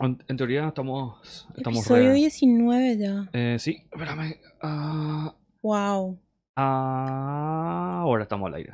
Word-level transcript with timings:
En, 0.00 0.18
en 0.28 0.36
teoría 0.36 0.68
estamos. 0.68 1.46
estamos 1.56 1.80
Episodio 1.80 2.08
re- 2.10 2.14
19 2.14 2.98
ya. 2.98 3.28
Eh, 3.32 3.56
sí, 3.58 3.82
espérame. 3.92 4.34
ah, 4.62 5.34
Wow. 5.62 6.18
ah, 6.56 7.98
ahora 8.02 8.22
estamos 8.24 8.48
al 8.48 8.54
aire. 8.54 8.72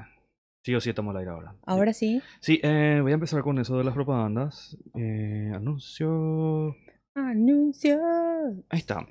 Sí 0.62 0.74
o 0.74 0.80
sí 0.80 0.90
estamos 0.90 1.12
al 1.14 1.18
aire 1.20 1.30
ahora. 1.30 1.54
Ahora 1.66 1.92
sí. 1.92 2.20
Sí, 2.40 2.60
eh, 2.62 2.98
voy 3.02 3.12
a 3.12 3.14
empezar 3.14 3.42
con 3.42 3.58
eso 3.58 3.78
de 3.78 3.84
las 3.84 3.94
propagandas. 3.94 4.76
Eh, 4.94 5.50
anuncio. 5.54 6.76
Anuncio. 7.14 7.98
Ahí 8.68 8.78
está. 8.78 9.06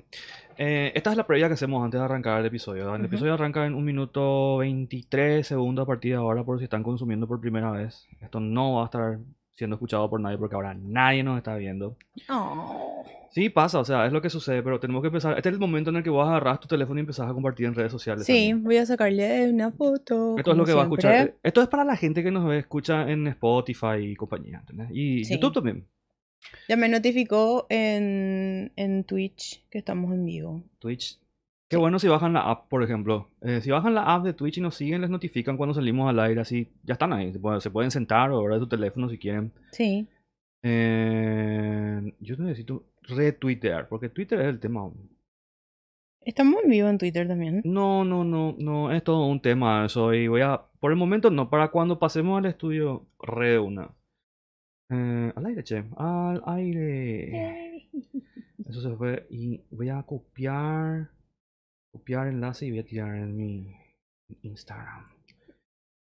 Eh, 0.56 0.92
esta 0.94 1.10
es 1.10 1.16
la 1.16 1.26
previa 1.26 1.48
que 1.48 1.54
hacemos 1.54 1.82
antes 1.84 1.98
de 1.98 2.04
arrancar 2.04 2.40
el 2.40 2.46
episodio. 2.46 2.94
El 2.94 3.04
episodio 3.04 3.34
arranca 3.34 3.66
en 3.66 3.74
un 3.74 3.84
minuto 3.84 4.58
23 4.58 5.46
segundos 5.46 5.82
a 5.84 5.86
partir 5.86 6.12
de 6.12 6.18
ahora 6.18 6.44
por 6.44 6.58
si 6.58 6.64
están 6.64 6.82
consumiendo 6.82 7.26
por 7.26 7.40
primera 7.40 7.70
vez. 7.72 8.06
Esto 8.20 8.40
no 8.40 8.74
va 8.74 8.82
a 8.82 8.84
estar 8.86 9.18
siendo 9.54 9.76
escuchado 9.76 10.08
por 10.08 10.20
nadie 10.20 10.38
porque 10.38 10.54
ahora 10.54 10.74
nadie 10.74 11.22
nos 11.22 11.36
está 11.38 11.54
viendo. 11.56 11.96
Oh. 12.28 13.04
Sí, 13.32 13.48
pasa, 13.48 13.78
o 13.78 13.84
sea, 13.84 14.06
es 14.06 14.12
lo 14.12 14.20
que 14.20 14.28
sucede, 14.30 14.62
pero 14.62 14.80
tenemos 14.80 15.02
que 15.02 15.08
empezar. 15.08 15.36
Este 15.36 15.50
es 15.50 15.52
el 15.54 15.60
momento 15.60 15.90
en 15.90 15.96
el 15.96 16.02
que 16.02 16.10
vos 16.10 16.26
agarras 16.26 16.58
tu 16.60 16.66
teléfono 16.66 16.98
y 16.98 17.02
empezás 17.02 17.30
a 17.30 17.32
compartir 17.32 17.66
en 17.66 17.74
redes 17.74 17.92
sociales. 17.92 18.26
Sí, 18.26 18.32
también. 18.32 18.64
voy 18.64 18.76
a 18.78 18.86
sacarle 18.86 19.50
una 19.50 19.70
foto. 19.70 20.36
Esto 20.36 20.50
es 20.50 20.56
lo 20.56 20.64
que 20.64 20.72
va 20.72 20.80
a 20.80 20.84
escuchar. 20.84 21.14
eh, 21.28 21.34
Esto 21.42 21.62
es 21.62 21.68
para 21.68 21.84
la 21.84 21.96
gente 21.96 22.22
que 22.24 22.30
nos 22.32 22.44
ve, 22.46 22.58
escucha 22.58 23.08
en 23.08 23.26
Spotify 23.28 23.98
y 24.00 24.16
compañía, 24.16 24.58
¿entendés? 24.60 24.88
Y 24.92 25.24
Sí. 25.24 25.34
YouTube 25.34 25.54
también. 25.54 25.86
Ya 26.68 26.76
me 26.76 26.88
notificó 26.88 27.66
en, 27.68 28.72
en 28.74 29.04
Twitch 29.04 29.62
que 29.70 29.78
estamos 29.78 30.12
en 30.12 30.24
vivo. 30.24 30.62
Twitch. 30.80 31.18
Qué 31.70 31.76
bueno 31.76 32.00
si 32.00 32.08
bajan 32.08 32.32
la 32.32 32.50
app, 32.50 32.68
por 32.68 32.82
ejemplo. 32.82 33.30
Eh, 33.42 33.60
si 33.60 33.70
bajan 33.70 33.94
la 33.94 34.12
app 34.12 34.24
de 34.24 34.32
Twitch 34.32 34.58
y 34.58 34.60
nos 34.60 34.74
siguen, 34.74 35.02
les 35.02 35.08
notifican 35.08 35.56
cuando 35.56 35.72
salimos 35.72 36.10
al 36.10 36.18
aire, 36.18 36.40
así. 36.40 36.68
Ya 36.82 36.94
están 36.94 37.12
ahí. 37.12 37.32
Se 37.32 37.38
pueden, 37.38 37.60
se 37.60 37.70
pueden 37.70 37.92
sentar 37.92 38.32
o 38.32 38.42
ver 38.42 38.58
su 38.58 38.66
teléfono 38.66 39.08
si 39.08 39.18
quieren. 39.18 39.52
Sí. 39.70 40.08
Eh, 40.64 42.12
yo 42.18 42.36
necesito 42.38 42.86
retuitear, 43.02 43.88
porque 43.88 44.08
Twitter 44.08 44.40
es 44.40 44.48
el 44.48 44.58
tema. 44.58 44.90
Estamos 46.22 46.60
en 46.64 46.70
vivo 46.70 46.88
en 46.88 46.98
Twitter 46.98 47.28
también. 47.28 47.62
No, 47.64 48.04
no, 48.04 48.24
no, 48.24 48.56
no, 48.58 48.90
es 48.90 49.04
todo 49.04 49.26
un 49.26 49.40
tema 49.40 49.86
eso. 49.86 50.12
Y 50.12 50.26
voy 50.26 50.40
a. 50.40 50.60
Por 50.80 50.90
el 50.90 50.98
momento 50.98 51.30
no, 51.30 51.50
para 51.50 51.70
cuando 51.70 52.00
pasemos 52.00 52.36
al 52.36 52.46
estudio, 52.46 53.06
re 53.20 53.50
de 53.50 53.58
una. 53.60 53.94
Eh, 54.88 55.32
al 55.36 55.46
aire, 55.46 55.62
che. 55.62 55.84
Al 55.96 56.42
aire. 56.46 57.88
Eso 58.68 58.80
se 58.80 58.96
fue. 58.96 59.28
Y 59.30 59.60
voy 59.70 59.88
a 59.88 60.02
copiar. 60.02 61.10
Copiar 61.92 62.28
enlace 62.28 62.66
y 62.66 62.70
voy 62.70 62.80
a 62.80 62.84
tirar 62.84 63.16
en 63.16 63.36
mi 63.36 63.74
Instagram. 64.42 65.06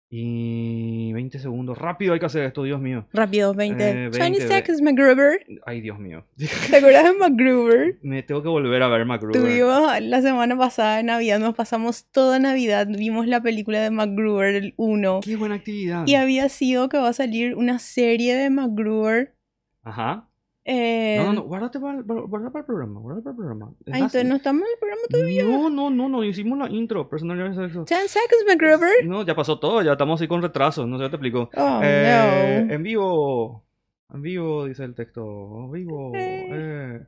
Y 0.09 1.13
20 1.13 1.39
segundos. 1.41 1.77
Rápido 1.79 2.13
hay 2.15 2.21
que 2.21 2.27
hacer 2.27 2.45
esto, 2.45 2.63
Dios 2.63 2.81
mío. 2.81 3.07
Rápido, 3.13 3.55
20. 3.55 3.89
Eh, 3.89 3.95
20, 4.09 4.19
20 4.19 4.39
ve- 4.39 4.49
seconds, 4.49 4.81
MacGruber. 4.83 5.45
Ay, 5.67 5.81
Dios 5.81 5.99
mío. 5.99 6.25
¿Te 6.71 6.77
acuerdas 6.77 7.05
de 7.05 7.13
MacGruber? 7.19 7.99
Me 8.03 8.23
tengo 8.23 8.41
que 8.43 8.49
volver 8.49 8.83
a 8.83 8.89
ver 8.89 9.05
MacGruber. 9.05 9.41
Tuvimos 9.41 10.01
la 10.01 10.23
semana 10.23 10.57
pasada 10.57 11.01
en 11.01 11.07
Navidad, 11.07 11.41
nos 11.41 11.55
pasamos 11.57 12.07
toda 12.13 12.39
Navidad, 12.39 12.87
vimos 12.89 13.27
la 13.27 13.41
película 13.43 13.81
de 13.81 13.91
MacGruber, 13.91 14.55
el 14.55 14.75
1. 14.77 15.21
Qué 15.25 15.37
buena 15.37 15.57
actividad. 15.57 16.07
Y 16.07 16.15
había 16.15 16.49
sido 16.49 16.89
que 16.89 16.99
va 16.99 17.09
a 17.09 17.13
salir 17.13 17.57
una 17.57 17.81
serie 17.81 18.37
de 18.37 18.49
MacGruber. 18.49 19.35
Ajá. 19.83 20.26
Eh, 20.69 21.17
No, 21.19 21.27
no, 21.27 21.33
no, 21.35 21.43
guárdate 21.45 21.79
para, 21.79 21.99
el- 21.99 22.03
guarda 22.05 22.51
para 22.51 22.61
el 22.61 22.67
programa, 22.67 23.01
guárdate 23.01 23.23
para 23.23 23.31
el 23.33 23.37
programa. 23.37 23.73
Es 23.87 23.95
Ay, 23.95 24.01
entonces 24.01 24.25
no 24.27 24.35
estamos 24.35 24.63
en 24.63 24.69
el 24.73 24.79
programa 24.81 25.03
todavía. 25.09 25.45
No, 25.45 25.71
no, 25.71 25.91
no, 25.91 26.09
no, 26.09 26.25
hicimos 26.25 26.59
la 26.59 26.69
intro, 26.71 27.09
personalidad 27.09 27.51
de 27.51 27.55
sexo. 27.69 27.85
10 27.85 28.11
seconds, 28.11 28.45
MacGruber. 28.49 29.07
No, 29.07 29.23
ya 29.25 29.35
pasó 29.37 29.59
todo, 29.61 29.81
ya 29.83 29.93
estamos 29.93 30.21
así 30.21 30.27
con 30.29 30.43
retraso, 30.43 30.87
no 30.87 30.99
sé, 30.99 31.05
ya 31.05 31.11
te 31.11 31.17
explico. 31.17 31.51
Oh, 31.57 31.81
Eh, 31.85 32.65
no. 32.67 32.75
En 32.75 32.83
vivo, 32.83 33.65
en 34.13 34.23
vivo 34.23 34.65
dice 34.67 34.83
el 34.85 34.95
texto, 34.95 35.23
en 35.67 35.71
vivo, 35.73 36.13
Eh. 36.17 36.49
eh, 36.51 37.07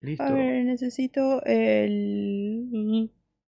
listo. 0.00 0.24
A 0.24 0.32
ver, 0.32 0.64
necesito 0.64 1.42
el, 1.44 3.10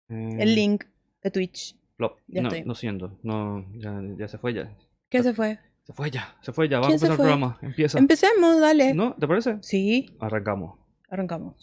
el 0.08 0.54
link 0.54 0.84
de 1.22 1.30
Twitch. 1.30 1.76
plop. 1.96 2.18
Ya 2.28 2.42
no, 2.42 2.48
estoy. 2.48 2.64
lo 2.66 2.75
siento, 2.75 3.19
no, 3.22 3.66
ya, 3.75 4.00
ya 4.16 4.26
se 4.28 4.38
fue 4.38 4.54
ya. 4.54 4.75
¿Qué 5.10 5.22
se 5.22 5.34
fue? 5.34 5.58
Se 5.90 5.94
fue 5.94 6.08
ya, 6.08 6.36
se 6.40 6.52
fue 6.52 6.68
ya, 6.68 6.78
vamos 6.78 6.86
a 6.86 6.90
¿Quién 6.90 6.98
se 7.00 7.06
empezar 7.06 7.26
el 7.26 7.30
programa, 7.30 7.58
empieza. 7.62 7.98
Empecemos, 7.98 8.60
dale. 8.60 8.94
¿No? 8.94 9.14
¿Te 9.14 9.26
parece? 9.26 9.58
Sí, 9.60 10.16
Arrancamos. 10.20 10.78
arrancamos. 11.08 11.56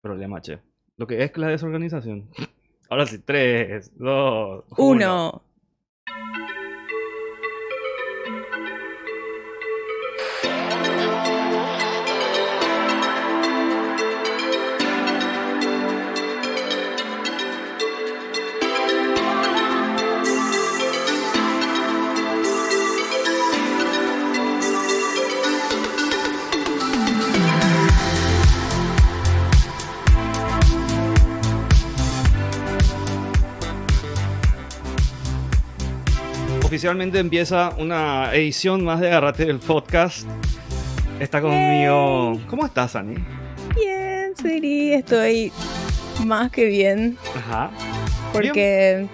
Problema, 0.00 0.40
che. 0.40 0.58
Lo 0.96 1.06
que 1.06 1.22
es 1.22 1.36
la 1.36 1.46
desorganización. 1.46 2.28
Ahora 2.90 3.06
sí, 3.06 3.20
3, 3.20 3.92
2, 3.96 4.64
1. 4.76 5.42
Oficialmente 36.78 37.18
empieza 37.18 37.72
una 37.76 38.32
edición 38.32 38.84
más 38.84 39.00
de 39.00 39.08
Agarrate 39.08 39.44
del 39.46 39.58
podcast. 39.58 40.24
Está 41.18 41.40
conmigo. 41.40 42.40
¿Cómo 42.46 42.64
estás, 42.64 42.94
Ani? 42.94 43.16
Bien, 43.74 44.32
Siri, 44.40 44.92
estoy 44.92 45.50
más 46.24 46.52
que 46.52 46.66
bien 46.66 47.18
Ajá. 47.36 47.72
porque 48.32 49.08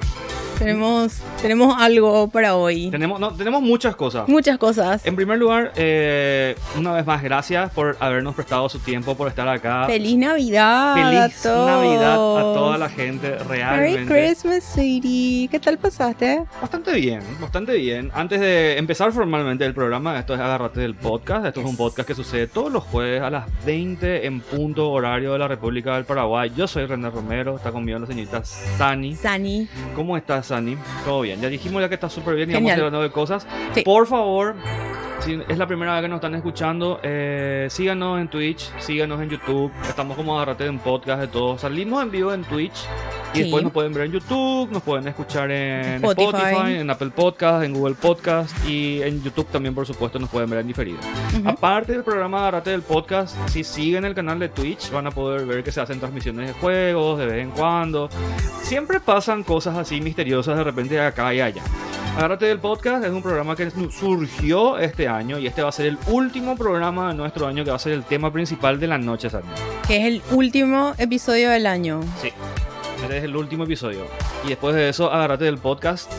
tenemos, 0.58 1.20
tenemos 1.40 1.74
algo 1.78 2.28
para 2.28 2.56
hoy. 2.56 2.90
Tenemos, 2.90 3.20
no, 3.20 3.32
tenemos 3.32 3.62
muchas 3.62 3.96
cosas. 3.96 4.28
Muchas 4.28 4.58
cosas. 4.58 5.04
En 5.06 5.16
primer 5.16 5.38
lugar, 5.38 5.72
eh, 5.76 6.56
una 6.76 6.92
vez 6.92 7.06
más, 7.06 7.22
gracias 7.22 7.70
por 7.72 7.96
habernos 8.00 8.34
prestado 8.34 8.68
su 8.68 8.78
tiempo, 8.78 9.14
por 9.14 9.28
estar 9.28 9.48
acá. 9.48 9.86
Feliz 9.86 10.16
Navidad 10.16 10.94
Feliz 10.94 11.20
a 11.20 11.42
todos. 11.42 11.66
Navidad 11.66 12.12
a 12.14 12.40
toda 12.54 12.78
la 12.78 12.88
gente, 12.88 13.30
Merry 13.30 13.46
realmente. 13.46 14.12
Christmas, 14.12 14.64
Siri. 14.64 15.48
¿Qué 15.50 15.60
tal 15.60 15.78
pasaste? 15.78 16.44
Bastante 16.60 16.94
bien, 16.94 17.20
bastante 17.40 17.76
bien. 17.76 18.10
Antes 18.14 18.40
de 18.40 18.78
empezar 18.78 19.12
formalmente 19.12 19.64
el 19.64 19.74
programa, 19.74 20.18
esto 20.18 20.34
es 20.34 20.40
Agárrate 20.40 20.80
del 20.80 20.94
Podcast. 20.94 21.46
Esto 21.46 21.60
es 21.60 21.66
un 21.66 21.76
podcast 21.76 22.06
que 22.06 22.14
sucede 22.14 22.46
todos 22.46 22.72
los 22.72 22.84
jueves 22.84 23.22
a 23.22 23.30
las 23.30 23.46
20 23.64 24.26
en 24.26 24.40
punto 24.40 24.90
horario 24.90 25.32
de 25.32 25.38
la 25.38 25.48
República 25.48 25.94
del 25.94 26.04
Paraguay. 26.04 26.52
Yo 26.56 26.66
soy 26.66 26.86
René 26.86 27.10
Romero, 27.10 27.56
está 27.56 27.72
conmigo 27.72 27.98
la 27.98 28.06
señorita 28.06 28.44
Sani. 28.44 29.14
Sani. 29.16 29.68
¿Cómo 29.94 30.16
estás, 30.16 30.43
Sani? 30.44 30.76
Todo 31.04 31.22
bien. 31.22 31.40
Ya 31.40 31.48
dijimos 31.48 31.82
ya 31.82 31.88
que 31.88 31.94
está 31.94 32.08
súper 32.08 32.36
bien 32.36 32.50
y 32.50 32.54
vamos 32.54 32.70
hablando 32.72 33.02
de 33.02 33.10
cosas. 33.10 33.46
Sí. 33.74 33.82
Por 33.82 34.06
favor, 34.06 34.54
si 35.20 35.40
es 35.48 35.56
la 35.58 35.66
primera 35.66 35.94
vez 35.94 36.02
que 36.02 36.08
nos 36.08 36.16
están 36.16 36.34
escuchando, 36.34 37.00
eh, 37.02 37.66
síganos 37.70 38.20
en 38.20 38.28
Twitch, 38.28 38.70
síganos 38.78 39.20
en 39.22 39.30
YouTube. 39.30 39.72
Estamos 39.88 40.16
como 40.16 40.34
Agárrate 40.36 40.66
en 40.66 40.78
podcast 40.78 41.20
de 41.20 41.28
todo. 41.28 41.56
Salimos 41.58 42.02
en 42.02 42.10
vivo 42.10 42.32
en 42.34 42.44
Twitch 42.44 42.74
y 43.32 43.36
Sí. 43.38 43.42
después 43.44 43.62
nos 43.64 43.72
pueden 43.72 43.92
ver 43.94 44.04
en 44.06 44.12
YouTube, 44.12 44.70
nos 44.70 44.82
pueden 44.82 45.08
escuchar 45.08 45.50
en 45.50 46.04
Spotify. 46.04 46.30
Spotify. 46.36 46.74
en 46.74 46.90
Apple 46.90 47.10
Podcast, 47.10 47.64
en 47.64 47.72
Google 47.72 47.94
Podcast 47.94 48.68
y 48.68 49.02
en 49.02 49.22
YouTube 49.22 49.46
también, 49.50 49.74
por 49.74 49.86
supuesto, 49.86 50.18
nos 50.18 50.28
pueden 50.28 50.50
ver 50.50 50.60
en 50.60 50.66
diferido. 50.68 50.98
Aparte 51.46 51.92
del 51.92 52.04
programa 52.04 52.40
Agárrate 52.40 52.70
del 52.70 52.82
Podcast, 52.82 53.36
si 53.48 53.64
siguen 53.64 54.04
el 54.04 54.14
canal 54.14 54.38
de 54.38 54.50
Twitch 54.50 54.90
van 54.90 55.06
a 55.06 55.10
poder 55.10 55.46
ver 55.46 55.64
que 55.64 55.72
se 55.72 55.80
hacen 55.80 55.98
transmisiones 56.00 56.48
de 56.48 56.52
juegos 56.54 57.18
de 57.18 57.26
vez 57.26 57.42
en 57.42 57.50
cuando. 57.50 58.10
Siempre 58.62 59.00
pasan 59.00 59.42
cosas 59.42 59.76
así 59.78 60.00
misteriosas 60.00 60.56
de 60.56 60.64
repente 60.64 61.00
acá 61.00 61.32
y 61.34 61.40
allá. 61.40 61.62
Agárrate 62.16 62.46
del 62.46 62.60
Podcast 62.60 63.04
es 63.04 63.10
un 63.10 63.22
programa 63.22 63.56
que 63.56 63.70
su- 63.70 63.90
surgió 63.90 64.78
este 64.78 65.08
año 65.08 65.38
y 65.38 65.46
este 65.48 65.62
va 65.62 65.70
a 65.70 65.72
ser 65.72 65.86
el 65.86 65.98
último 66.06 66.56
programa 66.56 67.08
de 67.08 67.14
nuestro 67.14 67.46
año 67.46 67.64
que 67.64 67.70
va 67.70 67.76
a 67.76 67.80
ser 67.80 67.92
el 67.92 68.04
tema 68.04 68.32
principal 68.32 68.78
de 68.78 68.86
la 68.86 68.98
noche, 68.98 69.28
Sarmi. 69.28 69.50
Que 69.86 69.96
es 69.96 70.04
el 70.06 70.22
último 70.30 70.94
episodio 70.98 71.50
del 71.50 71.66
año. 71.66 72.00
Sí. 72.22 72.28
Este 73.02 73.18
es 73.18 73.24
el 73.24 73.34
último 73.36 73.64
episodio. 73.64 74.06
Y 74.44 74.48
después 74.50 74.74
de 74.76 74.88
eso, 74.88 75.12
Agárrate 75.12 75.44
del 75.44 75.58
Podcast 75.58 76.10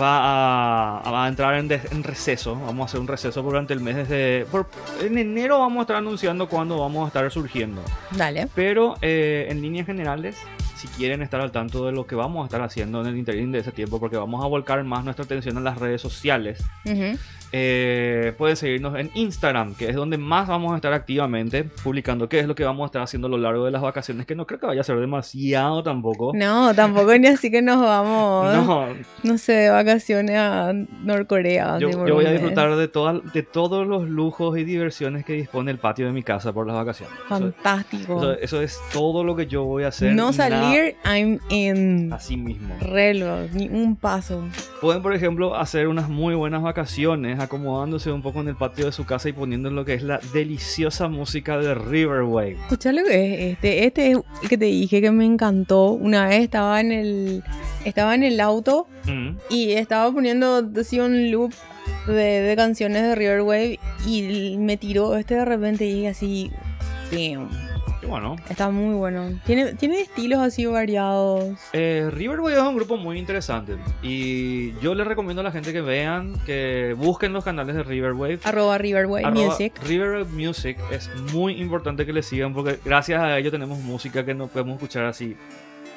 va 0.00 0.98
a, 1.06 1.10
va 1.10 1.26
a 1.26 1.28
entrar 1.28 1.54
en, 1.56 1.68
des- 1.68 1.92
en 1.92 2.02
receso. 2.02 2.54
Vamos 2.56 2.80
a 2.80 2.84
hacer 2.86 3.00
un 3.00 3.06
receso 3.06 3.42
durante 3.42 3.74
el 3.74 3.80
mes 3.80 3.96
desde... 3.96 4.46
por- 4.46 4.66
en 5.02 5.18
enero 5.18 5.58
vamos 5.58 5.78
a 5.78 5.82
estar 5.82 5.96
anunciando 5.96 6.48
cuándo 6.48 6.78
vamos 6.80 7.04
a 7.04 7.08
estar 7.08 7.30
surgiendo. 7.30 7.82
Dale. 8.12 8.48
Pero 8.54 8.94
eh, 9.02 9.46
en 9.50 9.60
líneas 9.60 9.86
generales, 9.86 10.36
si 10.84 10.88
quieren 10.98 11.22
estar 11.22 11.40
al 11.40 11.50
tanto 11.50 11.86
de 11.86 11.92
lo 11.92 12.06
que 12.06 12.14
vamos 12.14 12.42
a 12.42 12.44
estar 12.44 12.60
haciendo 12.60 13.00
en 13.00 13.06
el 13.06 13.16
interín 13.16 13.50
de 13.52 13.60
ese 13.60 13.72
tiempo, 13.72 13.98
porque 13.98 14.18
vamos 14.18 14.44
a 14.44 14.48
volcar 14.48 14.84
más 14.84 15.02
nuestra 15.02 15.24
atención 15.24 15.56
en 15.56 15.64
las 15.64 15.78
redes 15.78 16.02
sociales. 16.02 16.62
Eh, 17.56 18.32
pueden 18.36 18.56
seguirnos 18.56 18.98
en 18.98 19.10
Instagram, 19.14 19.76
que 19.76 19.88
es 19.88 19.94
donde 19.94 20.18
más 20.18 20.48
vamos 20.48 20.72
a 20.72 20.76
estar 20.76 20.92
activamente 20.92 21.62
publicando 21.62 22.28
qué 22.28 22.40
es 22.40 22.48
lo 22.48 22.56
que 22.56 22.64
vamos 22.64 22.82
a 22.82 22.86
estar 22.86 23.00
haciendo 23.02 23.28
a 23.28 23.30
lo 23.30 23.38
largo 23.38 23.64
de 23.64 23.70
las 23.70 23.80
vacaciones, 23.80 24.26
que 24.26 24.34
no 24.34 24.44
creo 24.44 24.58
que 24.58 24.66
vaya 24.66 24.80
a 24.80 24.84
ser 24.84 24.98
demasiado 24.98 25.80
tampoco. 25.84 26.32
No, 26.34 26.74
tampoco 26.74 27.16
ni 27.16 27.28
así 27.28 27.52
que 27.52 27.62
nos 27.62 27.80
vamos, 27.80 28.52
no, 28.66 28.88
No, 29.22 29.38
sé, 29.38 29.52
de 29.52 29.70
vacaciones 29.70 30.36
a 30.36 30.72
Norcorea. 31.04 31.78
yo, 31.78 31.90
voy 31.96 32.26
a 32.26 32.32
disfrutar 32.32 32.74
de, 32.74 32.88
toda- 32.88 33.20
de 33.32 33.42
todos 33.44 33.86
los 33.86 34.08
lujos 34.08 34.58
y 34.58 34.64
diversiones 34.64 35.24
que 35.24 35.34
dispone 35.34 35.70
el 35.70 35.78
patio 35.78 36.06
de 36.06 36.12
mi 36.12 36.24
casa 36.24 36.52
por 36.52 36.66
las 36.66 36.74
vacaciones. 36.74 37.14
Fantástico. 37.28 38.16
eso- 38.18 38.32
eso 38.32 38.62
es 38.62 38.80
todo 38.92 39.22
lo 39.22 39.36
que 39.36 39.46
yo 39.46 39.62
voy 39.62 39.84
a 39.84 39.88
hacer. 39.88 40.12
no 40.12 40.32
nada 40.32 40.32
salir, 40.32 40.96
I'm 41.04 41.38
in. 41.50 42.12
Así 42.12 42.36
mismo. 42.36 42.74
Reloj, 42.80 43.50
ni 43.52 43.68
un 43.68 43.94
paso. 43.94 44.42
Pueden, 44.80 45.02
por 45.02 45.14
ejemplo, 45.14 45.54
hacer 45.54 45.86
unas 45.86 46.08
muy 46.08 46.34
buenas 46.34 46.60
vacaciones 46.62 47.43
acomodándose 47.44 48.10
un 48.12 48.20
poco 48.22 48.40
en 48.40 48.48
el 48.48 48.56
patio 48.56 48.86
de 48.86 48.92
su 48.92 49.06
casa 49.06 49.28
y 49.28 49.32
poniendo 49.32 49.70
lo 49.70 49.84
que 49.84 49.94
es 49.94 50.02
la 50.02 50.20
deliciosa 50.32 51.08
música 51.08 51.56
de 51.58 51.74
Riverwave. 51.74 52.58
Escuchá 52.62 52.92
lo 52.92 53.04
que 53.04 53.34
es 53.48 53.52
este. 53.54 53.86
Este 53.86 54.10
es 54.12 54.18
el 54.42 54.48
que 54.48 54.58
te 54.58 54.64
dije 54.66 55.00
que 55.00 55.10
me 55.10 55.24
encantó. 55.24 55.90
Una 55.90 56.26
vez 56.28 56.42
estaba 56.42 56.80
en 56.80 56.92
el. 56.92 57.44
Estaba 57.84 58.14
en 58.14 58.22
el 58.22 58.40
auto 58.40 58.86
Mm. 59.06 59.36
y 59.50 59.72
estaba 59.72 60.10
poniendo 60.10 60.66
así 60.80 60.98
un 60.98 61.30
loop 61.30 61.52
de, 62.06 62.12
de 62.14 62.56
canciones 62.56 63.02
de 63.02 63.14
Riverwave 63.14 63.78
y 64.06 64.56
me 64.58 64.78
tiró 64.78 65.16
este 65.16 65.34
de 65.34 65.44
repente 65.44 65.84
y 65.84 65.92
dije 65.94 66.08
así. 66.08 66.50
Damn. 67.12 67.50
Qué 68.04 68.10
bueno. 68.10 68.36
Está 68.50 68.68
muy 68.68 68.94
bueno. 68.96 69.40
Tiene, 69.46 69.72
tiene 69.76 70.02
estilos 70.02 70.38
así 70.40 70.66
variados. 70.66 71.58
Eh, 71.72 72.10
Riverwave 72.12 72.52
es 72.52 72.60
un 72.60 72.76
grupo 72.76 72.98
muy 72.98 73.18
interesante 73.18 73.78
y 74.02 74.78
yo 74.80 74.94
les 74.94 75.06
recomiendo 75.06 75.40
a 75.40 75.44
la 75.44 75.50
gente 75.50 75.72
que 75.72 75.80
vean, 75.80 76.38
que 76.44 76.94
busquen 76.98 77.32
los 77.32 77.44
canales 77.44 77.74
de 77.74 77.82
Riverwave. 77.82 78.40
Arroba 78.44 78.76
Riverwave 78.76 79.24
Arroba 79.24 79.46
Music. 79.46 79.72
Riverwave 79.82 80.26
Music 80.26 80.76
es 80.90 81.08
muy 81.32 81.54
importante 81.54 82.04
que 82.04 82.12
le 82.12 82.22
sigan 82.22 82.52
porque 82.52 82.78
gracias 82.84 83.22
a 83.22 83.38
ello 83.38 83.50
tenemos 83.50 83.78
música 83.78 84.22
que 84.22 84.34
no 84.34 84.48
podemos 84.48 84.74
escuchar 84.74 85.06
así. 85.06 85.34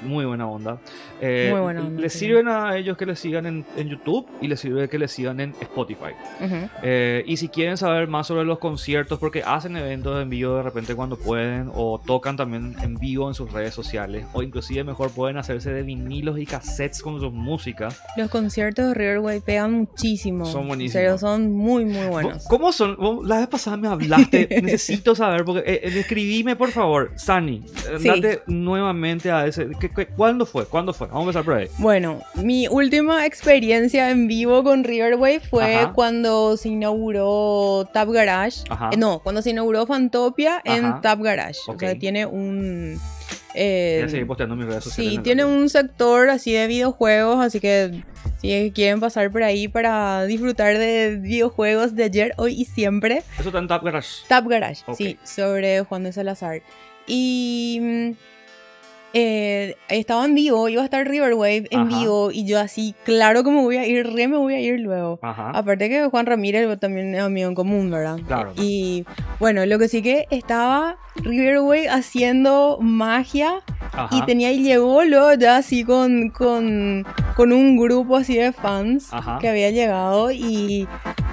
Muy 0.02 0.26
buena 0.26 0.48
onda. 0.48 0.78
Eh, 1.22 1.50
Muy 1.52 1.60
buena 1.62 1.82
onda, 1.82 2.02
Les 2.02 2.14
sí. 2.14 2.20
sirven 2.20 2.48
a 2.48 2.78
ellos 2.78 2.96
que 2.98 3.06
les 3.08 3.20
sigan 3.20 3.46
en, 3.48 3.66
en 3.76 3.90
YouTube 3.90 4.28
y 4.42 4.48
les 4.48 4.60
sirve 4.60 4.88
que 4.90 5.00
les 5.00 5.12
sigan 5.12 5.40
en 5.40 5.56
Spotify. 5.60 6.12
Ujú. 6.40 6.56
Eh, 6.84 7.24
y 7.26 7.38
si 7.38 7.50
quieren 7.50 7.78
saber 7.78 8.08
más 8.08 8.28
sobre 8.28 8.44
los 8.46 8.60
conciertos, 8.60 9.18
porque 9.18 9.42
hacen 9.44 9.76
eventos 9.76 10.22
en 10.22 10.30
vivo 10.30 10.56
de 10.58 10.64
repente 10.64 10.94
cuando 10.94 11.18
pueden, 11.18 11.72
o 11.74 12.00
tocan 12.06 12.38
también 12.38 12.76
en 12.84 12.96
vivo 12.98 13.28
en 13.28 13.34
sus 13.34 13.52
redes 13.52 13.74
sociales, 13.74 14.26
o 14.34 14.44
inclusive 14.44 14.84
mejor 14.84 15.10
pueden 15.12 15.38
hacerse 15.38 15.72
de 15.72 15.82
vinilos 15.82 16.38
y 16.38 16.46
cassettes 16.46 17.02
con 17.02 17.20
sus 17.20 17.34
músicas. 17.34 18.00
Los 18.18 18.30
conciertos 18.30 18.90
de 18.90 18.94
Riverwave 18.94 19.42
pegan 19.42 19.74
muchísimo. 19.74 20.46
Son 20.46 20.68
buenísimos. 20.68 20.96
En 20.96 21.02
serio, 21.02 21.18
son 21.18 21.52
muy, 21.52 21.86
muy 21.86 22.06
buenos. 22.06 22.46
¿Cómo 22.48 22.72
son? 22.72 22.98
La 23.28 23.40
vez 23.40 23.48
pasada 23.48 23.78
me 23.78 23.88
hablaste, 23.88 24.48
necesito 24.62 25.16
saber, 25.16 25.44
porque 25.44 25.62
eh, 25.62 25.82
eh, 25.84 26.00
escribime 26.00 26.56
por 26.56 26.70
favor, 26.70 27.12
Sani, 27.16 27.64
eh, 27.90 27.98
Sí. 28.00 28.08
date 28.08 28.44
nuevamente 28.48 29.32
a 29.32 29.48
ese. 29.48 29.70
¿Qué- 29.90 30.06
qué- 30.06 30.08
¿Cuándo 30.08 30.46
fue? 30.46 30.66
¿Cuándo 30.66 30.94
fue? 30.94 31.08
Vamos 31.08 31.22
a 31.36 31.40
empezar 31.40 31.44
por 31.46 31.54
ahí. 31.56 31.68
Bueno, 31.78 32.20
mi 32.36 32.68
última 32.68 33.26
experiencia 33.26 34.10
en 34.10 34.28
vivo 34.28 34.64
con 34.64 34.84
Riverwave 34.84 35.40
fue 35.40 35.76
Ajá. 35.76 35.94
cuando 35.94 36.58
se 36.58 36.70
inauguró 36.70 37.90
Tap 37.94 38.10
Garage. 38.10 38.62
Ajá. 38.70 38.90
Eh, 38.94 38.98
no, 38.98 39.20
cuando 39.20 39.42
se 39.42 39.50
inauguró 39.52 39.86
Fantopia 39.86 40.58
Ajá. 40.66 40.76
en 40.78 41.02
Tap 41.02 41.22
Garage. 41.22 41.60
Ok. 41.68 41.76
O 41.76 41.80
sea, 41.80 41.96
tiene 41.98 42.26
un... 42.26 43.00
eh, 43.54 43.98
Voy 44.02 44.08
a 44.08 44.12
seguir 44.12 44.28
posteando 44.28 44.56
mis 44.56 44.66
redes 44.68 44.84
sociales. 44.84 45.14
sí, 45.14 45.20
tiene 45.20 45.46
un 45.46 45.70
sector 45.70 46.30
así 46.30 46.54
de 46.54 46.68
videojuegos, 46.68 47.40
así 47.44 47.60
que 47.60 48.04
si 48.42 48.72
quieren 48.76 49.00
pasar 49.00 49.32
por 49.32 49.42
ahí 49.44 49.68
para 49.68 50.26
disfrutar 50.26 50.78
de 50.78 51.18
videojuegos 51.20 51.96
de 51.96 52.04
ayer, 52.04 52.34
hoy 52.38 52.54
y 52.54 52.66
siempre, 52.66 53.24
Eso 53.40 53.50
está 53.50 53.60
en 53.60 53.68
Tap 53.68 53.84
Garage. 53.84 54.10
Tap 54.28 54.46
Garage, 54.48 54.84
Ok. 54.86 54.96
sí, 54.98 55.18
sobre 55.24 55.82
Juan 55.84 56.04
de 56.04 56.12
Salazar. 56.14 56.62
Y 57.08 57.80
mm, 57.82 58.12
eh, 59.14 59.76
estaba 59.90 60.26
en 60.26 60.36
vivo, 60.36 60.68
iba 60.70 60.82
a 60.82 60.86
estar 60.86 61.08
Riverwave 61.08 61.68
en 61.72 61.80
Ajá. 61.82 62.00
vivo 62.00 62.32
y 62.32 62.46
yo 62.46 62.60
así, 62.60 62.94
claro 63.04 63.44
que 63.44 63.52
me 63.52 63.62
voy 63.62 63.78
a 63.78 63.86
ir, 63.86 64.06
re 64.14 64.28
me 64.28 64.38
voy 64.38 64.54
a 64.54 64.60
ir 64.60 64.80
luego. 64.80 65.20
Ajá. 65.22 65.52
Aparte 65.52 65.90
que 65.90 66.06
Juan 66.08 66.26
Ramírez 66.26 66.80
también 66.80 67.16
es 67.16 67.22
amigo 67.22 67.48
en 67.48 67.56
común, 67.56 67.90
¿verdad? 67.90 68.20
Claro. 68.28 68.54
Y 68.58 69.06
bueno, 69.40 69.66
lo 69.66 69.80
que 69.80 69.88
sí 69.88 70.02
que 70.02 70.28
estaba 70.30 70.98
Riverwave 71.16 71.90
haciendo 71.90 72.78
magia 72.82 73.64
Ajá. 73.92 74.16
y 74.16 74.22
tenía 74.26 74.52
y 74.52 74.62
llegó 74.62 75.04
luego 75.04 75.34
ya 75.34 75.58
así 75.58 75.84
con, 75.84 76.30
con, 76.30 77.06
con 77.36 77.52
un 77.54 77.78
grupo 77.78 78.18
así 78.18 78.36
de 78.36 78.52
fans 78.52 79.10
que 79.40 79.48
había 79.48 79.72
llegado 79.72 80.32
y, 80.32 80.88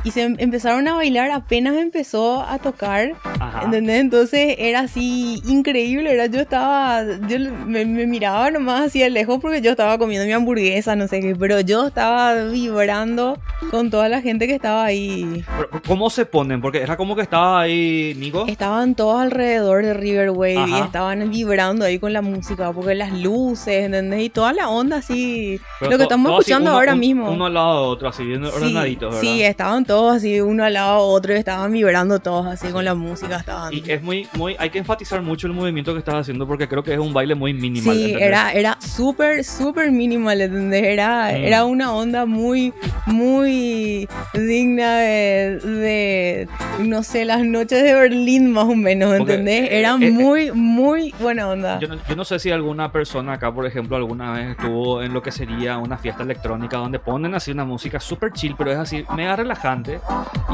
y 0.05 0.11
se 0.11 0.23
em- 0.23 0.37
empezaron 0.39 0.87
a 0.87 0.95
bailar 0.95 1.31
apenas 1.31 1.77
empezó 1.77 2.43
a 2.43 2.59
tocar, 2.59 3.13
Ajá. 3.41 3.63
¿entendés? 3.65 4.01
Entonces 4.01 4.55
era 4.59 4.81
así 4.81 5.43
increíble, 5.49 6.13
era, 6.13 6.27
yo 6.27 6.41
estaba, 6.41 7.03
yo 7.29 7.39
me, 7.67 7.85
me 7.87 8.07
miraba 8.07 8.51
nomás 8.51 8.83
así 8.83 9.01
de 9.01 9.11
lejos 9.11 9.39
porque 9.41 9.61
yo 9.63 9.71
estaba 9.73 9.97
comiendo 9.99 10.27
mi 10.27 10.33
hamburguesa, 10.33 10.95
no 10.95 11.09
sé 11.09 11.21
qué, 11.21 11.35
pero 11.35 11.61
yo 11.61 11.87
estaba 11.87 12.35
vibrando 12.45 13.39
con 13.71 13.91
toda 13.91 14.09
la 14.09 14.21
gente 14.21 14.47
que 14.47 14.55
estaba 14.55 14.85
ahí. 14.85 15.45
Pero, 15.57 15.83
¿Cómo 15.87 16.11
se 16.11 16.27
ponen? 16.27 16.61
Porque 16.61 16.83
era 16.83 16.97
como 16.97 17.17
que 17.17 17.23
estaba 17.23 17.61
ahí 17.63 18.15
Nico. 18.19 18.45
Estaban 18.47 18.95
todos 18.95 19.21
alrededor 19.23 19.83
de 19.85 19.95
Riverwave 19.95 20.55
y 20.55 20.75
Ajá. 20.75 20.85
estaban 20.85 21.31
vibrando 21.31 21.85
ahí 21.85 21.99
con 21.99 22.13
la 22.13 22.21
música, 22.23 22.73
porque 22.73 22.95
las 22.95 23.13
luces, 23.13 23.85
¿entendés? 23.87 24.23
Y 24.23 24.29
toda 24.29 24.53
la 24.53 24.69
onda 24.69 24.99
así, 24.99 25.59
Pero 25.81 25.93
lo 25.93 25.97
que 25.97 26.03
estamos 26.05 26.31
todo 26.31 26.39
así, 26.41 26.51
escuchando 26.51 26.71
uno- 26.71 26.79
ahora 26.79 26.93
un- 26.95 27.01
mismo. 27.01 27.31
Uno 27.31 27.47
al 27.47 27.55
lado 27.55 27.83
de 27.83 27.89
otro, 27.93 28.09
así, 28.09 28.25
bien 28.25 28.45
Sí, 28.45 28.75
¿verdad? 28.75 29.21
sí, 29.21 29.43
estaban 29.43 29.85
todos 29.85 29.94
así, 30.15 30.41
uno 30.41 30.65
al 30.65 30.75
lado 30.75 30.99
otro, 31.01 31.33
y 31.35 31.37
estaban 31.39 31.73
vibrando 31.73 32.19
todos 32.19 32.47
así 32.47 32.69
con 32.69 32.85
la 32.85 32.95
música, 32.95 33.37
estaban... 33.37 33.73
Y 33.73 33.83
es 33.87 34.03
muy, 34.03 34.27
muy, 34.35 34.57
hay 34.59 34.71
que 34.71 34.79
enfatizar 34.79 35.23
mucho 35.23 35.47
el 35.47 35.53
movimiento 35.53 35.93
que 35.93 35.99
estás 35.99 36.15
haciendo 36.17 36.47
porque 36.47 36.69
creo 36.69 36.83
que 36.83 36.93
es 36.95 36.99
un 36.99 37.13
baile 37.13 37.35
muy 37.35 37.55
minimal. 37.55 37.95
Sí, 37.95 38.03
¿entendés? 38.05 38.23
era, 38.27 38.53
era 38.53 38.79
súper, 38.81 39.45
súper 39.45 39.91
minimal, 39.91 40.41
¿entendés? 40.41 40.85
Era, 40.85 41.33
Mm. 41.33 41.37
era 41.45 41.65
una 41.65 41.95
onda 41.95 42.27
muy, 42.27 42.73
muy 43.07 44.09
digna 44.35 44.99
de, 44.99 45.59
de, 45.63 46.24
no 46.81 47.03
sé, 47.03 47.25
las 47.25 47.45
noches 47.45 47.83
de 47.83 47.95
Berlín 47.95 48.51
más 48.53 48.65
o 48.65 48.75
menos, 48.75 49.17
Porque, 49.17 49.33
¿entendés? 49.35 49.63
eh, 49.71 49.79
Era 49.81 49.97
eh, 50.01 50.11
muy, 50.11 50.53
muy 50.53 51.15
buena 51.21 51.49
onda. 51.49 51.79
Yo 51.79 51.89
no, 51.89 51.97
yo 52.09 52.17
no 52.17 52.25
sé 52.25 52.39
si 52.39 52.51
alguna 52.51 52.93
persona 52.93 53.35
acá, 53.35 53.53
por 53.53 53.67
ejemplo, 53.67 53.97
alguna 53.97 54.33
vez 54.33 54.51
estuvo 54.51 55.03
en 55.03 55.13
lo 55.13 55.23
que 55.23 55.31
sería 55.33 55.79
una 55.79 55.99
fiesta 55.99 56.23
electrónica 56.23 56.77
donde 56.79 56.99
ponen 56.99 57.35
así 57.35 57.51
una 57.51 57.65
música 57.65 58.01
súper 58.01 58.33
chill, 58.33 58.55
pero 58.57 58.71
es 58.73 58.79
así 58.79 59.05
mega 59.17 59.37
relajante. 59.37 60.01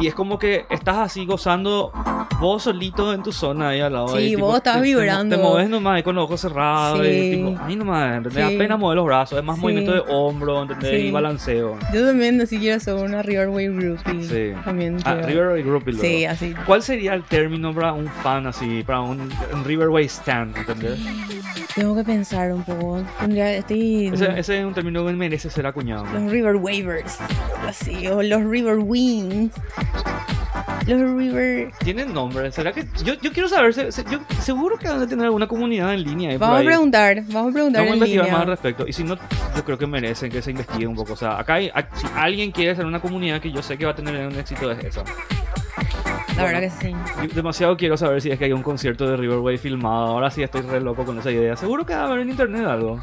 Y 0.00 0.06
es 0.06 0.14
como 0.14 0.38
que 0.38 0.64
estás 0.70 0.98
así 0.98 1.26
gozando 1.26 1.92
vos 2.40 2.62
solito 2.62 3.12
en 3.12 3.22
tu 3.22 3.32
zona 3.32 3.70
ahí 3.70 3.80
al 3.80 3.92
lado. 3.92 4.16
Sí, 4.16 4.34
vos 4.36 4.56
estás 4.56 4.76
te- 4.76 4.82
vibrando. 4.82 5.36
Te, 5.36 5.42
moves 5.42 5.68
nomás 5.68 5.96
ahí 5.96 6.02
con 6.02 6.14
los 6.14 6.24
ojos 6.24 6.40
cerrados. 6.40 7.00
Sí. 7.04 7.12
Y, 7.12 7.30
tipo, 7.36 7.60
ahí 7.64 7.76
nomás, 7.76 8.16
¿entendés? 8.18 8.46
Sí. 8.48 8.54
Apenas 8.54 8.78
mueves 8.78 8.96
los 8.96 9.04
brazos, 9.06 9.38
es 9.38 9.44
más 9.44 9.56
Sí. 9.56 9.62
movimiento 9.62 9.92
de 9.92 10.02
hombro, 10.08 10.62
¿entendés? 10.62 11.04
Y 11.04 11.10
balanceo. 11.10 11.76
Yo 11.92 12.06
también 12.06 12.40
así 12.40 12.58
quiero 12.58 12.80
ser 12.80 12.94
una 12.94 13.22
Riverwave 13.22 13.68
groupie. 13.68 14.22
Sí. 14.24 14.60
También 14.64 14.96
Ah, 15.04 15.18
quiero. 15.26 15.56
Luego. 15.78 16.00
Sí, 16.00 16.24
así. 16.24 16.54
¿Cuál 16.66 16.82
sería 16.82 17.14
el 17.14 17.22
término 17.24 17.72
para 17.74 17.92
un 17.92 18.08
fan 18.08 18.46
así, 18.46 18.82
para 18.84 19.00
un, 19.00 19.20
un 19.52 19.64
Riverway 19.64 20.06
stand, 20.06 20.56
¿entendés? 20.56 20.98
Tengo 21.74 21.94
que 21.94 22.02
pensar 22.04 22.52
un 22.52 22.62
poco. 22.64 23.02
Tendría, 23.20 23.52
estoy... 23.54 24.08
Ese, 24.12 24.38
ese 24.38 24.58
es 24.58 24.64
un 24.64 24.74
término 24.74 25.06
que 25.06 25.12
merece 25.12 25.48
ser 25.50 25.66
acuñado. 25.66 26.04
¿no? 26.04 26.18
Los 26.20 26.32
River 26.32 26.56
Wavers. 26.56 27.18
Así, 27.66 28.06
o 28.08 28.22
los 28.22 28.42
River 28.44 28.78
Wings. 28.78 29.52
Los 30.86 31.00
River... 31.16 31.70
¿Tienen 31.78 32.12
nombre? 32.12 32.50
¿Será 32.50 32.72
que.? 32.72 32.84
Yo, 33.04 33.14
yo 33.14 33.32
quiero 33.32 33.48
saber. 33.48 33.72
se- 33.72 33.92
se- 33.92 34.04
yo 34.10 34.18
seguro 34.40 34.76
que 34.78 34.88
van 34.88 35.00
a 35.00 35.06
tener 35.06 35.26
alguna 35.26 35.46
comunidad 35.46 35.94
en 35.94 36.02
línea. 36.02 36.36
Vamos 36.38 36.60
a 36.62 36.64
preguntar, 36.64 37.22
vamos 37.28 37.50
a 37.50 37.52
preguntar 37.52 37.82
Vamos 37.82 37.92
a 37.92 37.96
investigar 37.96 38.24
línea. 38.24 38.38
más 38.38 38.42
al 38.46 38.48
respecto. 38.50 38.86
Y 38.88 38.92
si 38.92 39.04
no, 39.04 39.16
yo 39.56 39.64
creo 39.64 39.78
que 39.78 39.86
merecen 39.86 40.30
que 40.32 40.42
se 40.42 40.50
investigue 40.50 40.86
un 40.86 40.96
poco. 40.96 41.12
O 41.12 41.16
sea, 41.16 41.38
acá 41.38 41.54
hay, 41.54 41.70
si 41.94 42.06
alguien 42.16 42.50
quiere 42.50 42.72
hacer 42.72 42.86
una 42.86 42.98
comunidad 43.00 43.40
que 43.40 43.52
yo 43.52 43.62
sé 43.62 43.78
que 43.78 43.84
va 43.84 43.92
a 43.92 43.94
tener 43.94 44.26
un 44.26 44.36
éxito, 44.36 44.70
es 44.72 44.82
esa. 44.84 45.04
La 46.40 46.46
verdad 46.46 46.60
que 46.60 46.70
sí. 46.70 47.34
Demasiado 47.34 47.76
quiero 47.76 47.96
saber 47.96 48.20
si 48.20 48.30
es 48.30 48.38
que 48.38 48.46
hay 48.46 48.52
un 48.52 48.62
concierto 48.62 49.06
de 49.08 49.16
Riverway 49.16 49.58
filmado. 49.58 50.06
Ahora 50.06 50.30
sí 50.30 50.42
estoy 50.42 50.62
re 50.62 50.80
loco 50.80 51.04
con 51.04 51.18
esa 51.18 51.30
idea. 51.30 51.56
Seguro 51.56 51.84
que 51.86 51.94
va 51.94 52.02
a 52.02 52.06
haber 52.06 52.20
en 52.20 52.30
internet 52.30 52.64
algo. 52.66 53.00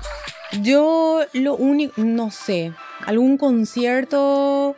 Yo 0.62 1.22
lo 1.34 1.56
único, 1.56 2.01
no 2.01 2.32
sé, 2.32 2.72
algún 3.06 3.38
concierto, 3.38 4.75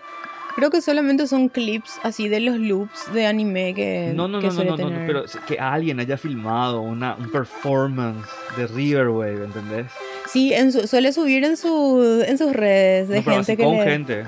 creo 0.55 0.71
que 0.71 0.81
solamente 0.81 1.27
son 1.27 1.47
clips 1.49 1.99
así 2.01 2.27
de 2.27 2.39
los 2.39 2.57
loops 2.57 3.13
de 3.13 3.27
anime 3.27 3.75
que, 3.75 4.11
No, 4.15 4.27
no, 4.27 4.39
que 4.39 4.47
no, 4.47 4.53
no, 4.53 4.55
suele 4.55 4.71
no, 4.71 4.77
no, 4.77 4.83
tener. 4.89 5.05
pero 5.07 5.23
que 5.47 5.59
alguien 5.59 5.99
haya 5.99 6.17
filmado 6.17 6.81
una, 6.81 7.15
un 7.15 7.29
performance 7.31 8.27
de 8.57 8.65
Riverwave, 8.65 9.45
¿entendés? 9.45 9.85
Sí, 10.31 10.53
en 10.53 10.71
su- 10.71 10.87
suele 10.87 11.11
subir 11.11 11.43
en, 11.43 11.57
su, 11.57 12.23
en 12.25 12.37
sus 12.37 12.53
redes 12.53 13.07
de 13.09 13.17
No, 13.17 13.23
pero 13.23 13.35
gente 13.37 13.51
así 13.51 13.57
que 13.57 13.63
con 13.63 13.77
le- 13.77 13.83
gente. 13.83 14.23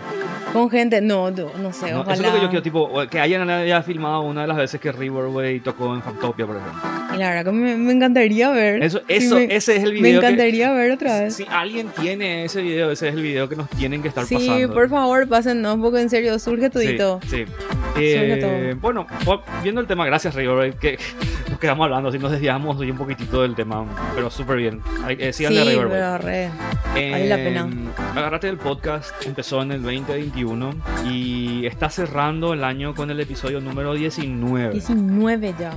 Con 0.51 0.69
gente, 0.69 0.99
no, 0.99 1.31
no, 1.31 1.49
no 1.61 1.71
sé, 1.71 1.91
No, 1.91 2.01
ojalá. 2.01 2.13
eso 2.15 2.23
es 2.23 2.29
lo 2.29 2.35
que 2.35 2.41
yo 2.41 2.49
quiero, 2.49 2.61
tipo, 2.63 2.91
que 3.09 3.19
hayan 3.21 3.49
haya 3.49 3.81
filmado 3.83 4.21
una 4.21 4.41
de 4.41 4.47
las 4.47 4.57
veces 4.57 4.81
que 4.81 4.91
Riverway 4.91 5.61
tocó 5.61 5.93
en 5.95 6.01
Factopia, 6.01 6.45
por 6.45 6.57
ejemplo. 6.57 6.81
Y 7.13 7.17
la 7.17 7.29
verdad 7.29 7.45
que 7.45 7.51
me, 7.57 7.77
me 7.77 7.93
encantaría 7.93 8.49
ver. 8.49 8.83
Eso, 8.83 8.97
Sí, 8.99 9.03
eso, 9.07 9.35
me, 9.35 9.43
ese 9.55 9.77
es 9.77 9.83
el 9.83 9.93
me 9.93 9.99
video. 10.01 10.19
que- 10.21 10.27
encantaría 10.27 10.71
ver 10.73 10.91
otra 10.91 11.21
vez. 11.21 11.35
Si 11.35 11.45
alguien 11.49 11.87
tiene 12.01 12.45
ese 12.45 12.61
video, 12.61 12.91
ese 12.91 13.07
es 13.09 13.13
el 13.15 13.21
video 13.21 13.47
que 13.47 13.55
nos 13.55 13.69
tienen 13.69 14.01
que 14.01 14.09
estar 14.09 14.25
Sí, 14.25 14.35
pasando. 14.35 14.73
por 14.73 14.89
favor, 14.89 15.27
pásennos, 15.29 15.77
porque 15.79 16.01
en 16.01 16.09
serio, 16.09 16.37
surge 16.39 16.69
todito. 16.69 17.19
Sí, 17.29 17.45
sí. 17.45 17.51
Eh, 17.97 18.75
bueno, 18.81 19.05
viendo 19.63 19.79
el 19.81 19.87
tema, 19.87 20.05
gracias 20.05 20.33
Riverway, 20.35 20.73
que 20.73 20.97
nos 21.49 21.59
quedamos 21.59 21.85
hablando, 21.85 22.09
así 22.09 22.17
nos 22.19 22.31
desviamos 22.31 22.77
hoy 22.77 22.91
un 22.91 22.97
poquitito 22.97 23.41
del 23.41 23.55
tema, 23.55 23.85
pero 24.15 24.29
súper 24.29 24.57
bien. 24.57 24.81
Eh, 25.07 25.31
Sí, 25.31 25.45
síganle 25.45 25.61
a 25.61 25.65
Riverway. 25.65 25.90
Pero 25.91 26.17
re. 26.17 26.49
vale 26.93 27.27
la 27.27 27.35
pena. 27.35 27.69
Eh, 27.71 27.91
Agárrate 28.15 28.49
el 28.49 28.57
podcast 28.57 29.11
empezó 29.25 29.61
en 29.61 29.71
el 29.71 29.81
2021 29.81 30.71
y 31.05 31.65
está 31.65 31.89
cerrando 31.89 32.53
el 32.53 32.63
año 32.63 32.93
con 32.95 33.09
el 33.11 33.19
episodio 33.19 33.61
número 33.61 33.93
19. 33.93 34.71
19 34.73 35.55
ya. 35.59 35.71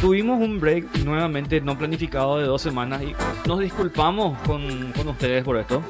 Tuvimos 0.00 0.40
un 0.40 0.60
break 0.60 0.98
nuevamente 1.04 1.60
no 1.60 1.78
planificado 1.78 2.38
de 2.38 2.46
dos 2.46 2.62
semanas 2.62 3.02
y 3.02 3.14
nos 3.48 3.60
disculpamos 3.60 4.38
con, 4.46 4.92
con 4.92 5.08
ustedes 5.08 5.44
por 5.44 5.56
esto. 5.56 5.82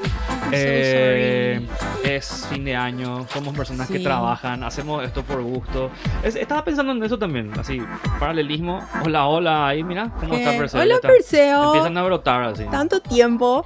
Eh, 0.52 1.66
es 2.04 2.46
fin 2.50 2.64
de 2.64 2.76
año, 2.76 3.26
somos 3.32 3.54
personas 3.56 3.88
que 3.88 3.98
Sí. 3.98 4.04
trabajan, 4.04 4.62
hacemos 4.62 5.04
esto 5.04 5.22
por 5.22 5.42
gusto. 5.42 5.90
Es- 6.22 6.36
estaba 6.36 6.64
pensando 6.64 6.92
en 6.92 7.02
eso 7.02 7.18
también, 7.18 7.50
así, 7.58 7.80
paralelismo. 8.20 8.80
Hola, 9.04 9.26
hola, 9.26 9.66
ahí 9.68 9.82
mira 9.82 10.10
cómo 10.20 10.34
está 10.34 10.52
¿Qué? 10.52 10.58
Perseo. 10.58 10.80
Hola, 10.82 10.94
está. 10.96 11.08
Perseo. 11.08 11.64
Empiezan 11.66 11.96
a 11.98 12.02
brotar 12.02 12.42
así. 12.44 12.64
Tanto 12.70 13.00
tiempo. 13.00 13.64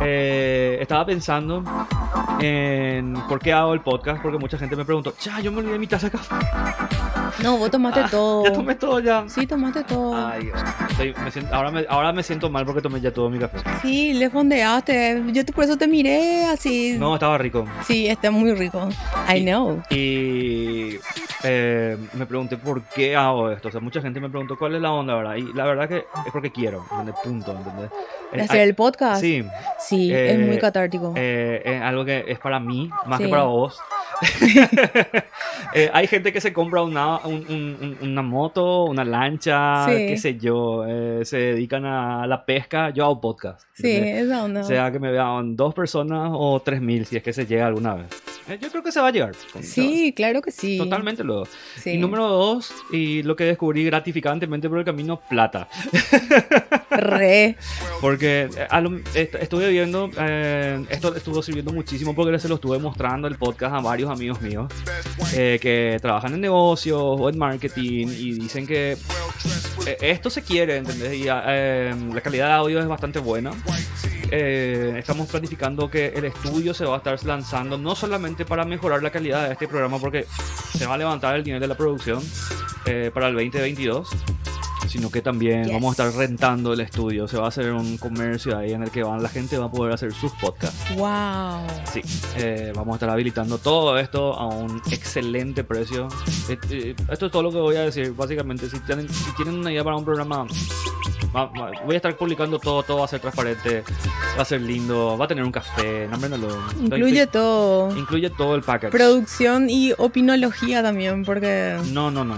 Eh, 0.00 0.78
estaba 0.80 1.04
pensando 1.04 1.62
en 2.40 3.14
por 3.28 3.38
qué 3.40 3.52
hago 3.52 3.74
el 3.74 3.80
podcast, 3.80 4.22
porque 4.22 4.38
mucha 4.38 4.56
gente 4.58 4.76
me 4.76 4.84
preguntó, 4.84 5.12
ya, 5.20 5.40
yo 5.40 5.52
me 5.52 5.58
olvidé 5.58 5.78
mi 5.78 5.86
taza 5.86 6.06
de 6.08 6.12
café. 6.12 6.34
No, 7.42 7.56
vos 7.58 7.70
tomaste 7.70 8.00
Ah, 8.00 8.08
todo. 8.10 8.44
Ya 8.44 8.52
tomé 8.52 8.74
todo 8.74 9.00
ya. 9.00 9.24
Sí, 9.28 9.46
tomaste 9.46 9.84
todo. 9.84 10.14
Ay, 10.26 10.44
Dios. 10.44 10.58
Estoy- 10.90 11.14
me 11.24 11.30
siento- 11.30 11.54
ahora, 11.54 11.70
me, 11.70 11.86
ahora 11.88 12.12
me 12.12 12.22
siento 12.22 12.50
mal 12.50 12.64
porque 12.66 12.80
tomé 12.82 13.00
ya 13.00 13.12
todo 13.12 13.30
mi 13.30 13.38
café. 13.38 13.58
Sí, 13.82 14.12
le 14.14 14.28
fondeaste. 14.30 15.22
Yo 15.32 15.44
te- 15.44 15.52
por 15.52 15.64
eso 15.64 15.76
te 15.76 15.86
miré 15.88 16.44
así. 16.46 16.96
No, 16.98 17.14
estaba 17.14 17.38
rico. 17.38 17.64
Sí, 17.86 18.06
está 18.08 18.30
muy 18.30 18.52
rico. 18.54 18.88
I 19.32 19.38
Y- 19.38 19.44
know. 19.44 19.82
Y 19.90 20.98
eh, 21.44 21.96
me 22.14 22.26
pregunté 22.26 22.56
por 22.56 22.82
qué 22.82 23.16
hago 23.16 23.50
esto. 23.50 23.68
O 23.68 23.70
sea, 23.70 23.80
mucha 23.80 24.00
gente 24.02 24.20
me 24.20 24.28
preguntó 24.28 24.56
cuál 24.58 24.74
es 24.74 24.82
la 24.82 24.92
onda, 24.92 25.14
¿verdad? 25.14 25.36
Y 25.36 25.52
la 25.54 25.64
verdad 25.64 25.88
que 25.88 25.96
es 25.98 26.32
porque 26.32 26.50
quiero, 26.50 26.84
¿entendés? 26.90 27.14
Punto, 27.22 27.52
¿entendés? 27.56 27.90
Eh, 28.32 28.40
Hacer 28.42 28.60
hay- 28.60 28.68
el 28.68 28.74
podcast. 28.74 29.20
Sí, 29.20 29.44
Sí, 29.78 30.12
Eh, 30.12 30.32
es 30.32 30.38
muy 30.46 30.58
catártico. 30.58 31.14
eh, 31.16 31.62
es 31.64 31.82
algo 31.82 32.04
que 32.04 32.24
es 32.28 32.38
para 32.38 32.60
mí, 32.60 32.90
más 33.06 33.18
Sí. 33.18 33.24
que 33.24 33.30
para 33.30 33.44
vos. 33.44 33.78
Eh, 35.72 35.88
hay 35.92 36.06
gente 36.08 36.32
que 36.32 36.40
se 36.40 36.52
compra 36.52 36.82
una, 36.82 37.19
un- 37.24 37.44
un- 37.48 37.76
un- 38.02 38.08
una 38.10 38.22
moto, 38.22 38.84
una 38.84 39.04
lancha, 39.04 39.86
Sí. 39.86 39.92
qué 39.92 40.16
sé 40.18 40.36
yo, 40.38 40.84
eh, 40.86 41.24
se 41.24 41.36
dedican 41.38 41.84
a 41.84 42.26
la 42.26 42.44
pesca. 42.44 42.90
Yo 42.90 43.04
hago 43.04 43.20
podcast. 43.20 43.62
sí, 43.74 43.90
esa 43.90 44.44
onda. 44.44 44.62
Sea 44.64 44.90
que 44.92 44.98
me 44.98 45.10
vean 45.10 45.56
dos 45.56 45.72
personas 45.74 46.30
o 46.32 46.60
tres 46.60 46.80
mil, 46.80 47.06
si 47.06 47.16
es 47.16 47.22
que 47.22 47.32
se 47.32 47.46
llega 47.46 47.66
alguna 47.66 47.94
vez. 47.94 48.06
Eh, 48.48 48.58
yo 48.60 48.68
creo 48.70 48.82
que 48.82 48.90
se 48.92 49.00
va 49.00 49.08
a 49.08 49.10
llegar. 49.12 49.32
sí, 49.62 50.12
claro 50.14 50.42
que 50.42 50.50
sí. 50.50 50.76
Totalmente 50.78 51.22
luego. 51.24 51.46
Sí. 51.76 51.90
Y 51.92 51.98
número 51.98 52.26
dos, 52.28 52.72
y 52.92 53.22
lo 53.22 53.36
que 53.36 53.44
descubrí 53.44 53.84
gratificantemente 53.84 54.68
por 54.68 54.78
el 54.78 54.84
camino, 54.84 55.20
plata. 55.28 55.68
Re. 56.90 57.56
Porque 58.00 58.48
eh, 58.56 58.66
a 58.68 58.80
lo- 58.80 58.96
est- 59.14 59.34
estuve 59.36 59.68
viendo, 59.70 60.10
eh, 60.18 60.84
esto 60.90 61.14
estuvo 61.14 61.42
sirviendo 61.42 61.72
muchísimo 61.72 62.14
porque 62.14 62.38
se 62.38 62.48
lo 62.48 62.54
estuve 62.56 62.78
mostrando 62.78 63.28
el 63.28 63.36
podcast 63.36 63.74
a 63.74 63.80
varios 63.80 64.10
amigos 64.10 64.40
míos 64.40 64.72
eh, 65.34 65.58
que 65.60 65.98
trabajan 66.00 66.34
en 66.34 66.40
negocios 66.40 67.09
o 67.14 67.28
en 67.28 67.38
marketing 67.38 68.08
y 68.08 68.32
dicen 68.34 68.66
que 68.66 68.92
eh, 69.86 69.96
esto 70.00 70.30
se 70.30 70.42
quiere, 70.42 70.76
¿entendés? 70.76 71.14
Y 71.14 71.26
eh, 71.28 71.94
la 72.12 72.20
calidad 72.20 72.48
de 72.48 72.52
audio 72.52 72.80
es 72.80 72.86
bastante 72.86 73.18
buena. 73.18 73.52
Eh, 74.32 74.94
estamos 74.96 75.28
planificando 75.28 75.90
que 75.90 76.06
el 76.08 76.24
estudio 76.24 76.72
se 76.72 76.84
va 76.84 76.94
a 76.94 76.98
estar 76.98 77.20
lanzando 77.24 77.76
no 77.76 77.96
solamente 77.96 78.44
para 78.44 78.64
mejorar 78.64 79.02
la 79.02 79.10
calidad 79.10 79.46
de 79.46 79.54
este 79.54 79.66
programa 79.66 79.98
porque 79.98 80.24
se 80.72 80.86
va 80.86 80.94
a 80.94 80.98
levantar 80.98 81.34
el 81.34 81.44
nivel 81.44 81.60
de 81.60 81.66
la 81.66 81.76
producción 81.76 82.22
eh, 82.86 83.10
para 83.12 83.26
el 83.26 83.34
2022 83.34 84.08
sino 84.90 85.10
que 85.10 85.22
también 85.22 85.64
Yes. 85.64 85.72
vamos 85.72 85.98
a 85.98 86.04
estar 86.04 86.18
rentando 86.18 86.72
el 86.72 86.80
estudio 86.80 87.26
se 87.28 87.38
va 87.38 87.46
a 87.46 87.48
hacer 87.48 87.72
un 87.72 87.96
comercio 87.98 88.56
ahí 88.58 88.72
en 88.72 88.82
el 88.82 88.90
que 88.90 89.02
van, 89.02 89.22
la 89.22 89.28
gente 89.28 89.56
va 89.58 89.66
a 89.66 89.70
poder 89.70 89.92
hacer 89.94 90.12
sus 90.12 90.32
podcasts 90.32 90.94
Wow. 90.96 91.66
Sí, 91.92 92.00
eh, 92.36 92.72
vamos 92.74 92.94
a 92.94 92.96
estar 92.96 93.10
habilitando 93.10 93.58
todo 93.58 93.98
esto 93.98 94.34
a 94.34 94.46
un 94.46 94.80
excelente 94.90 95.64
precio. 95.64 96.08
Eh, 96.48 96.58
eh, 96.70 96.94
esto 97.10 97.26
es 97.26 97.32
todo 97.32 97.42
lo 97.42 97.50
que 97.50 97.58
voy 97.58 97.76
a 97.76 97.82
decir. 97.82 98.12
Básicamente, 98.14 98.68
si 98.68 98.78
tienen, 98.80 99.08
si 99.08 99.32
tienen 99.36 99.54
una 99.54 99.70
idea 99.72 99.82
para 99.84 99.96
un 99.96 100.04
programa, 100.04 100.46
voy 101.84 101.94
a 101.94 101.96
estar 101.96 102.16
publicando 102.16 102.58
todo, 102.58 102.82
todo 102.82 102.98
va 102.98 103.04
a 103.04 103.08
ser 103.08 103.20
transparente, 103.20 103.84
va 104.36 104.42
a 104.42 104.44
ser 104.44 104.60
lindo, 104.60 105.16
va 105.16 105.24
a 105.24 105.28
tener 105.28 105.44
un 105.44 105.52
café, 105.52 106.06
no, 106.08 106.14
hombre, 106.14 106.30
no 106.30 106.36
lo- 106.38 106.58
Incluye 106.82 107.26
todo. 107.26 107.96
incluye 107.96 108.30
todo 108.30 108.54
el 108.54 108.62
package. 108.62 108.90
Producción 108.92 109.68
y 109.70 109.92
opinología 109.98 110.82
también, 110.82 111.24
porque... 111.24 111.76
No, 111.92 112.10
no, 112.10 112.24
no. 112.24 112.36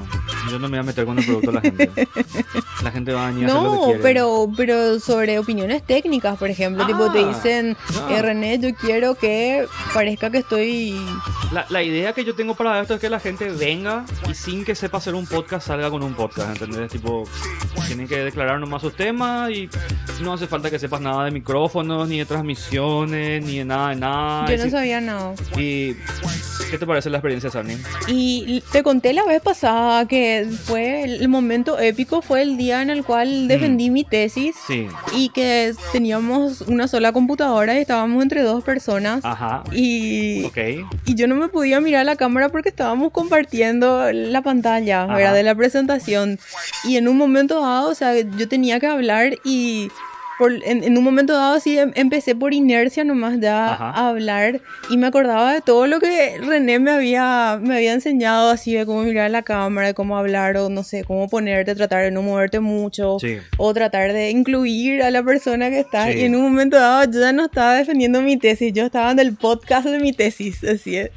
Yo 0.50 0.58
no 0.58 0.68
me 0.68 0.78
voy 0.78 0.78
a 0.78 0.82
meter 0.82 1.04
con 1.04 1.18
el 1.18 1.24
producto 1.24 1.50
de 1.50 1.54
la 1.54 1.60
gente. 1.60 1.90
La 2.82 2.90
gente 2.90 3.12
va 3.12 3.26
a 3.26 3.30
venir 3.30 3.44
a 3.44 3.48
hacer 3.48 3.62
lo 3.62 3.70
que 3.86 3.94
No, 3.94 4.00
pero, 4.02 4.50
pero 4.56 4.98
sobre 4.98 5.38
opiniones 5.38 5.82
técnicas, 5.84 6.36
por 6.38 6.50
ejemplo, 6.50 6.86
tipo 6.86 7.12
te 7.12 7.20
Ah, 7.20 7.28
dicen, 7.28 7.76
no. 7.94 8.10
eh, 8.10 8.22
René, 8.22 8.58
yo 8.58 8.74
quiero 8.74 9.14
que 9.14 9.66
parezca 9.94 10.30
que 10.30 10.38
estoy... 10.38 11.00
La, 11.52 11.66
la 11.68 11.82
idea 11.82 12.12
que 12.12 12.24
yo 12.24 12.34
tengo 12.34 12.54
para 12.54 12.80
esto 12.80 12.94
es 12.94 13.00
que 13.00 13.10
la 13.10 13.20
gente 13.20 13.50
venga 13.50 14.04
y 14.28 14.34
sin 14.34 14.64
que 14.64 14.74
sepa 14.74 14.98
hacer 14.98 15.14
un 15.14 15.26
podcast 15.26 15.66
salga 15.66 15.90
con 15.90 16.02
un 16.02 16.14
podcast, 16.14 16.60
¿entendés? 16.62 16.90
Tipo, 16.90 17.24
tienen 17.86 18.08
que 18.08 18.18
declarar 18.24 18.58
nomás 18.58 18.80
sus 18.82 18.96
temas 18.96 19.50
y 19.50 19.68
no 20.22 20.32
hace 20.32 20.46
falta 20.46 20.70
que 20.70 20.78
sepas 20.78 21.00
nada 21.00 21.24
de 21.26 21.30
micrófonos, 21.30 22.08
ni 22.08 22.18
de 22.18 22.24
transmisiones, 22.24 23.44
ni 23.44 23.58
de 23.58 23.64
nada 23.64 23.90
de 23.90 23.96
nada. 23.96 24.54
Yo 24.56 24.64
no 24.64 24.70
sabía 24.70 25.00
nada. 25.00 25.34
¿Y 25.56 25.94
qué 26.70 26.78
te 26.78 26.86
parece 26.86 27.10
la 27.10 27.18
experiencia, 27.18 27.50
Sarni? 27.50 27.76
Y 28.08 28.62
te 28.72 28.82
conté 28.82 29.12
la 29.12 29.24
vez 29.24 29.42
pasada 29.42 30.06
que 30.08 30.48
fue 30.64 31.02
el 31.04 31.28
momento 31.28 31.78
épico, 31.78 32.22
fue 32.22 32.40
el 32.42 32.56
día 32.56 32.61
en 32.70 32.90
el 32.90 33.04
cual 33.04 33.48
defendí 33.48 33.90
mi 33.90 34.04
tesis 34.04 34.54
Mm. 34.56 34.66
Sí, 34.66 34.86
y 35.14 35.28
que 35.30 35.74
teníamos 35.92 36.60
una 36.62 36.86
sola 36.88 37.12
computadora 37.12 37.74
y 37.74 37.78
estábamos 37.82 38.22
entre 38.22 38.42
dos 38.42 38.62
personas. 38.62 39.24
ajá, 39.24 39.64
Y, 39.72 40.46
y 41.06 41.14
yo 41.14 41.26
no 41.26 41.34
me 41.34 41.48
podía 41.48 41.80
mirar 41.80 42.06
la 42.06 42.16
cámara 42.16 42.48
porque 42.50 42.68
estábamos 42.68 43.10
compartiendo 43.12 44.12
la 44.12 44.42
pantalla. 44.42 45.06
De 45.32 45.42
la 45.42 45.54
presentación. 45.54 46.38
Y 46.84 46.96
en 46.96 47.08
un 47.08 47.16
momento 47.16 47.60
dado, 47.60 47.90
o 47.90 47.94
sea, 47.94 48.14
yo 48.20 48.48
tenía 48.48 48.78
que 48.80 48.86
hablar 48.86 49.34
y 49.44 49.90
por- 50.42 50.52
en, 50.64 50.82
en 50.82 50.98
un 50.98 51.04
momento 51.04 51.32
dado 51.34 51.60
sí 51.60 51.78
em- 51.78 51.92
empecé 51.94 52.34
por 52.34 52.52
inercia 52.52 53.04
nomás 53.04 53.38
ya 53.40 53.72
Ajá. 53.74 53.90
a 53.90 54.08
hablar 54.08 54.60
y 54.90 54.96
me 54.96 55.06
acordaba 55.06 55.52
de 55.54 55.60
todo 55.60 55.86
lo 55.86 56.00
que 56.00 56.38
René 56.38 56.78
me 56.80 56.90
había, 56.90 57.58
me 57.62 57.76
había 57.76 57.92
enseñado 57.92 58.50
así 58.50 58.74
de 58.74 58.84
cómo 58.86 59.02
mirar 59.02 59.30
la 59.30 59.42
cámara, 59.42 59.86
de 59.88 59.94
cómo 59.94 60.18
hablar 60.18 60.56
o 60.56 60.68
no 60.68 60.82
sé, 60.82 61.04
cómo 61.04 61.28
ponerte, 61.28 61.74
tratar 61.74 62.02
de 62.02 62.10
no 62.10 62.22
moverte 62.22 62.58
mucho 62.60 63.18
Sí. 63.20 63.36
o 63.56 63.72
tratar 63.72 64.12
de 64.12 64.30
incluir 64.30 65.02
a 65.02 65.10
la 65.10 65.22
persona 65.22 65.70
que 65.70 65.78
está. 65.80 66.06
Sí. 66.10 66.18
Y 66.18 66.24
en 66.24 66.34
un 66.34 66.42
momento 66.42 66.76
dado 66.76 67.04
yo 67.10 67.20
ya 67.20 67.32
no 67.32 67.44
estaba 67.44 67.74
defendiendo 67.74 68.20
mi 68.20 68.36
tesis, 68.36 68.72
yo 68.72 68.86
estaba 68.86 69.12
en 69.12 69.18
el 69.20 69.34
podcast 69.36 69.86
de 69.86 69.98
mi 70.00 70.12
tesis, 70.12 70.62
así 70.64 70.96
es. 70.96 71.10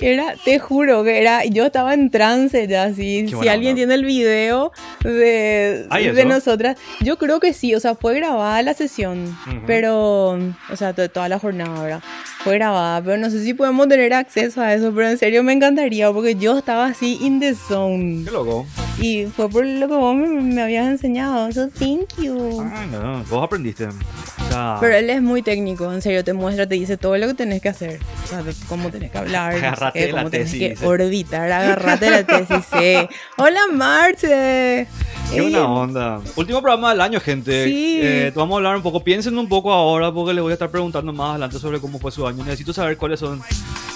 Era, 0.00 0.34
te 0.44 0.58
juro 0.58 1.04
que 1.04 1.20
era, 1.20 1.44
yo 1.44 1.66
estaba 1.66 1.94
en 1.94 2.10
trance 2.10 2.66
ya, 2.66 2.84
así. 2.84 3.26
Si 3.28 3.48
alguien 3.48 3.72
onda. 3.72 3.74
tiene 3.76 3.94
el 3.94 4.04
video 4.04 4.72
de, 5.04 5.86
¿Hay 5.90 6.10
de 6.10 6.24
nosotras, 6.24 6.76
yo 7.00 7.18
creo 7.18 7.38
que 7.40 7.52
sí, 7.52 7.74
o 7.74 7.80
sea, 7.80 7.94
fue 7.94 8.14
grabada 8.14 8.62
la 8.62 8.74
sesión, 8.74 9.24
Ujú. 9.46 9.60
pero, 9.66 10.30
o 10.72 10.76
sea, 10.76 10.92
to- 10.94 11.08
toda 11.10 11.28
la 11.28 11.38
jornada, 11.38 11.82
¿verdad? 11.82 12.02
Fue 12.42 12.54
grabada, 12.54 13.02
pero 13.02 13.18
no 13.18 13.28
sé 13.28 13.44
si 13.44 13.52
podemos 13.52 13.86
tener 13.86 14.14
acceso 14.14 14.62
a 14.62 14.72
eso, 14.72 14.92
pero 14.94 15.08
en 15.10 15.18
serio 15.18 15.42
me 15.42 15.52
encantaría, 15.52 16.10
porque 16.10 16.34
yo 16.36 16.56
estaba 16.58 16.86
así 16.86 17.18
in 17.20 17.38
the 17.38 17.54
zone. 17.54 18.24
Qué 18.24 18.30
loco. 18.30 18.66
Y 18.98 19.26
fue 19.26 19.50
por 19.50 19.66
lo 19.66 19.86
que 19.88 19.94
vos 19.94 20.14
me, 20.16 20.26
me 20.26 20.62
habías 20.62 20.86
enseñado. 20.88 21.52
So, 21.52 21.68
thank 21.68 22.16
you. 22.18 22.60
Ah, 22.62 22.86
no, 22.90 23.22
vos 23.24 23.44
aprendiste. 23.44 23.86
O 23.86 24.52
sea, 24.52 24.78
Pero 24.80 24.94
él 24.94 25.10
es 25.10 25.20
muy 25.20 25.42
técnico, 25.42 25.92
en 25.92 26.00
serio, 26.00 26.24
te 26.24 26.32
muestra, 26.32 26.66
te 26.66 26.76
dice 26.76 26.96
todo 26.96 27.16
lo 27.18 27.26
que 27.26 27.34
tenés 27.34 27.60
que 27.60 27.68
hacer. 27.68 28.00
O 28.24 28.26
sea, 28.26 28.42
cómo 28.68 28.90
tenés 28.90 29.10
que 29.10 29.18
hablar, 29.18 29.54
no 29.54 29.90
sé 29.92 29.98
de 30.00 30.12
la 30.12 30.18
cómo 30.18 30.30
tenés 30.30 30.46
tesis, 30.46 30.60
que 30.60 30.68
dice. 30.70 30.86
orbitar, 30.86 31.52
agarrate 31.52 32.04
de 32.06 32.10
la 32.10 32.24
tesis. 32.24 32.64
sí. 32.72 33.16
Hola, 33.36 33.60
Marce. 33.72 34.86
Qué 35.32 35.40
buena 35.42 35.64
onda. 35.64 36.20
Último 36.34 36.60
programa 36.60 36.90
del 36.90 37.00
año, 37.00 37.20
gente. 37.20 37.64
Sí. 37.64 38.00
Eh, 38.02 38.32
vamos 38.34 38.54
a 38.54 38.56
hablar 38.56 38.76
un 38.76 38.82
poco. 38.82 39.02
Piensen 39.04 39.38
un 39.38 39.48
poco 39.48 39.72
ahora 39.72 40.10
porque 40.12 40.34
les 40.34 40.42
voy 40.42 40.50
a 40.50 40.54
estar 40.54 40.70
preguntando 40.70 41.12
más 41.12 41.30
adelante 41.30 41.58
sobre 41.60 41.78
cómo 41.78 42.00
fue 42.00 42.10
su 42.10 42.26
año. 42.26 42.42
Necesito 42.44 42.72
saber 42.72 42.96
cuáles 42.96 43.20
son, 43.20 43.40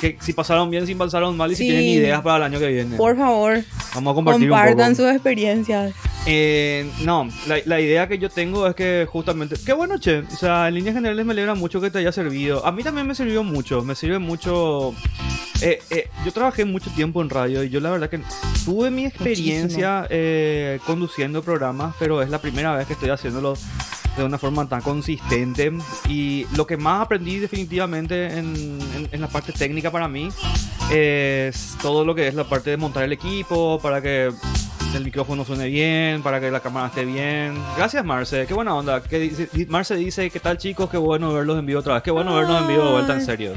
que, 0.01 0.17
si 0.21 0.33
pasaron 0.33 0.71
bien, 0.71 0.87
si 0.87 0.95
pasaron 0.95 1.37
mal 1.37 1.51
y 1.51 1.57
si 1.57 1.65
Sí. 1.65 1.69
tienen 1.71 1.87
ideas 1.89 2.23
para 2.23 2.37
el 2.37 2.43
año 2.45 2.61
que 2.61 2.69
viene. 2.69 2.97
Por 2.97 3.17
favor, 3.17 3.65
Vamos 3.95 4.13
a 4.13 4.15
compartir 4.15 4.45
un 4.45 4.57
compartan 4.57 4.93
poco. 4.93 5.03
sus 5.09 5.13
experiencias. 5.13 5.93
Eh, 6.27 6.91
no, 7.05 7.29
la, 7.47 7.57
la 7.67 7.81
idea 7.81 8.09
que 8.09 8.19
yo 8.19 8.31
tengo 8.31 8.67
es 8.67 8.75
que 8.75 9.07
justamente... 9.11 9.57
Qué 9.65 9.73
bueno, 9.75 9.99
che. 9.99 10.21
O 10.21 10.37
sea, 10.37 10.69
en 10.69 10.75
líneas 10.75 10.95
generales 10.95 11.25
me 11.27 11.33
alegra 11.33 11.55
mucho 11.55 11.81
que 11.81 11.91
te 11.91 11.99
haya 11.99 12.13
servido. 12.13 12.65
A 12.65 12.73
mí 12.73 12.83
también 12.83 13.07
me 13.07 13.15
sirvió 13.15 13.45
mucho. 13.45 13.83
Me 13.85 13.95
sirve 13.95 14.19
mucho... 14.19 14.95
Eh, 15.61 15.81
eh, 15.91 16.09
yo 16.25 16.33
trabajé 16.33 16.65
mucho 16.65 16.91
tiempo 16.91 17.23
en 17.23 17.31
radio 17.31 17.63
y 17.63 17.71
yo 17.71 17.79
la 17.81 17.91
verdad 17.91 18.11
que 18.11 18.21
tuve 18.65 18.91
mi 18.91 19.05
experiencia 19.07 20.07
eh, 20.11 20.79
conduciendo 20.87 21.43
programas, 21.43 21.95
pero 21.99 22.21
es 22.23 22.29
la 22.29 22.41
primera 22.41 22.75
vez 22.75 22.87
que 22.87 22.95
estoy 22.95 23.11
haciéndolo 23.11 23.55
de 24.17 24.25
una 24.25 24.37
forma 24.39 24.69
tan 24.69 24.81
consistente. 24.83 25.73
Y 26.09 26.47
lo 26.57 26.67
que 26.67 26.77
más 26.77 27.03
aprendí 27.03 27.39
definitivamente 27.39 28.27
en, 28.39 28.79
en- 28.97 29.09
en 29.13 29.21
la 29.21 29.29
parte 29.29 29.53
técnica 29.53 29.91
para 29.91 30.09
mí 30.09 30.29
es 30.91 31.77
todo 31.81 32.05
lo 32.05 32.15
que 32.15 32.29
es 32.29 32.35
la 32.35 32.45
parte 32.45 32.71
de 32.71 32.77
montar 32.77 33.05
el 33.05 33.13
equipo, 33.13 33.79
para 33.83 34.03
que 34.03 34.31
el 34.99 35.05
micrófono 35.05 35.45
suene 35.45 35.69
bien, 35.69 36.23
para 36.23 36.41
que 36.41 36.51
la 36.51 36.61
cámara 36.61 36.89
esté 36.89 37.05
bien. 37.05 37.55
Gracias, 37.77 38.05
Marce. 38.05 38.47
Qué 38.47 38.55
buena 38.55 38.75
onda. 38.75 39.03
Que 39.03 39.19
dice- 39.19 39.49
Marce 39.69 39.95
dice, 39.97 40.31
¿qué 40.31 40.41
tal 40.41 40.59
chicos? 40.59 40.89
Qué 40.91 40.97
bueno 40.97 41.33
verlos 41.33 41.59
en 41.59 41.67
vivo 41.67 41.81
otra 41.81 41.95
vez. 41.95 42.03
Qué 42.03 42.11
bueno 42.11 42.35
vernos 42.35 42.61
en 42.63 42.69
vivo 42.69 42.85
de 42.87 42.93
vuelta, 42.93 43.13
en 43.15 43.19
Ay. 43.21 43.25
serio. 43.27 43.53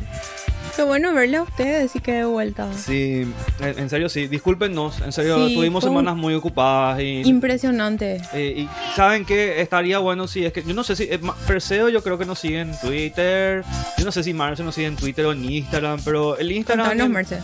Qué 0.76 0.84
bueno 0.84 1.12
verle 1.12 1.38
a 1.38 1.42
ustedes 1.42 1.96
y 1.96 2.00
que 2.02 2.12
de 2.14 2.26
vuelta. 2.26 2.72
Sí, 2.72 3.24
en, 3.62 3.90
serio 3.90 4.10
sí. 4.10 4.28
Discúlpenos, 4.28 5.02
en 5.02 5.12
serio, 5.12 5.48
Sí, 5.48 5.56
tuvimos 5.56 5.84
semanas 5.84 6.16
muy 6.16 6.36
ocupadas 6.36 7.00
y... 7.02 7.22
Impresionante. 7.22 8.22
Eh, 8.34 8.54
y 8.58 8.70
saben 8.96 9.26
que 9.26 9.60
estaría 9.60 9.98
bueno 9.98 10.28
si 10.28 10.46
es 10.46 10.54
que 10.54 10.62
yo 10.62 10.76
no 10.76 10.84
sé 10.84 10.96
si 10.96 11.06
eh, 11.06 11.20
Perseo 11.48 11.90
yo 11.90 12.04
creo 12.04 12.20
que 12.20 12.26
nos 12.26 12.38
sigue 12.38 12.60
en 12.60 12.80
Twitter 12.80 13.64
yo 13.98 14.06
no 14.06 14.12
sé 14.12 14.22
si 14.24 14.34
Marce 14.36 14.62
nos 14.64 14.76
sigue 14.76 14.86
en 14.86 14.96
Twitter 14.98 15.26
o 15.26 15.32
en 15.32 15.44
Instagram 15.46 16.00
pero 16.06 16.38
el 16.38 16.52
Instagram 16.52 16.90
Contanos, 16.90 17.06
en- 17.08 17.12
Merce. 17.12 17.40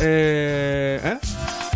eh, 0.00 1.00
¿eh? 1.04 1.18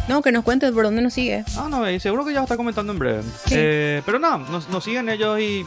No, 0.09 0.23
que 0.23 0.31
nos 0.33 0.45
cuentes 0.45 0.73
por 0.73 0.85
dónde 0.85 1.03
nos 1.03 1.13
sigue. 1.15 1.45
ah 1.57 1.67
no 1.71 1.87
eh, 1.87 1.99
seguro 2.01 2.25
que 2.25 2.33
ya 2.33 2.41
a 2.41 2.43
estar 2.45 2.57
comentando 2.57 2.93
en 2.93 2.99
breve 2.99 3.23
Sí. 3.47 3.55
Eh, 3.57 4.03
pero 4.07 4.19
nada 4.19 4.39
nos, 4.39 4.69
nos 4.69 4.85
siguen 4.85 5.09
ellos 5.09 5.39
y 5.41 5.65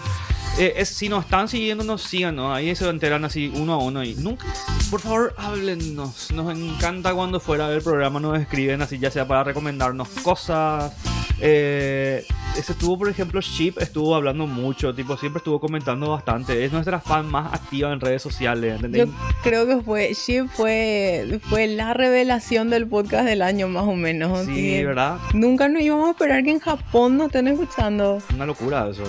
eh, 0.58 0.74
es- 0.78 0.90
si 0.90 1.10
nos 1.10 1.26
están 1.26 1.48
siguiendo 1.48 1.84
nos 1.84 2.02
sigan 2.04 2.36
¿no? 2.36 2.54
ahí 2.54 2.76
se 2.76 2.88
enteran 2.90 3.24
así 3.26 3.52
uno 3.56 3.74
a 3.74 3.78
uno 3.78 4.04
y 4.04 4.16
nunca 4.16 4.46
por 4.90 5.00
favor 5.02 5.34
háblennos 5.38 6.32
nos 6.32 6.56
encanta 6.58 7.14
cuando 7.14 7.40
fuera 7.40 7.70
del 7.70 7.82
programa 7.82 8.20
nos 8.20 8.40
escriben 8.40 8.82
así 8.82 8.98
ya 9.00 9.12
sea 9.12 9.28
para 9.28 9.44
recomendarnos 9.44 10.08
cosas 10.24 10.94
eh, 11.42 12.26
ese 12.58 12.74
estuvo, 12.74 12.98
por 12.98 13.08
ejemplo, 13.08 13.40
Ship 13.40 13.76
estuvo 13.78 14.14
hablando 14.14 14.46
mucho, 14.46 14.94
tipo, 14.94 15.16
siempre 15.16 15.38
estuvo 15.38 15.62
comentando 15.62 16.10
bastante. 16.10 16.66
Es 16.66 16.74
nuestra 16.74 17.00
fan 17.00 17.28
más 17.28 17.54
activa 17.54 17.94
en 17.94 18.02
redes 18.02 18.22
sociales, 18.22 18.76
¿entendés? 18.76 19.06
Yo 19.08 19.14
creo 19.44 19.66
que 19.66 19.78
fue, 19.82 20.14
Ship 20.14 20.48
fue, 20.52 21.40
fue 21.44 21.68
la 21.68 21.94
revelación 21.94 22.70
del 22.70 22.88
podcast 22.88 23.26
del 23.26 23.42
año 23.44 23.70
más 23.70 23.84
o 23.84 23.94
menos. 23.96 24.46
sí, 24.48 24.84
¿verdad? 24.84 25.18
Nunca 25.34 25.70
nos 25.70 25.82
íbamos 25.82 26.08
a 26.10 26.12
esperar 26.12 26.44
que 26.44 26.52
en 26.52 26.60
Japón 26.60 27.16
nos 27.18 27.28
estén 27.28 27.48
escuchando. 27.48 28.22
Una 28.36 28.46
locura 28.46 28.90
eso. 28.90 29.04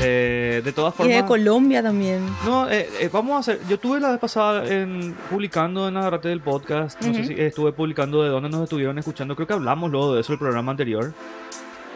Eh, 0.00 0.60
de 0.64 0.72
todas 0.72 0.85
Y 0.94 0.96
formas. 0.96 1.16
de 1.16 1.24
Colombia 1.24 1.82
también. 1.82 2.24
No, 2.44 2.68
eh, 2.70 2.88
eh, 3.00 3.08
vamos 3.12 3.36
a 3.36 3.38
hacer. 3.40 3.60
Yo 3.68 3.78
tuve 3.78 4.00
la 4.00 4.10
vez 4.10 4.18
pasada 4.18 4.66
en, 4.66 5.14
publicando 5.30 5.88
en 5.88 5.96
Agarrate 5.96 6.28
del 6.28 6.40
podcast. 6.40 7.00
No 7.02 7.14
sé 7.14 7.24
si 7.26 7.34
estuve 7.40 7.72
publicando 7.72 8.22
de 8.22 8.28
dónde 8.30 8.48
nos 8.48 8.62
estuvieron 8.64 8.98
escuchando. 8.98 9.34
Creo 9.36 9.46
que 9.46 9.54
hablamos 9.54 9.90
luego 9.90 10.14
de 10.14 10.20
eso 10.20 10.32
el 10.32 10.38
programa 10.38 10.70
anterior. 10.72 11.12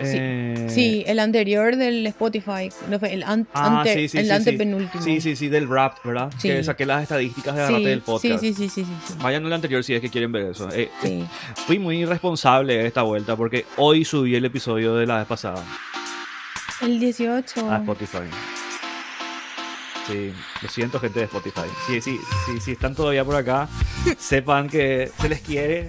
Sí. 0.02 0.16
Eh, 0.18 0.66
Sí, 0.70 1.04
el 1.06 1.18
anterior 1.18 1.76
del 1.76 2.06
Spotify. 2.06 2.70
No 2.88 2.99
fue 2.99 3.12
el, 3.12 3.23
an- 3.23 3.47
Ah, 3.52 3.80
ante- 3.80 3.92
sí, 3.94 4.09
sí, 4.09 4.18
el 4.18 4.30
antepenúltimo. 4.30 5.04
Sí, 5.04 5.20
sí, 5.20 5.37
sí, 5.37 5.49
del 5.50 5.68
rap, 5.68 5.99
¿verdad? 6.02 6.32
Sí. 6.38 6.49
Que 6.49 6.64
saqué 6.64 6.87
las 6.87 7.02
estadísticas 7.02 7.54
de 7.54 7.61
Sí, 7.61 7.64
Agarrate 7.66 7.88
del 7.90 8.00
podcast. 8.00 8.40
sí, 8.40 8.54
sí, 8.54 8.68
sí, 8.70 8.82
sí, 8.82 8.90
sí. 9.06 9.14
Vayan 9.20 9.44
al 9.44 9.52
anterior 9.52 9.85
si 9.85 9.92
es 9.94 10.00
que 10.00 10.09
quieren 10.09 10.32
ver 10.32 10.44
eso. 10.52 10.70
Eh, 10.73 10.90
Sí. 11.02 11.23
Fui 11.66 11.78
muy 11.78 11.99
irresponsable 11.99 12.87
esta 12.87 13.02
vuelta 13.02 13.37
porque 13.37 13.66
hoy 13.76 14.06
subí 14.06 14.35
el 14.35 14.44
episodio 14.47 14.94
de 14.94 15.06
la 15.06 15.18
vez 15.18 15.26
pasada 15.26 15.62
El 16.80 16.99
18. 16.99 17.70
a 17.70 17.76
Spotify. 17.76 18.20
Sí, 20.11 20.33
lo 20.62 20.69
siento 20.69 20.99
gente 21.00 21.21
de 21.21 21.25
Spotify. 21.26 21.62
Sí, 21.87 22.00
sí, 22.00 22.19
sí, 22.47 22.61
si 22.61 22.73
están 22.73 22.95
todavía 22.95 23.25
por 23.25 23.37
acá, 23.37 23.69
sepan 24.19 24.69
que 24.69 25.11
se 25.21 25.29
les 25.29 25.40
quiere. 25.40 25.88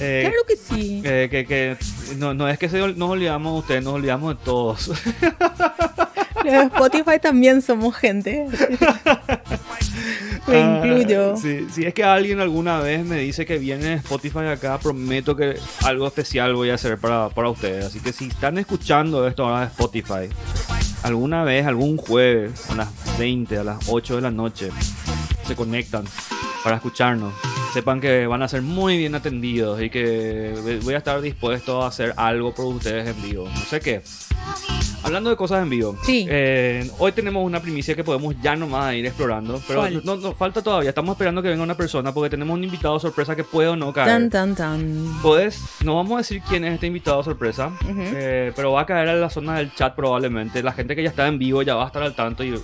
Eh, 0.00 0.20
Claro 0.22 0.42
que 0.48 0.56
sí. 0.56 1.02
eh, 1.04 1.28
que, 1.30 1.44
que 1.44 1.76
no, 2.16 2.32
no 2.32 2.48
es 2.48 2.58
que 2.58 2.68
se, 2.68 2.78
nos 2.78 3.10
olvidamos 3.10 3.52
de 3.54 3.58
ustedes, 3.60 3.84
nos 3.84 3.94
olvidamos 3.94 4.36
de 4.38 4.44
todos. 4.44 4.90
Los 6.44 6.52
de 6.52 6.62
Spotify 6.62 7.18
también 7.20 7.62
somos 7.62 7.94
gente. 7.96 8.46
Me 10.46 10.56
Ah, 10.62 10.82
incluyo. 10.84 11.36
sí, 11.36 11.66
si 11.72 11.84
es 11.84 11.94
que 11.94 12.02
alguien 12.02 12.40
alguna 12.40 12.80
vez 12.80 13.04
me 13.04 13.18
dice 13.18 13.44
que 13.46 13.58
viene 13.58 13.94
Spotify 13.94 14.46
acá, 14.50 14.78
prometo 14.78 15.36
que 15.36 15.56
algo 15.84 16.06
especial 16.06 16.54
voy 16.54 16.70
a 16.70 16.74
hacer 16.74 16.98
para, 16.98 17.28
para 17.28 17.48
ustedes. 17.50 17.84
Así 17.84 18.00
que 18.00 18.12
si 18.12 18.26
están 18.28 18.58
escuchando 18.58 19.26
esto 19.28 19.44
ahora 19.44 19.60
de 19.60 19.66
Spotify, 19.66 20.28
alguna 21.02 21.44
vez, 21.44 21.66
algún 21.66 21.96
jueves, 21.98 22.68
a 22.70 22.74
las 22.74 22.88
20, 23.18 23.58
a 23.58 23.64
las 23.64 23.78
8 23.88 24.16
de 24.16 24.22
la 24.22 24.30
noche, 24.30 24.70
se 25.46 25.54
conectan 25.54 26.04
para 26.64 26.76
escucharnos. 26.76 27.32
Sepan 27.74 28.00
que 28.00 28.26
van 28.26 28.42
a 28.42 28.48
ser 28.48 28.62
muy 28.62 28.96
bien 28.96 29.14
atendidos 29.14 29.80
y 29.80 29.90
que 29.90 30.80
voy 30.82 30.94
a 30.94 30.98
estar 30.98 31.20
dispuesto 31.20 31.82
a 31.82 31.88
hacer 31.88 32.14
algo 32.16 32.52
por 32.54 32.64
ustedes 32.66 33.06
en 33.08 33.22
vivo. 33.22 33.44
No 33.48 33.60
sé 33.66 33.78
qué. 33.80 34.02
Hablando 35.02 35.30
de 35.30 35.36
cosas 35.36 35.62
en 35.62 35.70
vivo, 35.70 35.96
Sí. 36.02 36.26
eh, 36.28 36.88
hoy 36.98 37.12
tenemos 37.12 37.44
una 37.44 37.60
primicia 37.60 37.94
que 37.94 38.04
podemos 38.04 38.34
ya 38.42 38.54
nomás 38.54 38.94
ir 38.94 39.06
explorando, 39.06 39.60
pero 39.66 39.80
¿Cuál? 39.80 40.02
no, 40.04 40.16
no 40.16 40.34
falta 40.34 40.62
todavía. 40.62 40.90
Estamos 40.90 41.14
esperando 41.14 41.40
que 41.42 41.48
venga 41.48 41.62
una 41.62 41.74
persona 41.76 42.12
porque 42.12 42.28
tenemos 42.30 42.54
un 42.54 42.62
invitado 42.62 43.00
sorpresa 43.00 43.34
que 43.34 43.42
puede 43.42 43.68
o 43.68 43.76
no 43.76 43.92
caer. 43.94 44.08
Tan, 44.08 44.28
tan, 44.30 44.54
tan. 44.54 45.18
Puedes, 45.22 45.58
no 45.84 45.96
vamos 45.96 46.14
a 46.14 46.16
decir 46.18 46.42
quién 46.46 46.64
es 46.64 46.74
este 46.74 46.86
invitado 46.86 47.22
sorpresa, 47.22 47.72
eh, 47.88 48.52
pero 48.54 48.72
va 48.72 48.82
a 48.82 48.86
caer 48.86 49.08
en 49.08 49.20
la 49.22 49.30
zona 49.30 49.56
del 49.58 49.74
chat 49.74 49.94
probablemente. 49.94 50.62
La 50.62 50.72
gente 50.72 50.94
que 50.94 51.02
ya 51.02 51.08
está 51.10 51.26
en 51.26 51.38
vivo 51.38 51.62
ya 51.62 51.74
va 51.76 51.84
a 51.84 51.86
estar 51.86 52.02
al 52.02 52.14
tanto 52.14 52.44
y 52.44 52.54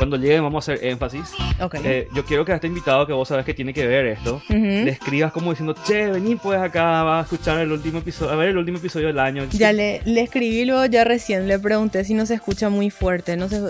cuando 0.00 0.16
llegue 0.16 0.40
vamos 0.40 0.66
a 0.66 0.72
hacer 0.72 0.86
énfasis. 0.86 1.30
Ok. 1.60 1.74
Eh, 1.84 2.08
yo 2.14 2.24
quiero 2.24 2.42
que 2.42 2.52
a 2.52 2.54
este 2.54 2.66
invitado 2.66 3.06
que 3.06 3.12
vos 3.12 3.28
sabes 3.28 3.44
que 3.44 3.52
tiene 3.52 3.74
que 3.74 3.86
ver 3.86 4.06
esto, 4.06 4.36
Ujú. 4.48 4.54
le 4.56 4.88
escribas 4.88 5.30
como 5.30 5.50
diciendo, 5.50 5.74
che, 5.86 6.06
vení 6.10 6.36
pues 6.36 6.58
acá, 6.58 7.02
va 7.02 7.18
a 7.18 7.22
escuchar 7.24 7.60
el 7.60 7.70
último 7.70 7.98
episodio, 7.98 8.32
a 8.32 8.36
ver 8.36 8.48
el 8.48 8.56
último 8.56 8.78
episodio 8.78 9.08
del 9.08 9.18
año. 9.18 9.46
Ya 9.50 9.74
le, 9.74 10.00
le 10.06 10.22
escribí 10.22 10.64
luego, 10.64 10.86
ya 10.86 11.04
recién 11.04 11.46
le 11.46 11.58
pregunté 11.58 12.02
si 12.04 12.14
no 12.14 12.24
se 12.24 12.32
escucha 12.32 12.70
muy 12.70 12.88
fuerte. 12.88 13.36
No 13.36 13.50
sé. 13.50 13.60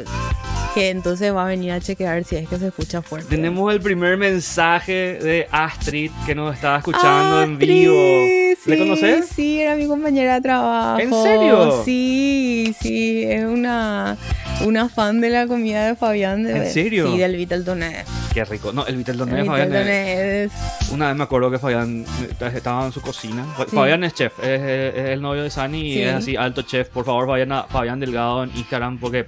Que 0.72 0.90
entonces 0.90 1.34
va 1.34 1.42
a 1.46 1.48
venir 1.48 1.72
a 1.72 1.80
chequear 1.80 2.22
si 2.22 2.36
es 2.36 2.48
que 2.48 2.56
se 2.56 2.68
escucha 2.68 3.02
fuerte. 3.02 3.28
Tenemos 3.28 3.74
el 3.74 3.80
primer 3.80 4.16
mensaje 4.16 5.18
de 5.20 5.48
Astrid 5.50 6.12
que 6.26 6.36
nos 6.36 6.54
está 6.54 6.76
escuchando 6.76 7.42
en 7.42 7.54
Astrid, 7.54 7.68
vivo. 7.68 7.96
Ah, 7.96 8.54
sí, 8.62 8.70
¿Le 8.70 8.78
conoces? 8.78 9.26
Sí, 9.34 9.60
era 9.60 9.74
mi 9.74 9.88
compañera 9.88 10.34
de 10.34 10.40
trabajo. 10.42 11.00
¿En 11.00 11.12
serio? 11.12 11.82
Sí, 11.84 12.72
sí, 12.80 13.24
es 13.24 13.44
una, 13.46 14.16
una 14.64 14.88
fan 14.88 15.20
de 15.20 15.30
la 15.30 15.46
comida 15.46 15.86
de 15.86 15.94
Fabián. 15.96 16.42
De, 16.42 16.56
¿En 16.56 16.70
serio? 16.70 17.10
Sí, 17.12 17.18
del 17.18 17.36
Vital 17.36 17.64
Toné. 17.64 18.04
Qué 18.34 18.44
rico. 18.44 18.72
No, 18.72 18.86
el 18.86 18.96
Vitel 18.96 19.14
El 19.14 19.18
Doné, 19.18 19.44
Fabián. 19.44 19.72
es-. 19.74 20.52
Una 20.92 21.08
vez 21.08 21.16
me 21.16 21.24
acuerdo 21.24 21.50
que 21.50 21.58
Fabián 21.58 22.04
eh, 22.22 22.52
estaba 22.54 22.86
en 22.86 22.92
su 22.92 23.00
cocina. 23.00 23.44
Sí. 23.58 23.74
Fabián 23.74 24.04
es 24.04 24.14
chef, 24.14 24.38
es, 24.40 24.60
es- 24.60 24.94
es 24.96 25.08
el 25.10 25.20
novio 25.22 25.42
de 25.42 25.50
Sani 25.50 25.80
y 25.80 25.94
Sí. 25.94 26.02
es 26.02 26.14
así, 26.14 26.36
alto 26.36 26.62
chef. 26.62 26.88
Por 26.88 27.04
favor, 27.04 27.28
a 27.40 27.62
Fabián 27.64 27.98
Delgado 28.00 28.44
en 28.44 28.50
Instagram 28.56 28.98
porque. 28.98 29.26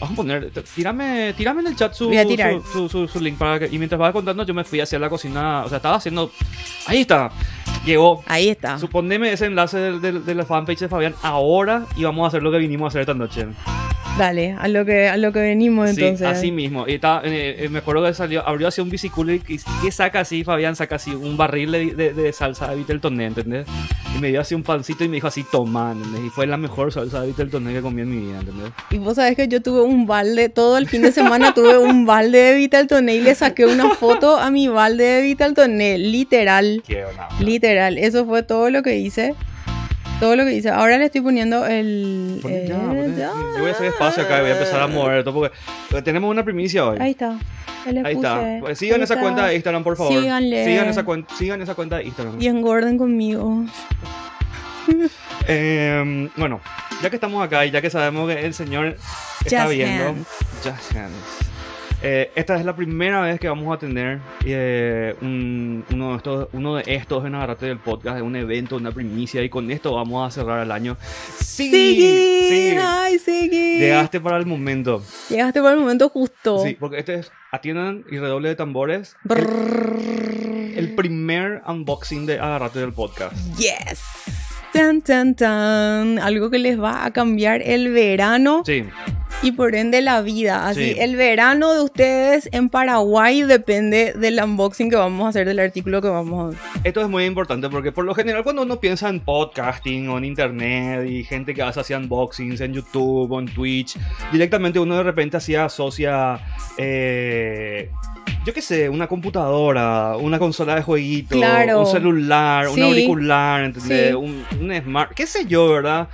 Vamos 0.00 0.12
a 0.14 0.16
poner. 0.16 0.50
Tírame, 0.74 1.34
tírame 1.36 1.60
en 1.60 1.66
el 1.66 1.76
chat 1.76 1.92
su, 1.92 2.10
su, 2.72 2.88
su- 2.88 3.08
su- 3.08 3.20
link 3.20 3.36
para 3.36 3.58
que. 3.58 3.66
Y 3.66 3.76
mientras 3.76 4.00
va 4.00 4.12
contando, 4.12 4.44
yo 4.44 4.54
me 4.54 4.64
fui 4.64 4.80
hacia 4.80 4.98
la 4.98 5.10
cocina. 5.10 5.64
O 5.64 5.68
sea, 5.68 5.76
estaba 5.76 5.96
haciendo. 5.96 6.30
Ahí 6.86 7.02
está. 7.02 7.30
Llegó. 7.84 8.22
Ahí 8.26 8.48
está. 8.48 8.78
Suponeme 8.78 9.32
ese 9.32 9.46
enlace 9.46 9.76
de, 9.78 9.98
de- 10.00 10.20
de 10.20 10.34
la 10.34 10.44
fanpage 10.46 10.78
de 10.80 10.88
Fabián 10.88 11.14
ahora 11.22 11.84
y 11.96 12.04
vamos 12.04 12.24
a 12.24 12.28
hacer 12.28 12.42
lo 12.42 12.50
que 12.50 12.58
vinimos 12.58 12.86
a 12.86 12.88
hacer 12.88 13.00
esta 13.02 13.14
noche. 13.14 13.46
Dale, 14.20 14.54
a 14.58 14.68
lo 14.68 14.84
que, 14.84 15.08
a 15.08 15.16
lo 15.16 15.32
que 15.32 15.38
venimos 15.40 15.88
entonces. 15.88 16.18
Sí, 16.18 16.24
así 16.26 16.52
mismo. 16.52 16.86
Y 16.86 16.96
estaba- 16.96 17.22
eh, 17.24 17.56
eh, 17.64 17.68
me 17.70 17.78
acuerdo 17.78 18.04
que 18.04 18.12
salió, 18.12 18.46
abrió 18.46 18.68
así 18.68 18.82
un 18.82 18.90
biciclo 18.90 19.32
y, 19.32 19.38
¿qué 19.40 19.90
saca 19.90 20.20
así, 20.20 20.44
Fabián? 20.44 20.76
Saca 20.76 20.96
así 20.96 21.10
un 21.12 21.38
barril 21.38 21.72
de, 21.72 21.94
de- 21.94 22.12
de 22.12 22.32
salsa 22.34 22.68
de 22.68 22.76
Viteltoné, 22.76 23.24
¿entendés? 23.24 23.66
Y 24.14 24.20
me 24.20 24.28
dio 24.28 24.42
así 24.42 24.54
un 24.54 24.62
pancito 24.62 25.04
y 25.04 25.08
me 25.08 25.14
dijo 25.14 25.26
así, 25.28 25.42
toma, 25.50 25.92
¿entendés? 25.92 26.20
Y 26.26 26.28
fue 26.28 26.46
la 26.46 26.58
mejor 26.58 26.92
salsa 26.92 27.22
de 27.22 27.28
Viteltoné 27.28 27.72
que 27.72 27.80
comí 27.80 28.02
en 28.02 28.10
mi 28.10 28.26
vida, 28.26 28.40
¿entendés? 28.40 28.70
Y 28.90 28.98
vos 28.98 29.14
sabés 29.16 29.36
que 29.36 29.48
yo 29.48 29.62
tuve 29.62 29.80
un 29.80 30.06
balde, 30.06 30.50
todo 30.50 30.76
el 30.76 30.86
fin 30.86 31.00
de 31.00 31.12
semana 31.12 31.54
tuve 31.54 31.78
un 31.78 32.04
balde 32.04 32.36
de 32.36 32.54
Vital 32.56 32.88
Toné 32.88 33.14
y 33.14 33.20
le 33.22 33.34
saqué 33.34 33.64
una 33.64 33.88
foto 33.94 34.36
a 34.36 34.50
mi 34.50 34.68
balde 34.68 35.04
de 35.04 35.22
Vital 35.22 35.54
Toné, 35.54 35.96
literal, 35.96 36.82
Qué 36.86 37.06
onda. 37.06 37.26
literal. 37.40 37.96
Eso 37.96 38.26
fue 38.26 38.42
todo 38.42 38.68
lo 38.68 38.82
que 38.82 38.96
hice. 38.98 39.34
Todo 40.20 40.36
lo 40.36 40.44
que 40.44 40.52
hice. 40.52 40.68
Ahora 40.68 40.98
le 40.98 41.06
estoy 41.06 41.22
poniendo 41.22 41.66
el... 41.66 42.38
Poné 42.42 42.68
ya, 42.68 42.78
poné. 42.78 43.16
ya. 43.16 43.32
Yo 43.32 43.60
voy 43.60 43.70
a 43.70 43.72
hacer 43.72 43.86
espacio 43.86 44.22
acá 44.22 44.38
y 44.38 44.40
voy 44.42 44.50
a 44.50 44.52
empezar 44.52 44.80
a 44.80 44.86
mover 44.86 45.24
todo 45.24 45.34
porque 45.34 46.02
tenemos 46.02 46.30
una 46.30 46.44
primicia 46.44 46.86
hoy. 46.86 46.98
Ahí 47.00 47.12
está. 47.12 47.38
Ahí, 47.86 47.92
le 47.94 48.00
Ahí 48.06 48.14
puse. 48.14 48.26
está. 48.28 48.74
Sigan 48.74 49.00
Ahí 49.00 49.04
esa 49.04 49.14
está. 49.14 49.20
cuenta 49.24 49.46
de 49.46 49.54
Instagram, 49.54 49.82
por 49.82 49.96
favor. 49.96 50.12
Síganle. 50.12 50.64
Sigan 50.64 50.88
esa, 50.88 51.04
sigan 51.38 51.62
esa 51.62 51.74
cuenta 51.74 51.96
de 51.96 52.04
Instagram. 52.04 52.40
Y 52.40 52.46
engorden 52.46 52.98
conmigo. 52.98 53.64
Eh, 55.46 56.28
bueno, 56.36 56.60
ya 57.02 57.10
que 57.10 57.16
estamos 57.16 57.44
acá 57.44 57.64
y 57.64 57.70
ya 57.70 57.80
que 57.80 57.90
sabemos 57.90 58.28
que 58.32 58.44
el 58.44 58.54
señor 58.54 58.96
está 59.44 59.62
Just 59.64 59.74
viendo. 59.74 60.04
Hands. 60.08 60.26
Just 60.62 60.96
Hands. 60.96 61.49
Eh, 62.02 62.30
esta 62.34 62.56
es 62.56 62.64
la 62.64 62.74
primera 62.74 63.20
vez 63.20 63.38
que 63.38 63.46
vamos 63.48 63.74
a 63.76 63.78
tener 63.78 64.20
eh, 64.46 65.14
un- 65.20 65.84
uno, 65.92 66.10
de 66.12 66.16
estos, 66.16 66.48
uno 66.54 66.76
de 66.76 66.84
estos 66.86 67.26
en 67.26 67.34
Agarrate 67.34 67.66
del 67.66 67.78
podcast, 67.78 68.16
de 68.16 68.22
un 68.22 68.34
evento, 68.36 68.76
una 68.76 68.90
primicia, 68.90 69.42
y 69.42 69.50
con 69.50 69.70
esto 69.70 69.92
vamos 69.94 70.26
a 70.26 70.30
cerrar 70.30 70.62
el 70.62 70.72
año. 70.72 70.96
Sí, 71.38 71.70
¡Sigui! 71.70 72.48
sí. 72.48 72.76
¡Ay, 72.80 73.18
Sigui! 73.18 73.78
Llegaste 73.80 74.18
para 74.18 74.38
el 74.38 74.46
momento. 74.46 75.02
Llegaste 75.28 75.60
por 75.60 75.72
el 75.72 75.78
momento 75.78 76.08
justo. 76.08 76.64
Sí, 76.64 76.74
porque 76.80 76.98
este 77.00 77.16
es, 77.16 77.32
atiendan 77.52 78.04
y 78.10 78.18
redoble 78.18 78.48
de 78.48 78.56
tambores. 78.56 79.16
El, 79.28 80.74
el 80.78 80.94
primer 80.94 81.60
unboxing 81.66 82.24
de 82.24 82.38
Agarrate 82.40 82.78
del 82.78 82.94
podcast. 82.94 83.34
Yes. 83.58 84.00
Tan, 84.72 85.02
tan, 85.02 85.34
tan. 85.34 86.18
Algo 86.18 86.50
que 86.50 86.58
les 86.58 86.80
va 86.80 87.04
a 87.04 87.10
cambiar 87.12 87.60
el 87.62 87.90
verano 87.92 88.62
Sí, 88.64 88.84
y 89.42 89.52
por 89.52 89.74
ende 89.74 90.00
la 90.00 90.20
vida. 90.22 90.68
Así, 90.68 90.92
Sí. 90.92 90.96
el 91.00 91.16
verano 91.16 91.72
de 91.74 91.82
ustedes 91.82 92.48
en 92.52 92.68
Paraguay 92.68 93.42
depende 93.42 94.12
del 94.12 94.38
unboxing 94.42 94.88
que 94.90 94.96
vamos 94.96 95.26
a 95.26 95.28
hacer 95.30 95.46
del 95.46 95.58
artículo 95.58 96.00
que 96.00 96.08
vamos 96.08 96.54
a... 96.54 96.80
esto 96.84 97.00
es 97.00 97.08
muy 97.08 97.24
importante 97.24 97.68
porque 97.68 97.90
por 97.90 98.04
lo 98.04 98.14
general 98.14 98.42
cuando 98.44 98.62
uno 98.62 98.78
piensa 98.78 99.08
en 99.08 99.20
podcasting 99.20 100.08
o 100.08 100.18
en 100.18 100.24
internet 100.24 101.08
y 101.08 101.24
gente 101.24 101.52
que 101.54 101.62
hace 101.62 101.80
así 101.80 101.94
unboxings 101.94 102.60
en 102.60 102.74
YouTube 102.74 103.32
o 103.32 103.40
en 103.40 103.46
Twitch, 103.46 103.96
directamente 104.32 104.78
uno 104.78 104.96
de 104.96 105.02
repente 105.02 105.36
así 105.38 105.54
asocia, 105.56 106.38
eh, 106.76 107.90
yo 108.50 108.54
qué 108.54 108.62
sé, 108.62 108.88
una 108.88 109.06
computadora, 109.06 110.16
una 110.16 110.40
consola 110.40 110.74
de 110.74 110.82
jueguito, 110.82 111.36
Claro. 111.36 111.80
un 111.80 111.86
celular, 111.86 112.66
un 112.68 112.82
auricular, 112.82 113.62
¿entendés? 113.62 114.08
Sí. 114.08 114.14
Un, 114.14 114.44
un 114.60 114.82
smart, 114.82 115.12
qué 115.14 115.24
sé 115.24 115.46
yo, 115.46 115.68
¿verdad? 115.68 116.08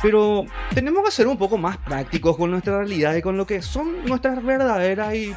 Pero 0.00 0.46
tenemos 0.74 1.04
que 1.04 1.10
ser 1.10 1.26
un 1.26 1.36
poco 1.36 1.58
más 1.58 1.76
prácticos 1.78 2.36
con 2.36 2.52
nuestra 2.52 2.78
realidad 2.78 3.16
y 3.16 3.22
con 3.22 3.36
lo 3.36 3.46
que 3.48 3.62
son 3.62 4.04
nuestras 4.06 4.44
verdaderas 4.44 5.12
y 5.16 5.34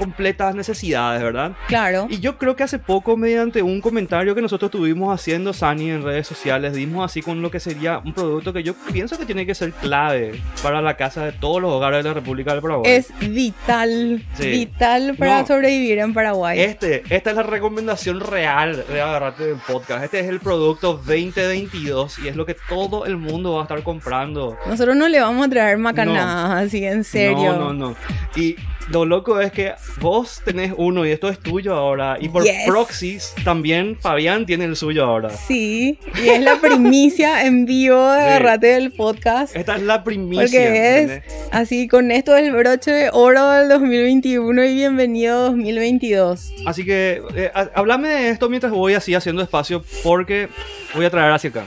completas 0.00 0.54
necesidades, 0.54 1.22
¿verdad? 1.22 1.52
Claro. 1.68 2.06
Y 2.10 2.18
yo 2.20 2.38
creo 2.38 2.56
que 2.56 2.62
hace 2.64 2.78
poco, 2.78 3.16
mediante 3.16 3.62
un 3.62 3.80
comentario 3.80 4.34
que 4.34 4.40
nosotros 4.42 4.70
estuvimos 4.70 5.14
haciendo, 5.14 5.52
Sani, 5.52 5.90
en 5.90 6.02
redes 6.02 6.26
sociales, 6.26 6.72
dimos 6.74 7.04
así 7.04 7.20
con 7.22 7.42
lo 7.42 7.50
que 7.50 7.60
sería 7.60 7.98
un 7.98 8.14
producto 8.14 8.52
que 8.52 8.62
yo 8.62 8.74
pienso 8.92 9.18
que 9.18 9.26
tiene 9.26 9.44
que 9.46 9.54
ser 9.54 9.72
clave 9.72 10.40
para 10.62 10.80
la 10.80 10.96
casa 10.96 11.24
de 11.24 11.32
todos 11.32 11.60
los 11.60 11.70
hogares 11.72 12.02
de 12.02 12.08
la 12.08 12.14
República 12.14 12.52
del 12.52 12.62
Paraguay. 12.62 12.90
Es 12.90 13.12
vital, 13.20 14.22
Sí. 14.34 14.48
vital 14.50 15.14
para 15.18 15.40
No. 15.42 15.46
sobrevivir 15.46 15.98
en 15.98 16.14
Paraguay. 16.14 16.58
Este, 16.60 17.02
esta 17.10 17.30
es 17.30 17.36
la 17.36 17.42
recomendación 17.42 18.20
real 18.20 18.84
de 18.88 19.00
agarrarte 19.00 19.44
del 19.46 19.58
podcast. 19.66 20.02
Este 20.04 20.20
es 20.20 20.28
el 20.28 20.40
producto 20.40 20.94
2022 20.94 22.18
y 22.20 22.28
es 22.28 22.36
lo 22.36 22.46
que 22.46 22.56
todo 22.68 23.04
el 23.06 23.16
mundo 23.16 23.54
va 23.54 23.60
a 23.60 23.62
estar 23.64 23.82
comprando. 23.82 24.56
Nosotros 24.66 24.96
no 24.96 25.08
le 25.08 25.20
vamos 25.20 25.46
a 25.46 25.50
traer 25.50 25.78
macanadas, 25.78 26.66
así, 26.66 26.84
en 26.84 27.04
serio. 27.04 27.52
No, 27.56 27.72
no, 27.72 27.90
no. 27.90 27.96
Y 28.36 28.56
lo 28.90 29.04
loco 29.04 29.40
es 29.40 29.52
que 29.52 29.72
vos 30.00 30.40
tenés 30.44 30.72
uno 30.76 31.04
y 31.06 31.10
esto 31.10 31.28
es 31.28 31.38
tuyo 31.38 31.74
ahora. 31.74 32.16
Y 32.20 32.28
por 32.28 32.44
Yes. 32.44 32.64
proxies 32.66 33.34
también 33.44 33.96
Fabián 34.00 34.46
tiene 34.46 34.64
el 34.64 34.76
suyo 34.76 35.04
ahora. 35.04 35.30
Sí, 35.30 35.98
y 36.22 36.28
es 36.28 36.40
la 36.40 36.56
primicia 36.60 37.44
en 37.44 37.66
vivo 37.66 38.10
de 38.12 38.20
Sí. 38.20 38.26
Agarrate 38.26 38.66
del 38.68 38.92
podcast. 38.92 39.54
Esta 39.56 39.76
es 39.76 39.82
la 39.82 40.04
primicia. 40.04 40.42
Porque 40.44 40.66
es 40.66 41.02
¿entendés? 41.10 41.22
así, 41.52 41.88
con 41.88 42.10
esto 42.10 42.36
el 42.36 42.52
broche 42.52 42.90
de 42.92 43.10
oro 43.12 43.50
del 43.50 43.68
2021 43.68 44.64
y 44.64 44.74
bienvenido 44.74 45.46
2022. 45.50 46.52
Así 46.66 46.84
que 46.84 47.22
eh, 47.34 47.50
háblame 47.74 48.08
de 48.08 48.28
esto 48.30 48.48
mientras 48.48 48.72
voy 48.72 48.94
así 48.94 49.14
haciendo 49.14 49.42
espacio 49.42 49.84
porque 50.02 50.48
voy 50.94 51.04
a 51.04 51.10
traer 51.10 51.32
hacia 51.32 51.50
acá. 51.50 51.64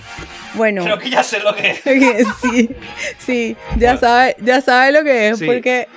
Bueno, 0.55 0.83
Creo 0.83 0.99
que 0.99 1.09
ya 1.09 1.23
sé 1.23 1.39
lo 1.39 1.55
que 1.55 1.71
es. 1.71 1.81
sí, 2.41 2.69
sí, 3.17 3.57
ya 3.77 3.97
sabe, 3.97 4.35
ya 4.41 4.61
sabe 4.61 4.91
lo 4.91 5.03
que 5.03 5.29
es, 5.29 5.39
Sí. 5.39 5.45
porque, 5.45 5.87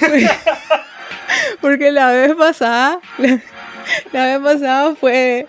porque 0.00 0.28
la 1.92 2.10
vez 2.12 2.34
pasada, 2.34 3.00
la, 3.18 3.40
la 4.12 4.26
vez 4.26 4.38
pasada 4.40 4.94
fue 4.94 5.46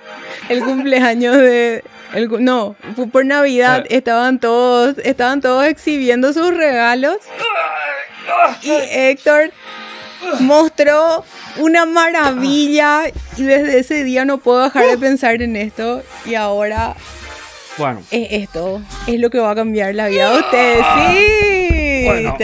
el 0.50 0.64
cumpleaños 0.64 1.38
de, 1.38 1.84
el 2.14 2.30
no, 2.44 2.76
fue 2.96 3.08
por 3.08 3.26
Navidad, 3.26 3.82
Ah. 3.84 3.88
estaban 3.90 4.40
todos, 4.40 4.96
estaban 5.04 5.42
todos 5.42 5.66
exhibiendo 5.66 6.32
sus 6.34 6.56
regalos 6.56 7.18
y 8.62 8.72
Héctor 8.72 9.52
mostró 10.40 11.24
una 11.58 11.86
maravilla 11.86 13.04
y 13.38 13.44
desde 13.44 13.80
ese 13.80 14.04
día 14.04 14.26
no 14.26 14.38
puedo 14.38 14.64
dejar 14.64 14.86
de 14.88 14.98
pensar 14.98 15.42
en 15.42 15.56
esto 15.56 16.02
y 16.26 16.36
ahora 16.36 16.96
Bueno, 17.78 18.02
es 18.12 18.28
esto, 18.32 18.82
es 19.08 19.20
lo 19.20 19.30
que 19.30 19.40
va 19.40 19.52
a 19.52 19.56
cambiar 19.56 19.94
la 19.96 20.08
vida 20.08 20.32
de 20.32 20.38
ustedes, 20.40 20.86
sí. 20.96 22.04
Bueno. 22.06 22.30
Aquí 22.36 22.44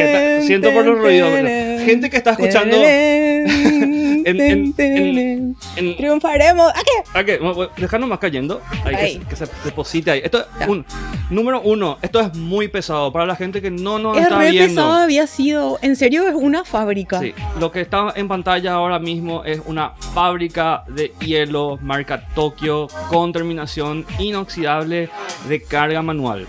está. 0.00 0.42
Siento 0.46 0.72
por 0.72 0.84
los 0.84 0.98
ruidos. 0.98 1.30
tananana, 1.30 1.65
Gente 1.86 2.10
que 2.10 2.16
está 2.18 2.32
escuchando. 2.32 2.76
En, 4.26 4.40
en- 4.40 4.74
en- 4.78 5.56
en- 5.76 5.96
Triunfaremos. 5.96 6.72
¿A 7.14 7.22
qué? 7.22 7.38
Bueno, 7.38 7.54
bueno, 7.54 7.72
dejarnos 7.76 8.08
más 8.08 8.18
cayendo. 8.18 8.60
Ahí, 8.84 8.94
Ahí. 8.96 9.18
Que, 9.28 9.36
se, 9.36 9.44
que 9.44 9.52
se 9.52 9.64
deposite 9.64 10.10
ahí. 10.10 10.20
Esto 10.24 10.44
Ya. 10.58 10.68
un, 10.68 10.84
número 11.30 11.60
uno, 11.60 11.98
esto 12.02 12.18
es 12.20 12.34
muy 12.34 12.66
pesado 12.66 13.12
para 13.12 13.24
la 13.24 13.36
gente 13.36 13.62
que 13.62 13.70
no 13.70 14.00
nos 14.00 14.16
es 14.16 14.24
está 14.24 14.38
re 14.38 14.50
viendo. 14.50 14.68
pesado 14.82 14.92
había 14.94 15.28
sido. 15.28 15.78
En 15.80 15.94
serio, 15.94 16.26
es 16.26 16.34
una 16.34 16.64
fábrica. 16.64 17.20
Sí, 17.20 17.34
lo 17.60 17.70
que 17.70 17.82
está 17.82 18.12
en 18.16 18.26
pantalla 18.26 18.72
ahora 18.72 18.98
mismo 18.98 19.44
es 19.44 19.60
una 19.64 19.90
fábrica 20.12 20.82
de 20.88 21.12
hielo 21.20 21.78
marca 21.80 22.26
Tokio 22.34 22.88
con 23.08 23.32
terminación 23.32 24.04
inoxidable 24.18 25.08
de 25.48 25.62
carga 25.62 26.02
manual. 26.02 26.46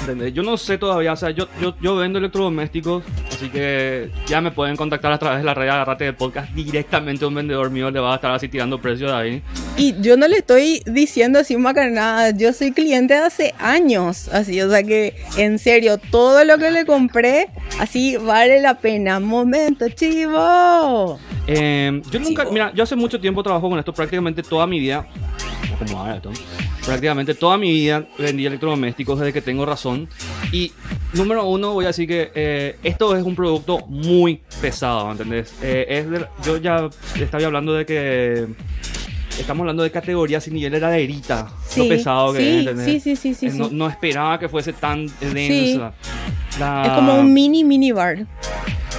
¿Entendés? 0.00 0.34
Yo 0.34 0.42
no 0.42 0.56
sé 0.58 0.76
todavía, 0.78 1.12
o 1.12 1.16
sea, 1.16 1.30
yo, 1.30 1.46
yo, 1.60 1.74
yo 1.80 1.96
vendo 1.96 2.18
electrodomésticos, 2.18 3.04
así 3.40 3.48
que 3.48 4.10
ya 4.26 4.42
me 4.42 4.50
pueden 4.50 4.76
contactar 4.76 5.12
a 5.12 5.18
través 5.18 5.38
de 5.38 5.44
la 5.44 5.54
red 5.54 5.70
Agarrate 5.70 6.04
del 6.04 6.14
podcast 6.14 6.52
directamente 6.52 7.24
a 7.24 7.28
un 7.28 7.34
vendedor 7.34 7.70
mío, 7.70 7.90
le 7.90 7.98
va 7.98 8.12
a 8.12 8.16
estar 8.16 8.30
así 8.32 8.48
tirando 8.48 8.78
precios 8.82 9.10
de 9.10 9.16
ahí. 9.16 9.42
Y 9.78 9.98
yo 10.02 10.18
no 10.18 10.28
le 10.28 10.36
estoy 10.38 10.82
diciendo 10.84 11.38
así 11.38 11.56
macanada, 11.56 12.32
yo 12.32 12.52
soy 12.52 12.72
cliente 12.72 13.14
de 13.14 13.20
hace 13.20 13.54
años, 13.58 14.28
así, 14.28 14.60
o 14.60 14.68
sea 14.68 14.82
que 14.82 15.14
en 15.38 15.58
serio, 15.58 15.96
todo 15.96 16.44
lo 16.44 16.58
que 16.58 16.70
le 16.70 16.84
compré, 16.84 17.48
así 17.78 18.18
vale 18.18 18.60
la 18.60 18.74
pena. 18.74 19.20
Momento, 19.20 19.88
chivo. 19.88 21.18
Eh, 21.46 22.02
yo 22.10 22.20
nunca, 22.20 22.42
Chivo. 22.42 22.52
mira, 22.52 22.72
yo 22.74 22.82
hace 22.82 22.94
mucho 22.94 23.18
tiempo 23.18 23.42
trabajo 23.42 23.70
con 23.70 23.78
esto, 23.78 23.94
prácticamente 23.94 24.42
toda 24.42 24.66
mi 24.66 24.78
vida. 24.80 25.06
Como 25.78 25.98
ahora 25.98 26.16
esto. 26.16 26.30
Prácticamente 26.84 27.34
toda 27.34 27.56
mi 27.56 27.70
vida 27.72 28.06
vendí 28.18 28.46
electrodomésticos 28.46 29.18
desde 29.18 29.32
que 29.32 29.40
tengo 29.40 29.64
razón. 29.66 30.08
Y 30.52 30.72
número 31.12 31.46
uno, 31.46 31.72
voy 31.72 31.84
a 31.84 31.88
decir 31.88 32.08
que 32.08 32.30
eh, 32.34 32.76
esto 32.82 33.16
es 33.16 33.22
un 33.30 33.36
producto 33.36 33.78
muy 33.88 34.42
pesado, 34.60 35.10
¿entendés? 35.12 35.54
Eh, 35.62 35.86
es 35.88 36.10
de- 36.10 36.26
yo 36.44 36.56
ya 36.58 36.88
estaba 37.18 37.44
hablando 37.46 37.72
de 37.72 37.86
que 37.86 38.46
estamos 39.38 39.60
hablando 39.62 39.82
de 39.82 39.90
categorías 39.90 40.46
y 40.48 40.50
nivel 40.50 40.72
de 40.72 40.80
laderita. 40.80 41.48
Sí, 41.66 41.80
lo 41.80 41.88
pesado 41.88 42.32
que 42.32 42.38
sí, 42.40 42.46
es, 42.48 42.56
¿entendés? 42.58 42.86
sí, 42.86 43.00
sí, 43.00 43.16
sí, 43.16 43.34
sí, 43.34 43.46
Eh, 43.46 43.52
No, 43.54 43.68
sí. 43.68 43.74
no 43.74 43.88
esperaba 43.88 44.38
que 44.38 44.48
fuese 44.48 44.72
tan 44.72 45.06
densa. 45.20 45.94
La- 46.58 46.82
Es 46.86 46.92
como 46.92 47.20
un 47.20 47.32
mini 47.32 47.64
mini 47.64 47.92
bar. 47.92 48.26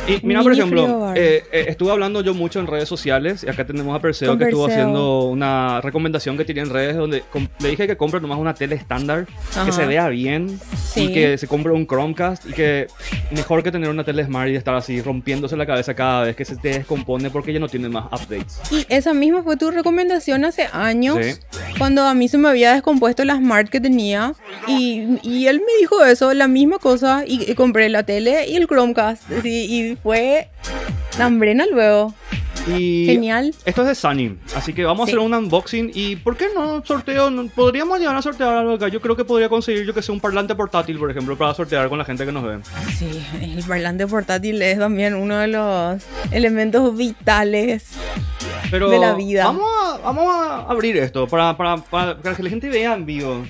Y 0.07 0.25
mira, 0.25 0.41
por 0.41 0.51
ejemplo, 0.53 1.13
eh, 1.15 1.43
eh, 1.51 1.65
estuve 1.67 1.91
hablando 1.91 2.21
yo 2.21 2.33
mucho 2.33 2.59
en 2.59 2.67
redes 2.67 2.89
sociales 2.89 3.43
y 3.45 3.49
acá 3.49 3.65
tenemos 3.65 3.95
a 3.95 3.99
Perseo 4.01 4.29
Con 4.29 4.39
que 4.39 4.45
estuvo 4.45 4.65
Perseo. 4.65 4.81
haciendo 4.83 5.23
una 5.25 5.79
recomendación 5.81 6.37
que 6.37 6.45
tenía 6.45 6.63
en 6.63 6.69
redes 6.69 6.95
donde 6.97 7.23
le 7.59 7.69
dije 7.69 7.87
que 7.87 7.95
compre 7.97 8.19
nomás 8.19 8.39
una 8.39 8.53
tele 8.53 8.75
estándar, 8.75 9.25
que 9.53 9.59
Ajá. 9.59 9.71
se 9.71 9.85
vea 9.85 10.07
bien 10.09 10.59
Sí. 10.93 11.03
y 11.05 11.13
que 11.13 11.37
se 11.37 11.47
compre 11.47 11.71
un 11.71 11.85
Chromecast 11.87 12.45
y 12.49 12.53
que 12.53 12.87
mejor 13.31 13.63
que 13.63 13.71
tener 13.71 13.89
una 13.89 14.03
tele 14.03 14.25
Smart 14.25 14.49
y 14.49 14.55
estar 14.55 14.75
así 14.75 15.01
rompiéndose 15.01 15.55
la 15.55 15.65
cabeza 15.65 15.93
cada 15.93 16.23
vez 16.23 16.35
que 16.35 16.45
se 16.45 16.55
te 16.57 16.69
descompone 16.69 17.29
porque 17.29 17.53
ya 17.53 17.59
no 17.59 17.69
tiene 17.69 17.87
más 17.87 18.05
updates. 18.07 18.59
Y 18.71 18.85
esa 18.89 19.13
misma 19.13 19.43
fue 19.43 19.55
tu 19.57 19.71
recomendación 19.71 20.43
hace 20.45 20.67
años, 20.73 21.17
Sí. 21.21 21.33
cuando 21.77 22.03
a 22.03 22.13
mí 22.13 22.27
se 22.27 22.37
me 22.37 22.49
había 22.49 22.73
descompuesto 22.73 23.23
la 23.23 23.35
Smart 23.37 23.69
que 23.69 23.79
tenía. 23.79 24.33
Y, 24.67 25.19
y 25.23 25.47
él 25.47 25.59
me 25.59 25.79
dijo 25.79 26.03
eso, 26.03 26.33
la 26.33 26.47
misma 26.47 26.77
cosa, 26.79 27.23
y, 27.25 27.49
y 27.49 27.55
compré 27.55 27.87
la 27.89 28.03
tele 28.03 28.47
y 28.47 28.55
el 28.55 28.67
Chromecast. 28.67 29.23
sí, 29.41 29.65
y 29.69 29.90
fue 29.95 30.49
hambrena 31.19 31.65
luego. 31.71 32.13
Y 32.67 33.05
Genial. 33.07 33.55
Esto 33.65 33.81
es 33.81 33.87
de 33.87 33.95
Sunny, 33.95 34.37
así 34.55 34.71
que 34.71 34.83
vamos 34.83 35.07
Sí. 35.09 35.15
a 35.15 35.17
hacer 35.17 35.25
un 35.27 35.33
unboxing 35.33 35.91
y 35.95 36.15
¿por 36.17 36.37
qué 36.37 36.45
no 36.53 36.85
sorteo? 36.85 37.31
Podríamos 37.55 37.97
llegar 37.99 38.15
a 38.15 38.21
sortear 38.21 38.53
algo 38.53 38.73
acá. 38.73 38.87
Yo 38.87 39.01
creo 39.01 39.15
que 39.15 39.25
podría 39.25 39.49
conseguir 39.49 39.83
yo 39.83 39.95
que 39.95 40.03
sea 40.03 40.13
un 40.13 40.21
parlante 40.21 40.53
portátil, 40.53 40.99
por 40.99 41.09
ejemplo, 41.09 41.35
para 41.35 41.55
sortear 41.55 41.89
con 41.89 41.97
la 41.97 42.05
gente 42.05 42.23
que 42.23 42.31
nos 42.31 42.43
ve. 42.43 42.59
Sí, 42.99 43.09
el 43.41 43.63
parlante 43.63 44.05
portátil 44.05 44.61
es 44.61 44.77
también 44.77 45.15
uno 45.15 45.37
de 45.39 45.47
los 45.47 46.03
elementos 46.31 46.95
vitales. 46.95 47.83
Pero 48.69 48.91
de 48.91 48.99
la 48.99 49.15
vida. 49.15 49.45
Vamos 49.45 49.65
a, 49.83 49.97
vamos 49.97 50.25
a 50.27 50.57
abrir 50.69 50.97
esto 50.97 51.27
para, 51.27 51.57
para- 51.57 51.77
para 51.83 52.15
que 52.35 52.43
la 52.43 52.49
gente 52.49 52.69
vea 52.69 52.93
en 52.93 53.07
vivo. 53.07 53.43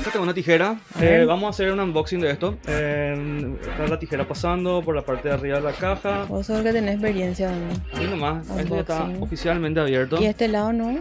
Acá 0.00 0.10
tengo 0.12 0.22
una 0.24 0.32
tijera. 0.34 0.76
Eh, 0.98 1.24
vamos 1.26 1.46
a 1.46 1.50
hacer 1.50 1.70
un 1.72 1.78
unboxing 1.80 2.20
de 2.20 2.30
esto. 2.30 2.56
Eh, 2.66 3.54
está 3.60 3.86
la 3.86 3.98
tijera 3.98 4.26
pasando 4.26 4.80
por 4.82 4.94
la 4.96 5.02
parte 5.02 5.28
de 5.28 5.34
arriba 5.34 5.56
de 5.56 5.62
la 5.62 5.72
caja. 5.72 6.24
Vos 6.26 6.48
el 6.48 6.62
que 6.62 6.72
tenés 6.72 6.94
experiencia. 6.94 7.50
¿no? 7.50 8.10
Nomás. 8.10 8.48
Esto 8.58 8.74
ya 8.76 8.80
está 8.80 9.10
oficialmente 9.20 9.78
abierto. 9.78 10.20
Y 10.20 10.24
este 10.26 10.48
lado 10.48 10.72
no. 10.72 10.98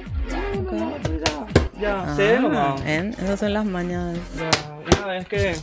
Ya, 1.79 2.05
ya, 2.07 2.15
se 2.15 2.23
ve 2.23 2.39
nomás. 2.41 2.81
Ah. 2.85 2.89
Esas 3.23 3.39
son 3.39 3.53
las 3.53 3.65
mañas. 3.65 4.17
Ya, 4.37 4.97
una 4.97 5.07
vez 5.13 5.27
que 5.27 5.55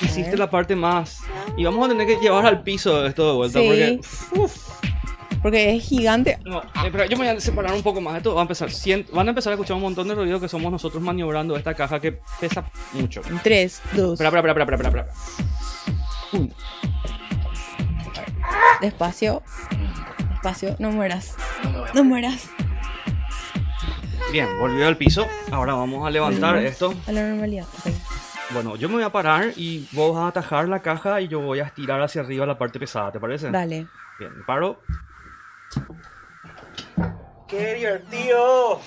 hiciste 0.00 0.36
la 0.36 0.50
parte 0.50 0.76
más 0.76 1.20
Y 1.56 1.64
vamos 1.64 1.86
a 1.86 1.88
tener 1.90 2.06
que 2.06 2.16
llevar 2.16 2.46
al 2.46 2.62
piso 2.62 3.04
esto 3.06 3.28
de 3.28 3.36
vuelta 3.36 3.58
Sí. 3.60 3.66
porque. 3.66 4.00
uf, 4.40 4.73
Porque 5.44 5.76
es 5.76 5.84
gigante. 5.84 6.38
no, 6.42 6.62
eh, 6.62 6.88
pero 6.90 7.04
yo 7.04 7.18
me 7.18 7.26
voy 7.28 7.36
a 7.36 7.38
separar 7.40 7.74
un 7.74 7.82
poco 7.82 8.00
más. 8.00 8.16
Esto 8.16 8.34
va 8.34 8.40
a 8.40 8.44
empezar. 8.44 8.70
cien- 8.70 9.04
van 9.12 9.26
a 9.26 9.30
empezar 9.32 9.50
a 9.50 9.54
escuchar 9.56 9.76
un 9.76 9.82
montón 9.82 10.08
de 10.08 10.14
ruido 10.14 10.40
que 10.40 10.48
somos 10.48 10.72
nosotros 10.72 11.02
maniobrando 11.02 11.54
esta 11.54 11.74
caja 11.74 12.00
que 12.00 12.18
pesa 12.40 12.64
mucho. 12.94 13.20
3, 13.42 13.82
2, 13.92 14.12
Espera, 14.18 14.28
espera, 14.40 14.52
espera, 14.62 14.76
espera, 14.76 14.88
espera. 14.88 15.06
Uy, 16.32 16.50
despacio. 18.80 19.42
Despacio, 20.30 20.76
no 20.78 20.90
mueras. 20.92 21.36
No 21.92 22.04
mueras. 22.04 22.48
Bien, 24.32 24.48
volvió 24.58 24.88
al 24.88 24.96
piso. 24.96 25.26
Ahora 25.52 25.74
vamos 25.74 26.06
a 26.06 26.10
levantar 26.10 26.54
Volvemos 26.54 26.72
esto. 26.72 26.94
A 27.06 27.12
la 27.12 27.28
normalidad. 27.28 27.66
ok. 27.86 27.92
Bueno, 28.54 28.76
yo 28.76 28.88
me 28.88 28.94
voy 28.94 29.04
a 29.04 29.10
parar 29.12 29.52
y 29.56 29.86
vos 29.92 30.14
vas 30.14 30.24
a 30.24 30.28
atajar 30.28 30.68
la 30.68 30.80
caja 30.80 31.20
y 31.20 31.28
yo 31.28 31.40
voy 31.40 31.60
a 31.60 31.64
estirar 31.64 32.00
hacia 32.00 32.22
arriba 32.22 32.46
la 32.46 32.56
parte 32.56 32.78
pesada, 32.80 33.12
¿te 33.12 33.20
parece? 33.20 33.50
Dale. 33.50 33.86
Bien, 34.18 34.32
paro. 34.46 34.80
¡Qué 37.48 37.74
divertido! 37.74 38.80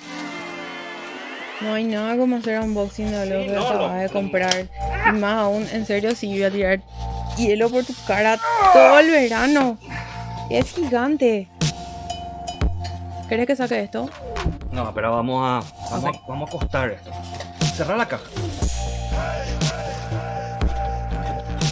No 1.61 1.73
hay 1.73 1.85
nada 1.85 2.15
como 2.17 2.35
hacer 2.37 2.59
unboxing 2.59 3.09
de 3.09 3.17
algo 3.17 3.39
Sí, 3.41 3.47
que 3.47 3.53
no, 3.53 3.67
acabas 3.67 3.91
no. 3.93 3.99
de 3.99 4.09
comprar. 4.09 4.67
Y 5.09 5.11
más 5.13 5.37
aún, 5.43 5.67
en 5.71 5.85
serio, 5.85 6.13
sí 6.15 6.27
voy 6.29 6.43
a 6.43 6.51
tirar 6.51 6.81
hielo 7.37 7.69
por 7.69 7.83
tu 7.83 7.93
cara 8.05 8.37
todo 8.73 8.99
el 8.99 9.09
verano. 9.09 9.77
Es 10.49 10.71
gigante. 10.73 11.47
¿Querés 13.27 13.47
que 13.47 13.55
saque 13.55 13.81
esto? 13.83 14.09
No, 14.71 14.93
pero 14.93 15.11
vamos 15.11 15.41
a, 15.43 15.89
vamos, 15.91 16.15
a, 16.15 16.27
vamos 16.27 16.49
a 16.53 16.55
acostar 16.55 16.91
esto. 16.91 17.11
Cerrar 17.75 17.97
la 17.97 18.07
caja. 18.07 18.23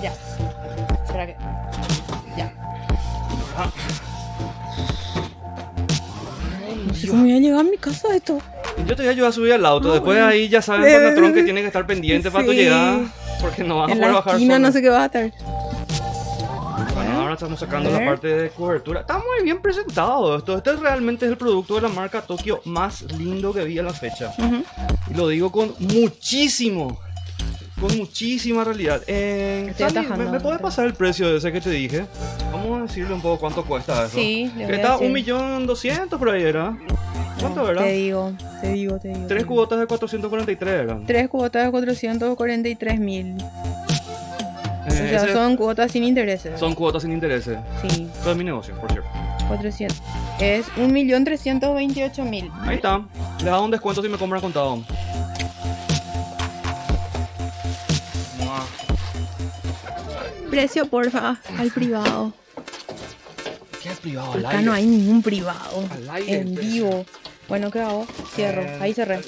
Ya. 0.01 0.12
Espera 1.06 1.28
que. 1.28 1.36
Ya. 2.36 2.51
Ah, 3.58 3.69
Sé 7.06 7.12
cómo 7.12 7.24
voy 7.24 7.34
a 7.36 7.39
llegar 7.39 7.60
a 7.60 7.63
mi 7.63 7.78
casa 7.78 8.15
esto. 8.15 8.39
yo 8.86 8.96
te 8.96 9.02
voy 9.04 9.08
a 9.08 9.12
ayudar 9.12 9.30
a 9.30 9.34
subir 9.34 9.54
al 9.54 9.65
auto. 9.65 9.89
Ah, 9.89 9.94
Después 9.94 10.18
bueno. 10.18 10.28
ahí 10.28 10.50
ya 10.50 10.62
saben, 10.62 10.91
Panatron, 10.94 11.34
que 11.34 11.44
tiene 11.44 11.62
que 11.62 11.68
estar 11.68 11.86
pendiente 11.86 12.32
para 12.32 12.46
tu 12.46 12.54
llegada. 12.54 13.02
Porque 13.41 13.63
no 13.63 13.78
vas 13.80 13.91
a 13.91 13.94
poder 13.96 14.08
la 14.08 14.13
bajar 14.13 14.34
esquina 14.36 14.56
sola. 14.56 14.68
no 14.68 14.74
sé 14.74 14.82
qué 14.82 14.89
va 14.89 15.04
a 15.04 15.06
estar. 15.06 15.32
Bueno, 16.96 17.22
ahora 17.22 17.34
estamos 17.34 17.60
sacando 17.60 17.89
la 17.91 18.06
parte 18.06 18.28
de 18.28 18.50
cobertura. 18.50 19.02
Está 19.02 19.15
muy 19.15 19.44
bien 19.44 19.62
presentado 19.62 20.38
esto. 20.38 20.58
Este 20.58 20.74
realmente 20.76 21.26
es 21.26 21.32
el 21.32 21.38
producto 21.38 21.76
de 21.76 21.82
la 21.82 21.89
marca 21.89 22.22
Tokio 22.22 22.62
más 22.65 23.02
lindo 23.13 23.54
que 23.54 23.63
vi 23.65 23.78
a 23.80 23.84
la 23.84 23.94
fecha. 23.94 24.34
Y 25.10 25.13
lo 25.13 25.28
digo 25.28 25.52
con 25.52 25.74
muchísimo. 25.80 27.00
Con 27.79 27.97
muchísima 27.97 28.63
realidad. 28.63 29.01
Eh, 29.05 29.73
Sandy, 29.77 30.07
¿me, 30.17 30.25
me 30.29 30.39
puedes 30.39 30.61
pasar 30.61 30.85
el 30.85 30.93
precio 30.93 31.29
de 31.29 31.38
ese 31.38 31.51
que 31.51 31.59
te 31.59 31.69
dije? 31.71 32.05
Vamos 32.51 32.79
a 32.79 32.83
decirle 32.83 33.13
un 33.13 33.21
poco 33.21 33.38
cuánto 33.39 33.65
cuesta 33.65 34.05
eso. 34.05 34.15
Sí, 34.15 34.49
le 34.55 34.65
voy 34.65 34.73
a 34.73 34.77
Está 34.77 34.97
un 34.97 35.11
millón 35.11 35.67
doscientos 35.67 36.17
por 36.17 36.29
ahí, 36.29 36.43
¿era? 36.43 36.77
¿Cuánto 37.39 37.65
Te 37.65 37.71
era? 37.71 37.83
digo, 37.83 38.31
te 38.61 38.71
digo, 38.71 38.97
te 38.97 39.09
digo. 39.09 39.19
Tres 39.19 39.27
te 39.27 39.35
digo. 39.35 39.47
cubotas 39.49 39.79
de 39.79 39.88
443 39.88 40.73
eran. 40.83 41.05
Tres 41.05 41.27
cuotas 41.27 41.65
de 41.65 41.71
443 41.71 42.99
mil. 42.99 43.35
Eh, 43.38 44.88
O 44.88 44.91
sea, 44.91 45.23
ese- 45.25 45.33
son 45.33 45.57
cuotas 45.57 45.91
sin 45.91 46.05
intereses. 46.05 46.57
son 46.57 46.73
cuotas 46.75 47.01
sin 47.03 47.11
intereses. 47.11 47.57
Sí, 47.81 48.07
Todo 48.21 48.31
es 48.31 48.38
mi 48.38 48.45
negocio, 48.45 48.73
por 48.79 48.89
cierto. 48.89 49.09
400. 49.49 50.01
Es 50.39 50.65
1.328.000. 50.77 52.49
Ahí 52.65 52.75
está. 52.77 53.01
Le 53.39 53.45
da 53.49 53.59
un 53.59 53.69
descuento 53.69 54.01
si 54.01 54.07
me 54.09 54.17
compran 54.17 54.41
contado. 54.41 54.79
Precio, 60.56 60.86
porfa, 60.88 61.36
al 61.58 61.70
privado. 61.70 62.32
¿Qué 63.84 63.89
es 63.89 63.98
privado? 63.98 64.32
Al 64.32 64.46
Acá 64.46 64.52
aire. 64.52 64.63
no 64.65 64.72
hay 64.72 64.86
ningún 64.86 65.22
privado. 65.22 65.84
Al 65.91 66.10
aire, 66.12 66.34
En 66.38 66.56
precio. 66.56 66.72
vivo. 66.86 67.06
Bueno, 67.50 67.70
¿qué 67.70 67.80
hago? 67.82 68.08
Cierro. 68.34 68.62
Eh, 68.62 68.78
Ahí 68.80 68.94
cerré. 68.94 69.15
eh, 69.15 69.22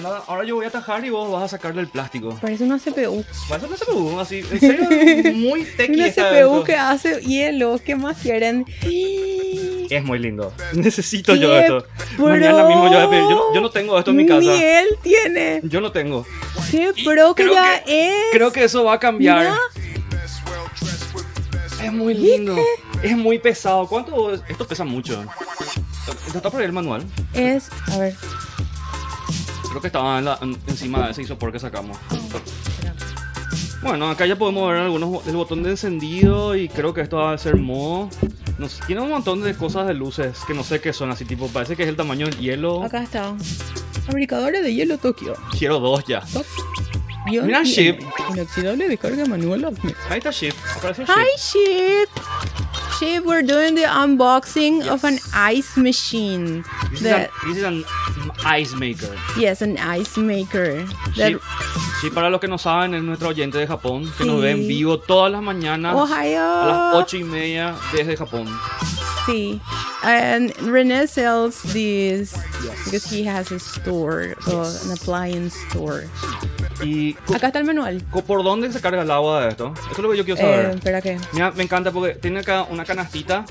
Nada, 0.00 0.22
ahora 0.26 0.44
yo 0.44 0.54
voy 0.54 0.64
a 0.64 0.68
atajar 0.68 1.04
y 1.04 1.10
vos 1.10 1.30
vas 1.30 1.42
a 1.42 1.48
sacarle 1.48 1.82
el 1.82 1.88
plástico. 1.88 2.38
Parece 2.40 2.64
una 2.64 2.78
CPU. 2.78 3.22
Ser 3.50 3.64
una 3.68 3.76
CPU, 3.76 4.18
así. 4.18 4.38
En 4.50 4.60
serio, 4.60 5.34
muy 5.34 5.64
tequi 5.76 5.92
Una 6.00 6.10
CPU 6.10 6.64
que 6.64 6.74
hace 6.74 7.20
hielo. 7.20 7.78
¿Qué 7.84 7.94
más 7.94 8.16
quieren? 8.16 8.64
Es 8.80 10.02
muy 10.02 10.18
lindo. 10.18 10.54
Necesito 10.72 11.34
yo 11.34 11.50
¡Qué 11.50 11.60
esto. 11.60 11.86
pro! 12.16 12.28
Mañana 12.28 12.64
mismo 12.66 12.84
yo 12.90 12.94
voy 12.94 13.06
a 13.06 13.10
pedir. 13.10 13.24
Yo 13.24 13.34
no, 13.34 13.54
yo 13.54 13.60
no 13.60 13.70
tengo 13.70 13.98
esto 13.98 14.10
en 14.12 14.16
mi 14.16 14.24
casa. 14.26 14.40
Ni 14.40 14.62
él 14.62 14.86
tiene. 15.02 15.60
Yo 15.64 15.82
no 15.82 15.92
tengo. 15.92 16.26
Qué 16.70 16.94
pro 17.04 17.34
que 17.34 17.42
creo 17.42 17.54
ya 17.56 17.84
que- 17.84 18.08
es. 18.08 18.14
Creo 18.32 18.50
que 18.50 18.64
eso 18.64 18.84
va 18.84 18.94
a 18.94 18.98
cambiar. 18.98 19.40
Mira. 19.40 19.58
Es 21.82 21.92
muy 21.92 22.14
lindo. 22.14 22.56
Es 23.02 23.16
muy 23.16 23.38
pesado. 23.38 23.86
¿Cuánto? 23.86 24.32
es? 24.32 24.42
Esto 24.48 24.66
pesa 24.66 24.84
mucho. 24.84 25.22
¿Esto 26.26 26.36
está 26.38 26.50
por 26.50 26.60
ahí 26.60 26.66
el 26.66 26.72
manual? 26.72 27.04
Es. 27.34 27.68
A 27.92 27.98
ver. 27.98 28.14
Creo 29.68 29.80
que 29.80 29.86
estaba 29.88 30.18
en 30.18 30.24
la- 30.26 30.38
en- 30.42 30.58
encima 30.66 31.04
de 31.06 31.12
ese 31.12 31.22
isopor 31.22 31.50
que 31.52 31.58
sacamos. 31.58 31.96
Bueno, 33.82 34.08
acá 34.10 34.26
ya 34.26 34.36
podemos 34.36 34.70
ver 34.70 34.80
algunos 34.80 35.26
el 35.26 35.34
botón 35.34 35.62
de 35.64 35.70
encendido 35.70 36.54
y 36.54 36.68
creo 36.68 36.94
que 36.94 37.00
esto 37.00 37.16
va 37.16 37.32
a 37.32 37.38
ser 37.38 37.56
modo. 37.56 38.08
No 38.58 38.68
sé, 38.68 38.80
tiene 38.86 39.00
un 39.00 39.10
montón 39.10 39.40
de 39.42 39.56
cosas 39.56 39.88
de 39.88 39.94
luces 39.94 40.38
que 40.46 40.54
no 40.54 40.62
sé 40.62 40.80
qué 40.80 40.92
son, 40.92 41.10
así 41.10 41.24
tipo, 41.24 41.48
parece 41.48 41.74
que 41.74 41.82
es 41.82 41.88
el 41.88 41.96
tamaño 41.96 42.26
del 42.26 42.38
hielo. 42.38 42.84
Acá 42.84 43.02
está. 43.02 43.34
Fabricadores 44.06 44.62
de 44.62 44.72
hielo 44.74 44.98
Tokio. 44.98 45.34
Quiero 45.58 45.80
dos 45.80 46.04
ya. 46.06 46.22
Guión 47.26 47.46
Mira, 47.46 47.62
Ship. 47.64 48.00
Inoxidable 48.30 48.88
de 48.88 48.98
carga 48.98 49.24
manual. 49.26 49.64
Ahí 50.10 50.18
está 50.18 50.30
Shift. 50.30 50.58
Apareció 50.76 51.04
Hi, 51.06 51.26
Shift. 51.36 52.08
Ship. 52.08 52.08
Ship, 52.98 53.24
we're 53.24 53.42
doing 53.42 53.74
the 53.74 53.84
unboxing 53.86 54.86
of 54.88 55.04
an 55.04 55.18
ice 55.32 55.76
machine. 55.76 56.62
This, 56.90 57.00
is 57.00 57.06
That- 57.06 57.30
an, 57.42 57.48
this 57.48 57.56
is 57.58 57.64
an 57.64 57.84
ice 58.44 58.74
maker. 58.74 59.08
yes, 59.38 59.62
an 59.62 59.76
ice 59.78 60.16
maker. 60.20 60.84
That- 61.16 61.30
Ship, 61.32 61.40
Ship, 62.00 62.12
para 62.14 62.28
los 62.30 62.40
que 62.40 62.48
no 62.48 62.58
saben, 62.58 62.94
es 62.94 63.02
nuestro 63.02 63.28
oyente 63.28 63.58
de 63.58 63.66
Japón 63.66 64.12
que 64.18 64.24
nos 64.24 64.36
Sí. 64.36 64.42
ve 64.42 64.50
en 64.52 64.68
vivo 64.68 64.98
todas 64.98 65.30
las 65.32 65.42
mañanas 65.42 65.94
Ohio. 65.94 66.42
a 66.42 66.66
las 66.66 66.94
ocho 66.94 67.16
y 67.16 67.24
media 67.24 67.74
desde 67.92 68.16
Japón. 68.16 68.46
Sí. 69.26 69.60
And 70.02 70.52
Rene 70.62 71.06
sells 71.06 71.62
these 71.72 72.32
because 72.84 73.04
he 73.04 73.24
has 73.28 73.52
a 73.52 73.58
store, 73.58 74.34
uh, 74.48 74.66
an 74.84 74.92
appliance 74.92 75.54
store. 75.68 76.08
¿Y 76.82 77.14
Acá 77.32 77.48
está 77.48 77.58
el 77.60 77.64
manual. 77.64 78.02
por 78.26 78.42
dónde 78.42 78.72
se 78.72 78.80
carga 78.80 79.02
el 79.02 79.10
agua 79.10 79.42
de 79.42 79.48
esto? 79.50 79.72
Eso 79.76 79.92
es 79.92 79.98
lo 79.98 80.10
que 80.10 80.16
yo 80.16 80.24
quiero 80.24 80.40
Eh, 80.40 80.42
saber. 80.42 80.70
espera 80.76 81.00
que 81.00 81.18
Mira, 81.32 81.52
me 81.52 81.62
encanta 81.62 81.92
porque 81.92 82.14
tiene 82.14 82.40
acá 82.40 82.64
una 82.68 82.84
canastita. 82.84 83.44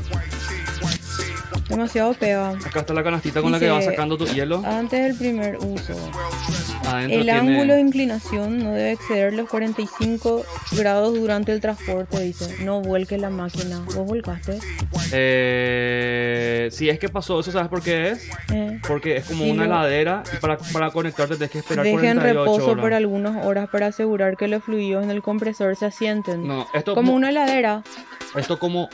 Demasiado 1.72 2.14
pega. 2.14 2.50
Acá 2.52 2.80
está 2.82 2.94
la 2.94 3.04
canastita 3.04 3.42
con 3.42 3.52
la 3.52 3.60
que 3.60 3.66
Dice, 3.66 3.76
vas 3.76 3.86
sacando 3.86 4.18
tu 4.18 4.26
hielo. 4.26 4.62
Antes 4.66 5.02
del 5.04 5.16
primer 5.18 5.58
uso. 5.58 5.94
Adentro 6.86 7.18
El 7.20 7.24
tiene- 7.24 7.32
ángulo 7.32 7.74
de 7.76 7.80
inclinación 7.82 8.60
no 8.64 8.72
debe 8.72 8.92
exceder 8.94 9.34
los 9.34 9.48
45 9.50 10.44
grados 10.74 11.14
durante 11.14 11.52
el 11.52 11.62
transporte, 11.62 12.20
dice. 12.22 12.64
No 12.64 12.82
vuelque 12.82 13.18
la 13.18 13.30
máquina. 13.30 13.82
¿Vos 13.96 14.06
volcaste? 14.06 14.60
Eh, 15.14 16.70
si 16.72 16.90
es 16.90 17.00
que 17.00 17.10
pasó 17.10 17.40
eso, 17.40 17.52
¿sabes 17.52 17.68
por 17.70 17.82
qué 17.82 18.10
es? 18.12 18.30
Eh. 18.52 18.80
Porque 18.88 19.18
es 19.18 19.26
como 19.26 19.44
Sí, 19.46 19.52
una 19.52 19.66
heladera 19.66 20.24
y 20.34 20.38
para, 20.38 20.58
para 20.58 20.90
conectarte 20.92 21.36
tienes 21.36 21.52
que 21.52 21.60
esperar 21.60 21.86
Deje 21.86 21.96
en 22.10 22.18
48 22.18 22.40
reposo 22.44 22.72
horas. 22.72 22.82
por 22.82 22.94
algunas 22.94 23.46
horas 23.46 23.70
para 23.70 23.88
asegurar 23.88 24.38
que 24.38 24.48
los 24.48 24.64
fluidos 24.64 25.04
en 25.04 25.12
el 25.12 25.22
compresor 25.22 25.76
se 25.76 25.86
asienten. 25.86 26.48
No, 26.48 26.68
esto 26.74 26.96
Como 26.96 27.12
mo- 27.12 27.18
una 27.18 27.30
heladera. 27.30 27.84
Esto 28.36 28.58
como... 28.60 28.90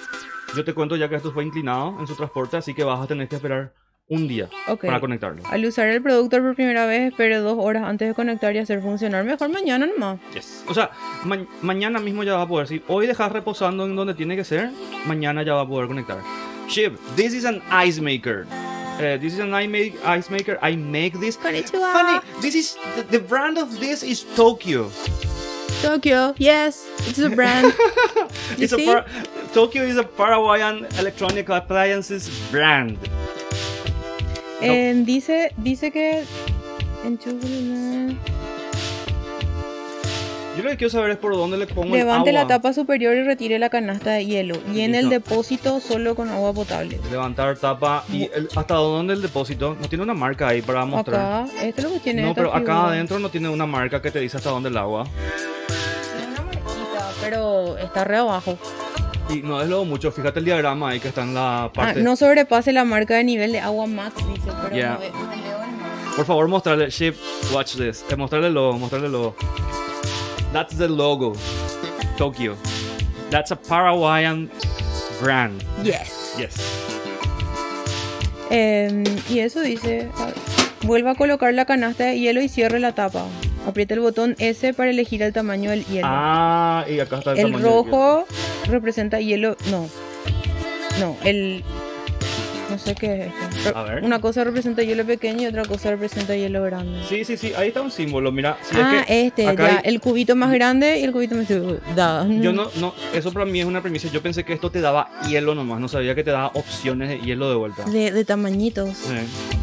Yo 0.56 0.64
te 0.64 0.74
cuento 0.74 0.96
ya 0.96 1.10
que 1.10 1.16
esto 1.16 1.32
fue 1.32 1.44
inclinado 1.44 1.98
en 2.00 2.08
su 2.08 2.16
transporte, 2.16 2.58
así 2.58 2.74
que 2.74 2.84
vas 2.84 3.00
a 3.02 3.08
tener 3.08 3.28
que 3.28 3.36
esperar 3.36 3.74
un 4.10 4.28
día 4.28 4.48
Ok. 4.70 4.86
para 4.86 5.00
conectarlo. 5.02 5.44
Al 5.52 5.66
usar 5.66 5.88
el 5.90 6.02
producto 6.02 6.38
por 6.42 6.56
primera 6.56 6.86
vez, 6.86 7.12
espere 7.12 7.38
dos 7.38 7.58
horas 7.60 7.84
antes 7.84 8.08
de 8.08 8.14
conectar 8.14 8.56
y 8.56 8.60
hacer 8.60 8.82
funcionar. 8.82 9.26
Mejor 9.26 9.50
mañana 9.50 9.86
nomás. 9.86 10.20
Yes. 10.34 10.64
O 10.70 10.74
sea, 10.74 10.92
ma- 11.26 11.46
mañana 11.62 12.00
mismo 12.00 12.24
ya 12.24 12.36
va 12.36 12.44
a 12.44 12.48
poder. 12.48 12.68
Si 12.68 12.82
hoy 12.88 13.06
dejas 13.06 13.32
reposando 13.32 13.86
en 13.86 13.96
donde 13.98 14.14
tiene 14.14 14.36
que 14.38 14.46
ser, 14.46 14.70
mañana 15.06 15.44
ya 15.44 15.54
va 15.56 15.62
a 15.62 15.68
poder 15.68 15.88
conectar. 15.88 16.20
Ship, 16.70 16.98
this 17.18 17.34
is 17.34 17.44
an 17.46 17.62
ice 17.86 18.02
maker. 18.02 18.46
Eh, 19.00 19.18
this 19.22 19.34
is 19.34 19.40
an 19.40 19.54
ice, 19.54 19.68
make, 19.70 19.96
ice 20.06 20.32
maker. 20.32 20.58
I 20.64 20.76
make 20.78 21.20
this. 21.20 21.38
Konnichiwa. 21.38 21.92
Funny, 21.94 22.20
this 22.42 22.56
is 22.56 22.78
the, 22.96 23.04
the 23.04 23.20
brand 23.20 23.58
of 23.60 23.78
this 23.80 24.02
is 24.04 24.24
Tokyo. 24.36 24.90
Tokyo, 25.82 26.34
yes, 26.38 26.86
it's 27.08 27.20
a 27.20 27.30
brand. 27.30 27.74
It's 28.58 28.74
a 28.74 28.78
see? 28.78 28.86
Par- 28.86 29.06
Tokyo 29.54 29.84
is 29.84 29.98
a 29.98 30.04
Paraguayan 30.04 30.86
electronic 31.00 31.50
appliances 31.50 32.30
brand. 32.52 32.98
Eh, 34.62 34.94
dice, 35.06 35.52
dice 35.62 35.92
que 35.92 36.26
enchufe- 37.06 38.18
Yo 40.58 40.64
lo 40.64 40.70
que 40.72 40.78
quiero 40.78 40.90
saber 40.90 41.12
es 41.12 41.18
por 41.18 41.34
dónde 41.36 41.56
le 41.58 41.68
pongo 41.68 41.96
levante 41.96 42.30
el 42.32 42.34
la 42.36 42.42
agua. 42.42 42.56
tapa 42.56 42.74
superior 42.74 43.16
y 43.16 43.22
retire 43.24 43.60
la 43.60 43.70
canasta 43.70 44.12
de 44.12 44.26
hielo. 44.26 44.58
Y 44.74 44.82
en 44.82 44.96
el 44.96 45.10
depósito 45.10 45.80
solo 45.80 46.16
con 46.16 46.30
agua 46.30 46.52
potable. 46.54 47.00
Levantar 47.12 47.58
tapa 47.58 48.04
y 48.12 48.24
el- 48.34 48.50
hasta 48.56 48.74
dónde 48.74 49.14
el 49.14 49.22
depósito. 49.22 49.78
No 49.80 49.88
tiene 49.88 50.04
una 50.04 50.16
marca 50.16 50.48
ahí 50.48 50.62
para 50.64 50.84
mostrar. 50.86 51.44
Acá, 51.44 51.52
esto 51.64 51.82
es 51.82 51.88
lo 51.88 51.94
que 51.94 52.00
tiene. 52.00 52.24
No, 52.24 52.30
esta 52.30 52.42
pero 52.42 52.50
acá 52.54 52.60
figura. 52.60 52.88
adentro 52.88 53.20
no 53.20 53.30
tiene 53.30 53.50
una 53.50 53.66
marca 53.68 54.02
que 54.02 54.10
te 54.10 54.20
dice 54.20 54.38
hasta 54.38 54.50
dónde 54.50 54.70
el 54.70 54.78
agua. 54.78 55.06
Tiene 56.18 56.32
una 56.32 56.42
marquita, 56.42 57.12
pero 57.22 57.78
está 57.78 58.04
re 58.04 58.18
abajo. 58.18 58.58
Y 59.30 59.42
no 59.44 59.62
es 59.62 59.68
lo 59.68 59.84
mucho, 59.86 60.12
fíjate 60.12 60.40
el 60.40 60.46
diagrama 60.46 60.90
ahí 60.90 61.00
que 61.00 61.10
está 61.10 61.22
en 61.22 61.34
la 61.36 61.66
Ah, 61.66 61.72
parte. 61.74 62.02
no 62.02 62.16
sobrepase 62.16 62.72
la 62.74 62.84
marca 62.86 63.16
de 63.18 63.26
nivel 63.26 63.52
de 63.52 63.60
agua 63.60 63.86
max, 63.86 64.16
dice, 64.34 64.50
pero 64.64 64.74
Yeah. 64.76 64.94
no, 64.94 65.00
ve- 65.02 65.12
no 65.12 65.36
leo 65.36 65.64
el 65.64 65.72
max. 65.74 66.16
Por 66.16 66.26
favor, 66.26 66.48
mostrarle, 66.48 66.90
Ship, 66.90 67.14
watch 67.54 67.76
this. 67.76 68.06
Eh, 68.10 68.16
mostrarle 68.16 68.48
el 68.48 68.54
logo, 68.54 68.80
mostrarle 68.80 69.08
el 69.08 69.12
logo. 69.14 69.36
That's 70.58 70.76
the 70.76 70.88
logo. 70.88 71.36
Tokyo. 72.18 72.58
That's 73.30 73.52
a 73.52 73.56
Paraguayan 73.56 74.50
brand. 75.22 75.64
Yes. 75.84 76.34
Yes. 76.36 76.58
Em, 78.50 79.04
y 79.30 79.38
eso 79.42 79.62
dice, 79.62 80.10
vuelva 80.82 81.12
a 81.12 81.16
colocar 81.16 81.54
la 81.54 81.66
canasta 81.66 82.06
de 82.06 82.20
hielo 82.20 82.42
y 82.42 82.50
cierre 82.50 82.80
la 82.80 82.94
tapa. 82.94 83.28
Aprieta 83.68 83.94
el 83.94 84.00
botón 84.00 84.36
S 84.40 84.74
para 84.74 84.90
elegir 84.90 85.22
el 85.22 85.32
tamaño 85.32 85.70
del 85.70 85.86
hielo. 85.86 86.08
Ah, 86.10 86.86
y 86.90 87.02
acá 87.02 87.20
está 87.20 87.34
el, 87.34 87.38
el 87.38 87.44
tamaño 87.52 87.64
del 87.64 87.74
rojo 87.76 88.26
representa 88.66 89.20
hielo, 89.20 89.58
no, 89.70 89.88
no, 91.00 91.16
el, 91.24 91.64
no 92.78 92.84
sé 92.84 92.94
qué 92.96 93.26
es 93.26 93.58
esto. 93.66 93.76
A 93.78 93.84
ver. 93.84 94.04
Una 94.04 94.20
cosa 94.22 94.44
representa 94.44 94.84
hielo 94.84 95.04
pequeño 95.04 95.42
y 95.42 95.46
otra 95.48 95.66
cosa 95.66 95.90
representa 95.90 96.36
hielo 96.36 96.62
grande. 96.64 97.00
Sí, 97.10 97.26
sí, 97.26 97.36
sí, 97.38 97.52
ahí 97.58 97.70
está 97.70 97.82
un 97.82 97.90
símbolo, 97.90 98.32
mira. 98.32 98.58
Sí, 98.62 98.76
ah, 98.80 99.00
es 99.02 99.06
que 99.08 99.28
este, 99.28 99.44
ya, 99.44 99.66
hay- 99.66 99.78
el 99.84 100.00
cubito 100.00 100.36
más 100.36 100.52
grande 100.54 101.00
y 101.00 101.04
el 101.04 101.12
cubito 101.12 101.34
más... 101.36 101.48
Da. 101.96 102.28
Yo 102.28 102.54
no, 102.54 102.70
no, 102.80 102.94
eso 103.14 103.32
para 103.34 103.46
mí 103.46 103.60
es 103.60 103.66
una 103.66 103.82
premisa. 103.82 104.10
Yo 104.10 104.22
pensé 104.22 104.44
que 104.44 104.54
esto 104.54 104.70
te 104.70 104.80
daba 104.82 105.10
hielo 105.28 105.56
nomás, 105.56 105.80
no 105.80 105.88
sabía 105.88 106.14
que 106.14 106.24
te 106.24 106.30
daba 106.32 106.52
opciones 106.54 107.10
de 107.10 107.20
hielo 107.20 107.50
de 107.50 107.56
vuelta. 107.56 107.84
De, 107.86 108.12
de 108.12 108.26
tamañitos. 108.26 108.90
Sí, 108.96 109.14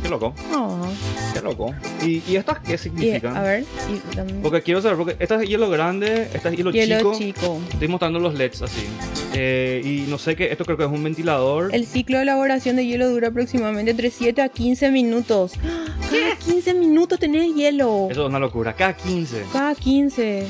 qué 0.02 0.08
loco, 0.08 0.34
Ah, 0.52 0.88
qué 1.34 1.40
loco. 1.40 1.72
¿Y, 2.02 2.22
y 2.28 2.36
estas 2.36 2.58
qué 2.60 2.74
y, 2.74 2.78
significan? 2.78 3.36
a 3.36 3.42
ver, 3.42 3.62
y 3.62 4.40
Porque 4.42 4.62
quiero 4.62 4.82
saber, 4.82 4.96
porque 4.98 5.16
esta 5.20 5.40
es 5.40 5.48
hielo 5.48 5.70
grande, 5.70 6.28
esta 6.34 6.48
es 6.48 6.56
hielo, 6.56 6.72
hielo 6.72 6.96
chico. 7.14 7.18
chico. 7.18 7.60
Estoy 7.70 7.88
mostrando 7.88 8.18
los 8.18 8.34
LEDs 8.34 8.62
así. 8.62 8.86
Eh, 9.34 9.80
y 9.84 10.10
no 10.10 10.16
sé 10.18 10.36
qué, 10.36 10.50
esto 10.52 10.64
creo 10.64 10.76
que 10.76 10.84
es 10.84 10.90
un 10.90 11.02
ventilador. 11.02 11.74
El 11.74 11.86
ciclo 11.86 12.16
de 12.18 12.22
elaboración 12.22 12.76
de 12.76 12.86
hielo 12.86 13.08
dura 13.10 13.28
aproximadamente 13.28 13.90
entre 13.90 14.10
7 14.10 14.40
a 14.42 14.48
15 14.48 14.90
minutos. 14.90 15.52
¡Ah! 15.64 15.84
Cada 16.10 16.36
15 16.36 16.74
minutos 16.74 17.18
tenés 17.18 17.54
hielo. 17.54 18.08
Eso 18.10 18.22
es 18.22 18.28
una 18.28 18.38
locura. 18.38 18.74
Cada 18.74 18.94
15. 18.96 19.44
Cada 19.52 19.74
15. 19.74 20.46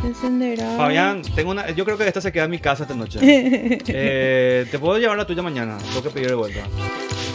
Se 0.00 0.06
encenderá. 0.06 0.76
Fabián, 0.76 1.22
tengo 1.34 1.50
una, 1.50 1.70
yo 1.70 1.84
creo 1.84 1.98
que 1.98 2.06
esta 2.06 2.20
se 2.20 2.30
queda 2.32 2.44
en 2.44 2.50
mi 2.50 2.58
casa 2.58 2.84
esta 2.84 2.94
noche. 2.94 3.18
Eh, 3.88 4.66
Te 4.70 4.78
puedo 4.78 4.98
llevar 4.98 5.16
la 5.16 5.26
tuya 5.26 5.42
mañana. 5.42 5.76
Tengo 5.78 6.02
que 6.02 6.10
pedir 6.10 6.28
de 6.28 6.34
vuelta. 6.34 6.60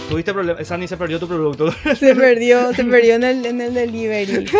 Tuviste 0.09 0.33
problemas. 0.33 0.65
Sani 0.65 0.87
se 0.87 0.95
perdió 0.95 1.19
tu 1.19 1.27
producto. 1.27 1.69
Se 1.99 2.15
perdió, 2.15 2.73
se 2.73 2.85
perdió 2.85 3.15
en 3.15 3.23
el, 3.23 3.45
en 3.45 3.61
el 3.61 3.73
delivery. 3.73 4.45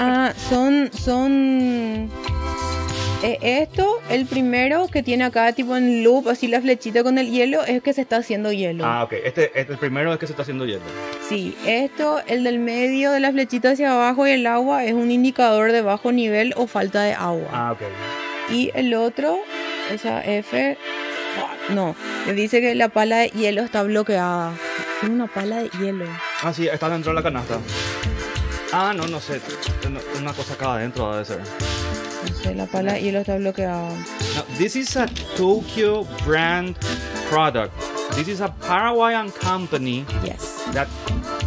Ah, 0.00 0.32
son, 0.48 0.90
son... 0.92 2.08
eh, 3.22 3.38
esto, 3.42 4.00
el 4.10 4.26
primero 4.26 4.86
que 4.86 5.02
tiene 5.02 5.24
acá 5.24 5.52
tipo 5.52 5.76
en 5.76 6.04
loop, 6.04 6.28
así 6.28 6.46
la 6.46 6.60
flechita 6.60 7.02
con 7.02 7.18
el 7.18 7.30
hielo, 7.30 7.64
es 7.64 7.82
que 7.82 7.92
se 7.92 8.02
está 8.02 8.18
haciendo 8.18 8.52
hielo. 8.52 8.84
ah, 8.86 9.02
ok. 9.04 9.12
Este, 9.24 9.50
este, 9.58 9.72
el 9.72 9.78
primero 9.78 10.12
es 10.12 10.18
que 10.20 10.26
se 10.26 10.32
está 10.32 10.42
haciendo 10.42 10.64
hielo. 10.64 10.82
Sí, 11.28 11.56
esto, 11.66 12.20
el 12.28 12.44
del 12.44 12.60
medio 12.60 13.10
de 13.10 13.18
la 13.18 13.32
flechita 13.32 13.72
hacia 13.72 13.92
abajo 13.92 14.26
y 14.26 14.30
el 14.30 14.46
agua 14.46 14.84
es 14.84 14.94
un 14.94 15.10
indicador 15.10 15.72
de 15.72 15.82
bajo 15.82 16.12
nivel 16.12 16.54
o 16.56 16.68
falta 16.68 17.02
de 17.02 17.14
agua. 17.14 17.48
Ah, 17.52 17.72
ok. 17.72 17.80
Y 18.52 18.70
el 18.74 18.94
otro, 18.94 19.38
esa 19.92 20.24
F, 20.24 20.78
no, 21.70 21.96
dice 22.34 22.60
que 22.60 22.74
la 22.74 22.88
pala 22.88 23.18
de 23.18 23.28
hielo 23.30 23.62
está 23.62 23.82
bloqueada. 23.82 24.52
Tiene 25.00 25.16
una 25.16 25.26
pala 25.26 25.56
de 25.64 25.70
hielo. 25.80 26.06
Ah, 26.42 26.52
sí, 26.52 26.68
está 26.68 26.88
dentro 26.88 27.10
de 27.10 27.16
la 27.16 27.22
canasta. 27.22 27.58
Ah, 28.72 28.92
no, 28.96 29.06
no 29.06 29.20
sé. 29.20 29.40
Una 30.18 30.32
cosa 30.32 30.54
acá 30.54 30.74
adentro 30.74 31.12
debe 31.12 31.24
ser. 31.24 31.40
La 32.54 32.66
pala 32.66 32.92
hielo 32.98 33.20
está 33.20 33.36
bloqueada. 33.38 33.90
No, 34.36 34.42
this 34.58 34.76
is 34.76 34.96
a 34.96 35.06
Tokyo 35.36 36.04
brand 36.24 36.76
product. 37.28 37.72
This 38.14 38.28
is 38.28 38.40
a 38.40 38.48
Paraguayan 38.62 39.30
company 39.32 40.04
Yes. 40.24 40.64
that 40.72 40.88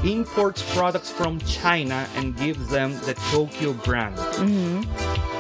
imports 0.04 0.62
products 0.74 1.10
from 1.10 1.40
China 1.42 2.08
and 2.16 2.36
gives 2.38 2.68
them 2.70 2.94
the 3.06 3.14
Tokyo 3.32 3.74
brand. 3.74 4.16
Ujú. 4.18 4.86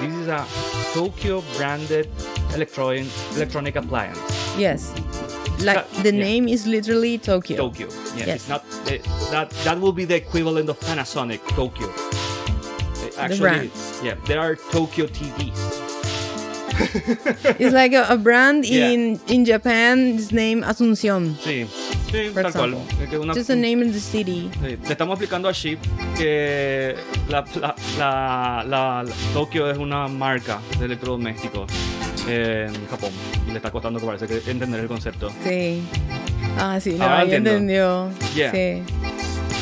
This 0.01 0.13
is 0.15 0.27
a 0.27 0.45
Tokyo 0.93 1.43
branded 1.58 2.10
electronic 2.56 3.06
electronic 3.36 3.75
appliance. 3.75 4.19
Yes. 4.58 4.91
Like 5.62 5.75
That- 5.77 6.04
the 6.04 6.12
yeah. 6.13 6.23
name 6.25 6.47
is 6.47 6.65
literally 6.65 7.17
Tokyo. 7.19 7.58
Tokyo. 7.58 7.88
Yeah, 8.17 8.25
Yes. 8.25 8.36
it's 8.36 8.49
not 8.49 8.63
uh, 8.88 8.97
that 9.32 9.51
that 9.63 9.80
will 9.80 9.93
be 9.93 10.06
the 10.06 10.15
equivalent 10.15 10.69
of 10.69 10.80
Panasonic 10.80 11.39
Tokyo. 11.56 11.88
Actually, 13.23 13.39
brand. 13.39 13.71
yeah, 14.03 14.15
there 14.25 14.39
are 14.39 14.55
Tokyo 14.71 15.07
TVs. 15.07 15.79
It's 17.60 17.73
like 17.73 17.93
a, 17.93 18.05
a 18.10 18.17
brand 18.17 18.65
Yeah. 18.65 18.89
in 18.89 19.19
in 19.27 19.45
Japan. 19.45 20.15
It's 20.17 20.31
named 20.31 20.63
Asunción. 20.63 21.36
Sí, 21.43 21.65
sí, 22.12 22.29
For 22.34 22.43
tal 22.43 22.51
cual. 22.53 22.73
example. 22.73 23.19
Una- 23.21 23.34
Just 23.34 23.49
a 23.51 23.55
name 23.55 23.81
in 23.84 23.91
the 23.91 23.99
city. 23.99 24.49
Sí, 24.62 24.77
le 24.81 24.91
estamos 24.91 25.13
explicando 25.15 25.47
a 25.49 25.53
Ship 25.53 25.77
que 26.17 26.95
la, 27.29 27.43
la, 27.62 27.75
la- 27.99 29.03
la- 29.03 29.71
es 29.71 29.77
una 29.77 30.07
marca 30.07 30.60
de 30.79 30.86
electrodomésticos 30.86 31.69
en 32.27 32.71
Japón 32.89 33.12
y 33.47 33.51
le 33.51 33.57
está 33.57 33.69
costando 33.71 33.99
que 33.99 34.05
parece 34.05 34.27
que 34.27 34.41
entender 34.49 34.79
el 34.79 34.88
concepto. 34.88 35.31
Sí. 35.43 35.81
Ah, 36.57 36.79
sí, 36.81 36.95
no, 36.97 37.05
ahí 37.05 37.23
entiendo. 37.25 37.51
entendió. 37.51 38.10
Yeah. 38.36 38.51
Sí. 38.51 38.84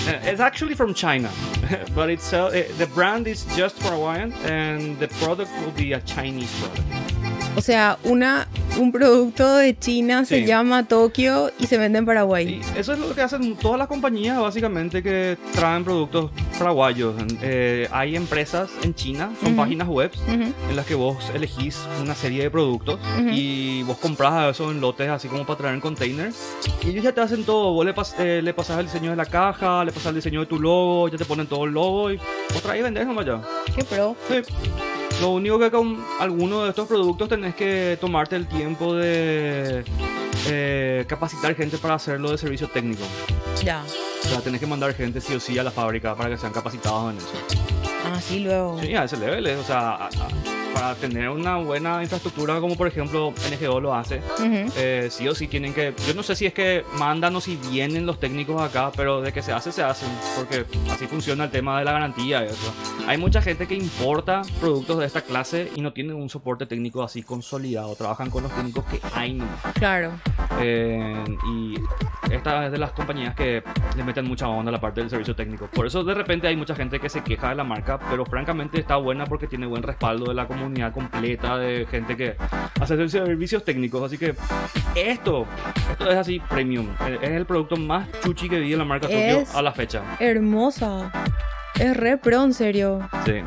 It's 0.24 0.40
actually 0.40 0.74
from 0.74 0.94
China, 0.94 1.32
but 1.96 2.10
it's 2.10 2.34
uh, 2.34 2.50
the 2.78 2.88
brand 2.88 3.28
is 3.28 3.46
just 3.56 3.78
for 3.78 3.90
Hawaiian 3.90 4.34
and 4.44 4.98
the 5.00 5.08
product 5.08 5.52
will 5.62 5.72
be 5.72 5.94
a 5.94 6.02
Chinese 6.02 6.52
product. 6.60 7.19
O 7.56 7.62
sea, 7.62 7.98
una, 8.06 8.48
un 8.80 8.92
producto 8.92 9.56
de 9.58 9.78
China 9.78 10.24
se 10.24 10.40
Sí. 10.42 10.46
llama 10.46 10.88
Tokio 10.88 11.52
y 11.60 11.66
se 11.68 11.78
vende 11.78 12.00
en 12.00 12.06
Paraguay. 12.06 12.62
Y 12.76 12.80
eso 12.80 12.94
es 12.94 13.00
lo 13.00 13.14
que 13.14 13.22
hacen 13.22 13.56
todas 13.58 13.78
las 13.78 13.88
compañías 13.90 14.40
básicamente 14.40 15.04
que 15.04 15.38
traen 15.54 15.84
productos 15.84 16.32
paraguayos. 16.58 17.16
Eh, 17.42 17.90
hay 17.92 18.16
empresas 18.16 18.70
en 18.84 18.94
China, 18.96 19.32
son 19.42 19.50
Ujú. 19.54 19.58
páginas 19.62 19.88
web 19.90 20.12
Ujú. 20.28 20.54
en 20.70 20.76
las 20.76 20.86
que 20.86 20.96
vos 20.96 21.18
elegís 21.34 21.80
una 22.02 22.16
serie 22.16 22.44
de 22.44 22.50
productos 22.52 23.00
Ujú. 23.20 23.30
y 23.30 23.84
vos 23.84 23.98
compras 23.98 24.52
eso 24.56 24.72
en 24.72 24.80
lotes 24.80 25.10
así 25.10 25.28
como 25.28 25.46
para 25.46 25.58
traer 25.58 25.76
en 25.76 25.82
containers 25.82 26.38
y 26.86 26.90
ellos 26.92 27.04
ya 27.04 27.12
te 27.14 27.20
hacen 27.22 27.44
todo, 27.44 27.74
vos 27.74 27.86
le, 27.86 27.94
pas- 27.94 28.16
eh, 28.20 28.42
le 28.42 28.54
pasas 28.54 28.80
el 28.80 28.86
diseño 28.86 29.10
de 29.10 29.18
la 29.18 29.26
caja, 29.26 29.84
le 29.84 29.92
pasas 29.92 30.08
el 30.10 30.16
diseño 30.16 30.40
de 30.42 30.46
tu 30.46 30.60
logo, 30.60 31.10
ya 31.10 31.18
te 31.18 31.26
ponen 31.26 31.48
todo 31.48 31.66
el 31.66 31.72
logo 31.72 32.12
y 32.12 32.18
vos 32.18 32.62
traes 32.62 32.80
y 32.80 32.84
vendés 32.84 33.06
nomás 33.06 33.26
ya. 33.26 33.42
Qué 33.76 33.84
pro. 33.84 34.16
Sí. 34.30 34.36
Lo 35.22 35.30
único 35.32 35.60
que 35.60 35.70
con 35.70 36.04
algunos 36.20 36.64
de 36.64 36.70
estos 36.70 36.88
productos 36.88 37.28
tenés 37.28 37.54
que 37.56 37.98
tomarte 38.00 38.36
el 38.38 38.48
tiempo 38.48 38.96
de 38.96 39.84
eh, 40.48 41.06
capacitar 41.08 41.54
gente 41.56 41.78
para 41.78 41.96
hacerlo 41.96 42.32
de 42.32 42.38
servicio 42.38 42.70
técnico. 42.70 43.04
Ya. 43.64 43.84
O 44.24 44.28
sea, 44.28 44.40
tenés 44.42 44.60
que 44.62 44.68
mandar 44.68 44.94
gente 44.94 45.20
sí 45.20 45.34
o 45.36 45.40
sí 45.40 45.58
a 45.60 45.64
la 45.64 45.72
fábrica 45.72 46.16
para 46.16 46.30
que 46.30 46.38
sean 46.38 46.54
capacitados 46.54 47.12
en 47.12 47.18
eso. 47.18 47.28
Ah, 48.06 48.20
sí, 48.22 48.40
luego. 48.40 48.80
Sí, 48.82 48.96
a 48.96 49.04
ese 49.04 49.18
level, 49.18 49.46
eh, 49.48 49.56
o 49.58 49.64
sea, 49.64 49.80
a- 49.92 50.06
a- 50.08 50.10
para 50.80 50.96
tener 50.96 51.28
una 51.30 51.58
buena 51.58 52.02
infraestructura 52.02 52.60
como 52.62 52.78
por 52.78 52.88
ejemplo 52.88 53.34
NGO 53.52 53.82
lo 53.82 53.94
hace, 53.94 54.22
Ujú. 54.40 54.72
eh, 54.78 55.10
sí 55.12 55.28
o 55.28 55.36
sí 55.36 55.48
tienen 55.48 55.74
que, 55.74 55.94
yo 56.08 56.14
no 56.14 56.24
sé 56.24 56.38
si 56.38 56.46
es 56.46 56.54
que 56.54 56.86
mandan 56.98 57.36
o 57.36 57.42
si 57.42 57.58
vienen 57.70 58.06
los 58.06 58.18
técnicos 58.18 58.62
acá, 58.62 58.90
pero 58.96 59.20
de 59.20 59.34
que 59.34 59.42
se 59.42 59.52
hace, 59.52 59.74
se 59.74 59.84
hacen, 59.84 60.10
porque 60.38 60.66
así 60.90 61.06
funciona 61.08 61.44
el 61.44 61.52
tema 61.52 61.80
de 61.80 61.84
la 61.86 61.92
garantía 61.92 62.44
y 62.44 62.48
eso. 62.48 62.74
Hay 63.08 63.18
mucha 63.18 63.42
gente 63.42 63.68
que 63.68 63.76
importa 63.76 64.42
productos 64.62 65.00
de 65.00 65.06
esta 65.06 65.22
clase 65.22 65.70
y 65.76 65.82
no 65.82 65.92
tienen 65.92 66.16
un 66.16 66.30
soporte 66.30 66.66
técnico 66.66 67.04
así 67.04 67.24
consolidado, 67.24 67.94
trabajan 67.96 68.30
con 68.30 68.44
los 68.44 68.52
técnicos 68.54 68.86
que 68.86 69.02
hay 69.14 69.34
nomás. 69.34 69.60
Claro. 69.74 70.14
Eh, 70.62 71.24
y 71.52 71.76
esta 72.32 72.68
es 72.68 72.72
de 72.72 72.78
las 72.78 72.92
compañías 72.92 73.36
que 73.36 73.64
le 73.98 74.04
meten 74.04 74.26
mucha 74.26 74.48
onda 74.48 74.70
a 74.70 74.72
la 74.74 74.80
parte 74.80 75.02
del 75.02 75.10
servicio 75.10 75.36
técnico. 75.36 75.68
Por 75.68 75.88
eso 75.88 76.06
de 76.06 76.14
repente 76.14 76.48
hay 76.48 76.56
mucha 76.56 76.76
gente 76.76 77.00
que 77.02 77.10
se 77.10 77.22
queja 77.22 77.50
de 77.50 77.56
la 77.56 77.64
marca, 77.66 78.00
pero 78.10 78.26
francamente 78.26 78.80
está 78.80 78.96
buena 78.96 79.26
porque 79.26 79.48
tiene 79.48 79.66
buen 79.66 79.84
respaldo 79.84 80.26
de 80.28 80.36
la 80.36 80.48
comunidad 80.48 80.69
completa 80.94 81.58
de 81.58 81.86
gente 81.90 82.16
que 82.16 82.36
hace 82.80 83.10
servicios 83.10 83.64
técnicos. 83.64 84.04
Así 84.04 84.18
que 84.18 84.36
esto, 84.96 85.46
esto 85.92 86.10
es 86.12 86.18
así 86.18 86.40
premium. 86.50 86.88
Eh, 87.08 87.18
Es 87.22 87.32
el 87.32 87.46
producto 87.46 87.76
más 87.78 88.08
chuchi 88.24 88.50
que 88.50 88.60
vi 88.60 88.74
en 88.74 88.80
la 88.80 88.86
marca 88.86 89.08
Tokyo 89.08 89.20
Es- 89.42 89.56
a 89.56 89.62
la 89.62 89.72
fecha. 89.72 90.02
Hermosa. 90.20 91.12
Es 91.80 91.96
re 91.96 92.18
pro, 92.18 92.44
en 92.44 92.54
serio. 92.54 93.08
Sí. 93.26 93.42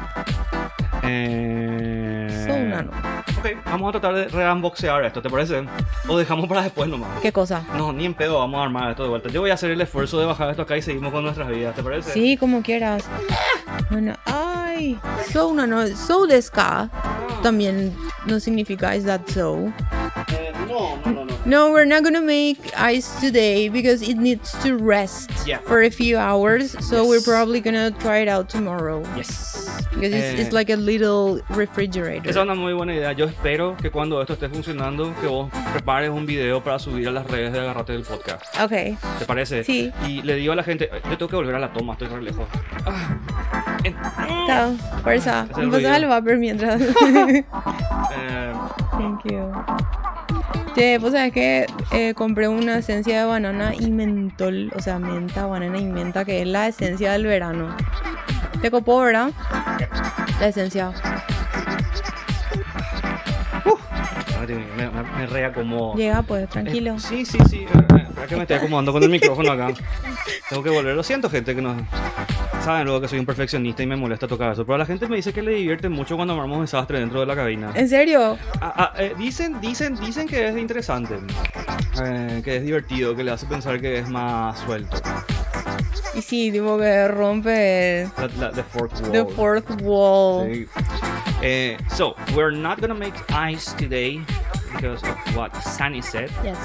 Eh, 1.05 2.45
Son 2.49 2.71
nano. 2.71 2.91
Ok, 3.39 3.47
vamos 3.67 3.89
a 3.89 4.01
tratar 4.01 4.15
de 4.15 4.29
reunboxear 4.29 5.05
esto, 5.05 5.21
¿te 5.21 5.29
parece? 5.29 5.65
O 6.09 6.17
dejamos 6.17 6.47
para 6.49 6.63
después 6.63 6.89
nomás. 6.89 7.11
¿Qué 7.21 7.33
cosa? 7.33 7.65
No, 7.77 7.93
ni 7.93 8.05
en 8.07 8.15
pedo 8.15 8.39
vamos 8.39 8.61
a 8.61 8.65
armar 8.65 8.91
esto 8.91 9.03
de 9.03 9.09
vuelta. 9.09 9.29
Yo 9.31 9.41
voy 9.41 9.51
a 9.51 9.55
hacer 9.55 9.71
el 9.73 9.81
esfuerzo 9.81 10.19
de 10.21 10.27
bajar 10.27 10.51
esto 10.51 10.63
acá 10.63 10.77
y 10.77 10.83
seguimos 10.83 11.13
con 11.13 11.25
nuestras 11.25 11.49
vidas, 11.49 11.75
¿te 11.75 11.83
parece? 11.83 12.13
Sí, 12.13 12.37
como 12.37 12.63
quieras. 12.63 13.05
Bueno, 13.91 14.15
ay. 14.77 14.99
So 15.33 15.53
nano. 15.55 15.87
So 15.95 16.27
desu 16.27 16.53
ka? 16.53 16.89
También 17.43 17.93
no 18.27 18.39
significa 18.39 18.95
is 18.97 19.05
that 19.05 19.29
so. 19.29 19.73
Eh, 20.29 20.53
no, 20.69 20.97
no, 21.05 21.13
no, 21.13 21.25
no. 21.25 21.33
No, 21.45 21.73
we're 21.73 21.85
not 21.87 22.05
gonna 22.05 22.21
make 22.23 22.59
ice 22.77 23.09
today 23.21 23.69
because 23.69 24.01
it 24.03 24.17
needs 24.17 24.53
to 24.63 24.77
rest 24.79 25.31
Yeah. 25.47 25.59
for 25.67 25.83
a 25.83 25.91
few 25.91 26.17
hours. 26.17 26.77
So 26.81 27.03
Yes. 27.03 27.09
we're 27.09 27.25
probably 27.25 27.61
gonna 27.61 27.91
try 27.99 28.23
it 28.23 28.29
out 28.29 28.49
tomorrow 28.49 29.03
Yes. 29.17 29.67
because 29.91 30.15
it's, 30.15 30.39
Eh, 30.39 30.43
it's 30.43 30.53
like 30.53 30.71
a 30.73 30.77
little 30.77 31.43
refrigerator. 31.51 32.31
Esa 32.31 32.41
es 32.41 32.45
una 32.47 32.55
muy 32.55 32.73
buena 32.75 32.95
idea. 32.95 33.13
Yo 33.13 33.27
espero 33.27 33.77
que 33.77 33.91
cuando 33.91 34.21
esto 34.21 34.35
esté 34.35 34.49
funcionando, 34.49 35.13
que 35.21 35.27
vos 35.27 35.51
prepares 35.73 36.11
un 36.11 36.27
video 36.27 36.63
para 36.63 36.79
subir 36.79 37.09
a 37.09 37.11
las 37.11 37.27
redes 37.29 37.53
de 37.53 37.59
Agarrate 37.59 37.93
del 37.93 38.03
podcast. 38.03 38.45
Okay. 38.61 38.97
¿Te 39.19 39.25
parece? 39.27 39.65
Sí. 39.65 39.91
Y 40.07 40.23
le 40.23 40.37
digo 40.37 40.53
a 40.53 40.57
la 40.57 40.63
gente, 40.63 40.89
yo 41.11 41.19
tengo 41.19 41.29
que 41.29 41.37
volver 41.37 41.57
a 41.57 41.59
la 41.59 41.73
toma, 41.73 41.95
estoy 41.95 42.07
re 42.09 42.23
lejos. 42.23 42.47
Ah. 42.87 43.17
En- 43.85 43.97
Chao. 44.47 44.75
Fuerza. 45.03 45.47
Es 45.51 45.57
el 45.59 45.65
Empezás 45.65 45.83
ruido. 45.83 45.95
al 45.95 46.07
vapor 46.07 46.37
mientras. 46.39 46.81
Thank 48.93 49.25
you. 49.25 49.51
Che, 50.75 50.99
pues 51.01 51.13
sabes 51.13 51.33
que 51.33 51.67
eh, 51.91 52.15
compré 52.15 52.49
una 52.49 52.79
esencia 52.79 53.21
de 53.21 53.27
banana 53.27 53.75
y 53.79 53.91
mentol, 53.91 54.73
o 54.75 54.81
sea, 54.81 54.99
menta, 54.99 55.47
banana 55.47 55.79
y 55.79 55.85
menta, 55.85 56.25
que 56.25 56.41
es 56.43 56.49
la 56.49 56.67
esencia 56.69 57.13
del 57.13 57.27
verano. 57.27 57.77
Te 58.63 58.71
copó, 58.71 59.01
¿verdad? 59.01 59.31
La 60.41 60.47
esencia. 60.49 60.93
me, 64.77 64.91
me, 64.91 65.03
me 65.19 65.27
reacomodo. 65.27 65.95
Llega, 65.95 66.23
pues, 66.23 66.49
tranquilo. 66.49 66.95
Eh, 66.95 67.01
sí, 67.01 67.25
sí, 67.25 67.39
sí. 67.49 67.59
eh, 67.59 67.69
eh, 67.75 68.05
espera 68.09 68.27
que 68.27 68.37
me 68.37 68.43
estoy 68.43 68.57
acomodando 68.57 68.93
con 68.93 69.03
el 69.03 69.09
micrófono 69.11 69.53
acá. 69.53 69.69
Tengo 70.49 70.63
que 70.63 70.71
volver. 70.71 70.95
Lo 70.97 71.03
siento, 71.03 71.29
gente, 71.31 71.55
que 71.55 71.63
no. 71.63 71.77
Saben 72.65 72.85
luego 72.85 73.01
que 73.01 73.09
soy 73.09 73.19
un 73.19 73.27
perfeccionista 73.27 73.83
y 73.83 73.87
me 73.87 73.97
molesta 73.97 74.29
tocar 74.29 74.53
eso. 74.53 74.65
Pero 74.65 74.79
la 74.79 74.87
gente 74.87 75.09
me 75.09 75.17
dice 75.17 75.33
que 75.33 75.43
le 75.43 75.51
divierte 75.53 75.89
mucho 75.89 76.15
cuando 76.15 76.35
armamos 76.35 76.61
desastre 76.61 77.01
dentro 77.01 77.19
de 77.21 77.27
la 77.27 77.35
cabina. 77.35 77.73
¿En 77.75 77.89
serio? 77.89 78.39
Ah, 78.61 78.73
ah, 78.77 78.93
eh, 78.99 79.15
dicen, 79.19 79.61
dicen, 79.61 79.97
dicen 79.99 80.29
que 80.29 80.49
es 80.49 80.57
interesante. 80.57 81.17
eh, 82.05 82.41
que 82.45 82.57
es 82.59 82.63
divertido, 82.65 83.17
que 83.17 83.25
le 83.25 83.33
hace 83.33 83.47
pensar 83.47 83.81
que 83.81 83.99
es 83.99 84.09
más 84.09 84.59
suelto. 84.61 84.97
Y 86.15 86.23
sí, 86.23 86.53
tipo 86.53 86.79
que 86.79 87.09
rompe 87.09 88.07
La, 88.17 88.29
la- 88.39 88.53
the 88.53 88.63
fourth 88.63 88.93
wall. 89.01 89.13
the 89.13 89.25
fourth 89.35 89.81
wall. 89.83 90.47
Sí. 90.53 90.67
Eh, 91.43 91.77
so, 91.97 92.15
we're 92.37 92.57
not 92.57 92.81
gonna 92.81 92.95
make 92.95 93.15
ice 93.31 93.75
today 93.77 94.21
because 94.75 95.03
of 95.05 95.37
what 95.37 95.51
Sunny 95.63 96.01
said. 96.01 96.31
Yes. 96.45 96.57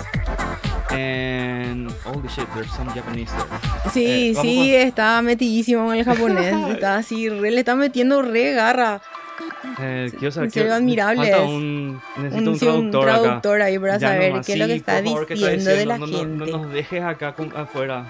And 0.90 1.92
holy 2.06 2.28
shit, 2.30 2.48
there's 2.54 2.72
some 2.72 2.90
Japanese 2.94 3.30
there. 3.32 3.92
Sí, 3.94 4.30
Eh, 4.32 4.34
sí, 4.42 4.56
con- 4.56 4.88
está 4.88 5.22
metidísimo 5.22 5.86
con 5.86 5.96
el 5.96 6.06
japonés. 6.06 6.54
Está 6.72 6.96
así, 6.98 7.28
re- 7.30 7.52
le 7.52 7.60
está 7.60 7.76
metiendo 7.76 8.22
re 8.22 8.54
garra. 8.54 9.02
Eh, 9.80 10.12
quiero 10.18 10.32
saber 10.32 10.48
En 10.48 10.52
serio, 10.52 10.66
quiero- 10.70 10.76
admirable 10.76 11.30
Falta 11.32 11.44
es. 11.44 11.50
un, 11.50 12.02
necesito 12.18 12.38
Un, 12.38 12.48
un, 12.48 12.60
sí, 12.60 12.66
un 12.68 12.92
traductor, 12.92 13.10
acá. 13.10 13.22
traductor 13.22 13.62
ahí 13.62 13.80
para 13.80 13.98
Ya 13.98 14.08
saber 14.10 14.42
qué 14.46 14.54
es 14.54 14.60
lo 14.60 14.68
que 14.68 14.76
está 14.76 14.94
por 14.98 15.04
favor, 15.06 15.28
¿qué 15.28 15.34
está 15.36 15.50
diciendo 15.50 15.72
de 15.80 15.86
la? 15.86 15.98
No, 15.98 16.08
gente. 16.08 16.26
No, 16.52 16.58
nos 16.58 16.74
dejes 16.74 17.04
acá 17.04 17.34
con, 17.36 17.56
afuera. 17.56 18.08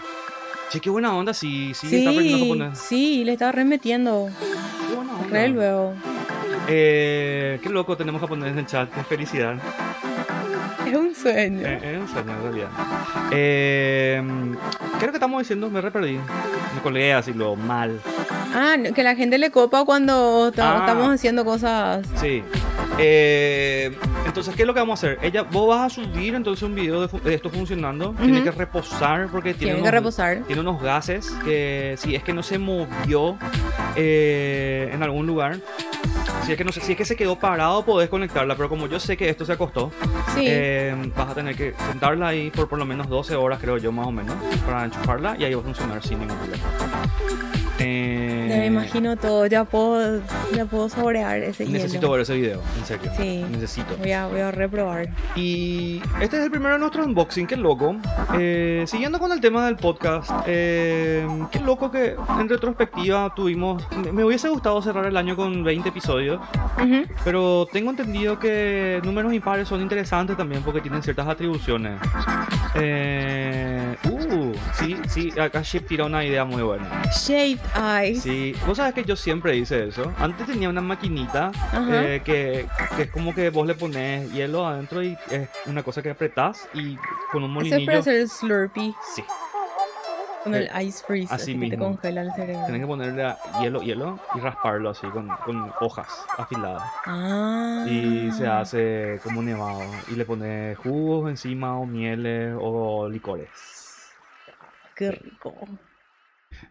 Che, 0.70 0.80
qué 0.80 0.90
buena 0.90 1.16
onda, 1.16 1.34
sí, 1.34 1.72
sí, 1.74 1.88
está 1.98 2.10
aprendiendo 2.12 2.44
Sí, 2.44 2.50
japonés. 2.50 2.80
sí, 2.80 3.24
le 3.26 3.34
está 3.34 3.52
remetiendo. 3.52 4.30
Qué 4.90 4.96
buena 4.96 5.14
onda. 5.16 5.28
Re 5.30 5.48
luego. 5.50 5.94
Eh, 6.70 7.60
qué 7.64 7.70
loco, 7.70 7.96
tenemos 7.98 8.22
japonés 8.22 8.52
en 8.52 8.60
el 8.60 8.66
chat, 8.68 8.90
qué 8.94 9.04
felicidad. 9.04 9.56
Es 10.92 10.96
un 10.96 11.16
sueño. 11.16 11.68
Eh, 11.68 11.94
es 11.96 12.00
un 12.02 12.08
sueño 12.08 12.32
en 12.32 12.42
realidad. 12.44 12.70
Eh, 13.32 14.22
¿Qué 14.94 14.98
es 15.00 15.04
lo 15.04 15.12
que 15.12 15.18
estamos 15.18 15.40
diciendo? 15.40 15.70
Me 15.70 15.82
re 15.82 15.92
perdí. 15.92 16.14
Me 16.76 16.82
colgué 16.82 17.14
así 17.14 17.34
lo 17.34 17.56
mal. 17.56 18.00
Ah, 18.54 18.76
que 18.96 19.04
la 19.04 19.16
gente 19.16 19.38
le 19.38 19.52
copa 19.52 19.84
cuando 19.86 20.52
Ah. 20.58 20.78
estamos 20.80 21.10
haciendo 21.14 21.44
cosas. 21.46 22.06
Sí. 22.16 22.44
Eh, 23.00 23.96
entonces, 24.26 24.56
¿qué 24.56 24.64
es 24.64 24.68
lo 24.68 24.74
que 24.74 24.80
vamos 24.80 25.04
a 25.04 25.08
hacer? 25.08 25.20
Ella, 25.22 25.44
vos 25.44 25.68
vas 25.68 25.86
a 25.86 25.90
subir 25.90 26.34
entonces 26.36 26.64
un 26.64 26.74
video 26.74 27.06
de, 27.06 27.20
de 27.20 27.36
esto 27.36 27.50
funcionando. 27.50 28.14
Tiene 28.18 28.38
Ujú. 28.40 28.44
que 28.46 28.52
reposar 28.52 29.28
porque 29.28 29.54
tiene, 29.54 29.74
Tienen 29.74 29.76
que 29.78 29.82
unos, 29.90 29.92
reposar. 29.92 30.38
tiene 30.48 30.62
unos 30.62 30.82
gases 30.82 31.30
que 31.44 31.96
si 31.98 32.16
es 32.16 32.24
que 32.24 32.34
no 32.34 32.42
se 32.44 32.58
movió 32.58 33.38
eh, 33.96 34.90
en 34.94 35.04
algún 35.04 35.28
lugar. 35.28 35.58
Si 36.48 36.54
es, 36.54 36.58
que 36.58 36.64
no 36.64 36.72
se- 36.72 36.80
si 36.80 36.94
es 36.94 36.98
que 36.98 37.04
se 37.04 37.18
quedó 37.18 37.36
parado, 37.36 37.84
podés 37.84 38.08
conectarla. 38.10 38.56
Pero 38.56 38.70
como 38.70 38.88
yo 38.88 39.00
sé 39.02 39.18
que 39.18 39.28
esto 39.30 39.44
se 39.44 39.52
acostó, 39.52 39.92
Sí. 40.34 40.46
eh, 40.48 40.96
vas 41.14 41.28
a 41.30 41.36
tener 41.36 41.56
que 41.58 41.74
sentarla 41.90 42.30
ahí 42.30 42.50
por 42.52 42.70
por 42.70 42.80
lo 42.80 42.86
menos 42.86 43.10
12 43.10 43.36
horas, 43.36 43.60
creo 43.62 43.78
yo, 43.78 43.92
más 43.92 44.08
o 44.08 44.12
menos, 44.14 44.34
para 44.66 44.86
enchufarla 44.86 45.36
y 45.38 45.44
ahí 45.44 45.54
va 45.54 45.60
a 45.60 45.64
funcionar 45.66 46.02
sin 46.02 46.20
ningún 46.20 46.38
problema. 46.38 46.64
Eh, 47.80 48.37
Ya 48.50 48.58
me 48.58 48.66
imagino 48.68 49.16
todo. 49.18 49.46
Ya 49.48 49.64
puedo, 49.64 50.22
ya 50.56 50.66
puedo 50.66 50.90
saborear 50.90 51.38
ese 51.44 51.66
Necesito 51.66 52.02
hielo. 52.02 52.12
ver 52.12 52.22
ese 52.22 52.36
video, 52.36 52.62
en 52.78 52.86
serio. 52.86 53.12
Sí. 53.18 53.46
Necesito. 53.52 53.96
Voy 53.98 54.12
a, 54.12 54.28
voy 54.28 54.40
a 54.42 54.52
reprobar. 54.52 55.10
Y 55.36 56.02
este 56.22 56.38
es 56.38 56.44
el 56.44 56.52
primero 56.52 56.74
de 56.74 56.80
nuestro 56.80 57.04
unboxing, 57.04 57.48
qué 57.48 57.56
loco. 57.58 57.96
Eh, 58.38 58.84
siguiendo 58.88 59.20
con 59.20 59.32
el 59.32 59.42
tema 59.42 59.66
del 59.66 59.76
podcast, 59.78 60.30
eh, 60.48 61.28
qué 61.52 61.60
loco 61.60 61.92
que 61.92 62.16
en 62.40 62.50
retrospectiva 62.50 63.34
tuvimos. 63.36 63.84
Me, 64.04 64.12
me 64.12 64.24
hubiese 64.24 64.50
gustado 64.50 64.82
cerrar 64.82 65.06
el 65.06 65.18
año 65.18 65.36
con 65.36 65.64
20 65.64 65.90
episodios, 65.90 66.40
Ujú. 66.78 67.04
pero 67.24 67.68
tengo 67.72 67.90
entendido 67.92 68.40
que 68.40 69.02
números 69.04 69.34
impares 69.34 69.68
son 69.68 69.82
interesantes 69.82 70.38
también 70.38 70.62
porque 70.64 70.82
tienen 70.82 71.04
ciertas 71.04 71.28
atribuciones. 71.28 72.00
Eh, 72.76 73.96
uh, 74.10 74.52
sí, 74.74 74.96
sí, 75.08 75.34
acá 75.40 75.62
Ship 75.64 75.82
tira 75.88 76.06
una 76.06 76.24
idea 76.24 76.46
muy 76.46 76.62
buena. 76.62 77.02
Shaved 77.12 77.60
eyes. 77.76 78.22
Sí, 78.22 78.37
vos 78.66 78.78
sabes 78.78 78.94
que 78.94 79.04
yo 79.04 79.16
siempre 79.16 79.56
hice 79.56 79.88
eso. 79.88 80.12
Antes 80.20 80.48
tenía 80.48 80.70
una 80.70 80.82
maquinita 80.82 81.52
eh, 81.90 82.22
que, 82.24 82.68
que 82.96 83.04
es 83.04 83.12
como 83.12 83.34
que 83.34 83.50
vos 83.50 83.66
le 83.68 83.76
pones 83.76 84.32
hielo 84.34 84.66
adentro 84.68 85.02
y 85.04 85.18
es 85.30 85.48
una 85.66 85.84
cosa 85.84 86.02
que 86.02 86.10
apretás 86.10 86.68
y 86.74 86.98
con 87.32 87.44
un 87.44 87.52
Eso 87.52 87.60
es 87.60 87.70
molinillo. 87.72 87.86
para 87.86 88.00
hacer 88.00 88.16
el 88.16 88.30
Slurpee 88.30 88.94
Sí, 89.16 89.24
con 90.44 90.56
Eh, 90.56 90.70
el 90.74 90.82
ice 90.88 91.04
freeze. 91.06 91.34
así 91.34 91.44
Así, 91.44 91.54
que 91.54 91.60
te 91.60 91.68
mismo. 91.78 91.86
congela 91.86 92.22
el 92.22 92.32
cerebro. 92.34 92.66
tenés 92.66 92.82
que 92.82 92.88
ponerle 92.88 93.36
hielo, 93.62 93.82
hielo 93.82 94.20
y 94.36 94.40
rasparlo 94.40 94.90
así 94.92 95.08
con, 95.08 95.28
con 95.46 95.72
hojas 95.82 96.08
afiladas. 96.38 96.84
Ah. 97.06 97.86
Y 97.88 98.32
se 98.32 98.48
hace 98.48 99.20
como 99.24 99.42
nevado. 99.42 99.82
Y 100.10 100.16
le 100.16 100.26
pones 100.26 100.78
jugos 100.80 101.30
encima 101.30 101.78
o 101.80 101.86
mieles 101.86 102.56
o 102.60 103.08
licores. 103.10 103.50
Qué 104.96 105.12
rico. 105.12 105.54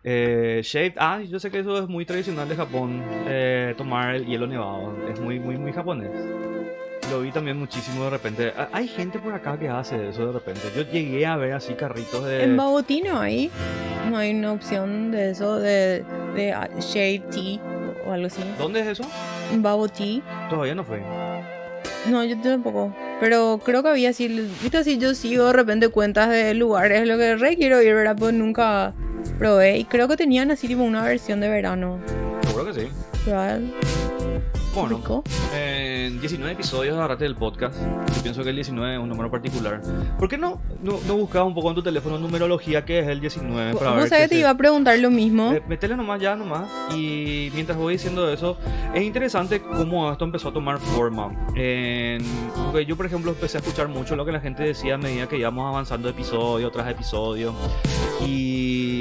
Eh, 0.08 0.60
shaved, 0.62 0.92
ah, 0.98 1.20
yo 1.20 1.40
sé 1.40 1.50
que 1.50 1.58
eso 1.58 1.76
es 1.82 1.88
muy 1.88 2.06
tradicional 2.06 2.48
de 2.48 2.54
Japón, 2.54 3.02
eh, 3.26 3.74
tomar 3.76 4.14
el 4.14 4.24
hielo 4.24 4.46
nevado, 4.46 4.94
es 5.12 5.18
muy, 5.18 5.40
muy, 5.40 5.58
muy 5.58 5.72
japonés. 5.72 6.10
Lo 7.10 7.22
vi 7.22 7.32
también 7.32 7.58
muchísimo 7.58 8.04
de 8.04 8.10
repente. 8.10 8.52
Ah, 8.56 8.68
Hay 8.72 8.86
gente 8.86 9.18
por 9.18 9.34
acá 9.34 9.58
que 9.58 9.68
hace 9.68 10.08
eso 10.10 10.26
de 10.26 10.32
repente. 10.32 10.60
Yo 10.76 10.82
llegué 10.82 11.26
a 11.26 11.36
ver 11.36 11.54
así 11.54 11.74
carritos 11.74 12.24
de... 12.24 12.44
En 12.44 12.56
Babotino 12.56 13.18
ahí 13.18 13.50
no 14.08 14.16
hay 14.16 14.32
una 14.32 14.52
opción 14.52 15.10
de 15.10 15.30
eso, 15.30 15.58
de, 15.58 16.04
de 16.36 16.52
ah, 16.52 16.68
shade 16.78 17.24
tea 17.32 17.60
o 18.06 18.12
algo 18.12 18.28
así. 18.28 18.42
¿Dónde 18.58 18.80
es 18.80 18.86
eso? 18.86 19.04
En 19.52 19.60
Babo 19.60 19.88
tea. 19.88 20.20
Todavía 20.48 20.76
no 20.76 20.84
fue. 20.84 21.02
No, 22.08 22.22
yo 22.22 22.40
tampoco. 22.40 22.94
Pero 23.20 23.60
creo 23.64 23.82
que 23.82 23.88
había 23.88 24.10
así, 24.10 24.28
viste 24.62 24.76
así, 24.76 24.98
yo 24.98 25.14
sigo 25.14 25.46
de 25.46 25.52
repente 25.54 25.88
cuentas 25.88 26.28
de 26.28 26.52
lugares, 26.54 27.06
lo 27.06 27.16
que 27.16 27.36
re 27.36 27.56
quiero 27.56 27.80
ir, 27.80 27.94
¿verdad? 27.94 28.16
Pues 28.18 28.34
nunca 28.34 28.92
probé. 29.38 29.78
Y 29.78 29.84
creo 29.84 30.06
que 30.06 30.16
tenían 30.16 30.50
así 30.50 30.68
tipo 30.68 30.82
una 30.82 31.02
versión 31.02 31.40
de 31.40 31.48
verano. 31.48 31.98
Seguro 32.42 32.66
que 32.66 32.80
sí. 32.80 32.88
¿Verdad? 33.24 33.60
Bueno, 34.76 35.24
en 35.54 36.20
19 36.20 36.52
episodios 36.52 36.94
Agarrate 36.98 37.24
del 37.24 37.34
podcast. 37.34 37.74
Yo 38.14 38.22
pienso 38.22 38.42
que 38.44 38.50
el 38.50 38.56
19 38.56 38.96
es 38.96 39.00
un 39.00 39.08
número 39.08 39.30
particular. 39.30 39.80
¿Por 40.18 40.28
qué 40.28 40.36
no, 40.36 40.60
no, 40.82 40.98
no 41.08 41.16
buscabas 41.16 41.48
un 41.48 41.54
poco 41.54 41.70
en 41.70 41.76
tu 41.76 41.82
teléfono 41.82 42.18
numerología 42.18 42.84
que 42.84 42.98
es 42.98 43.08
el 43.08 43.18
19? 43.22 43.72
Para 43.74 43.92
ver 43.92 44.00
Vos 44.00 44.08
sabés 44.10 44.24
que 44.24 44.28
te 44.28 44.34
se- 44.34 44.40
iba 44.42 44.50
a 44.50 44.56
preguntar 44.58 44.98
lo 44.98 45.10
mismo. 45.10 45.50
Eh, 45.54 45.62
Metele 45.66 45.96
nomás 45.96 46.20
ya 46.20 46.36
nomás. 46.36 46.68
Y 46.94 47.50
mientras 47.54 47.78
voy 47.78 47.94
diciendo 47.94 48.30
eso, 48.30 48.58
es 48.92 49.02
interesante 49.02 49.62
cómo 49.62 50.12
esto 50.12 50.26
empezó 50.26 50.50
a 50.50 50.52
tomar 50.52 50.78
forma. 50.78 51.30
En- 51.56 52.22
porque 52.66 52.84
yo, 52.84 52.96
por 52.98 53.06
ejemplo, 53.06 53.30
empecé 53.30 53.56
a 53.56 53.60
escuchar 53.62 53.88
mucho 53.88 54.14
lo 54.14 54.26
que 54.26 54.32
la 54.32 54.40
gente 54.40 54.62
decía 54.62 54.96
a 54.96 54.98
medida 54.98 55.26
que 55.26 55.38
íbamos 55.38 55.66
avanzando 55.66 56.10
episodio 56.10 56.70
tras 56.70 56.90
episodio. 56.90 57.54
Y 58.26 58.95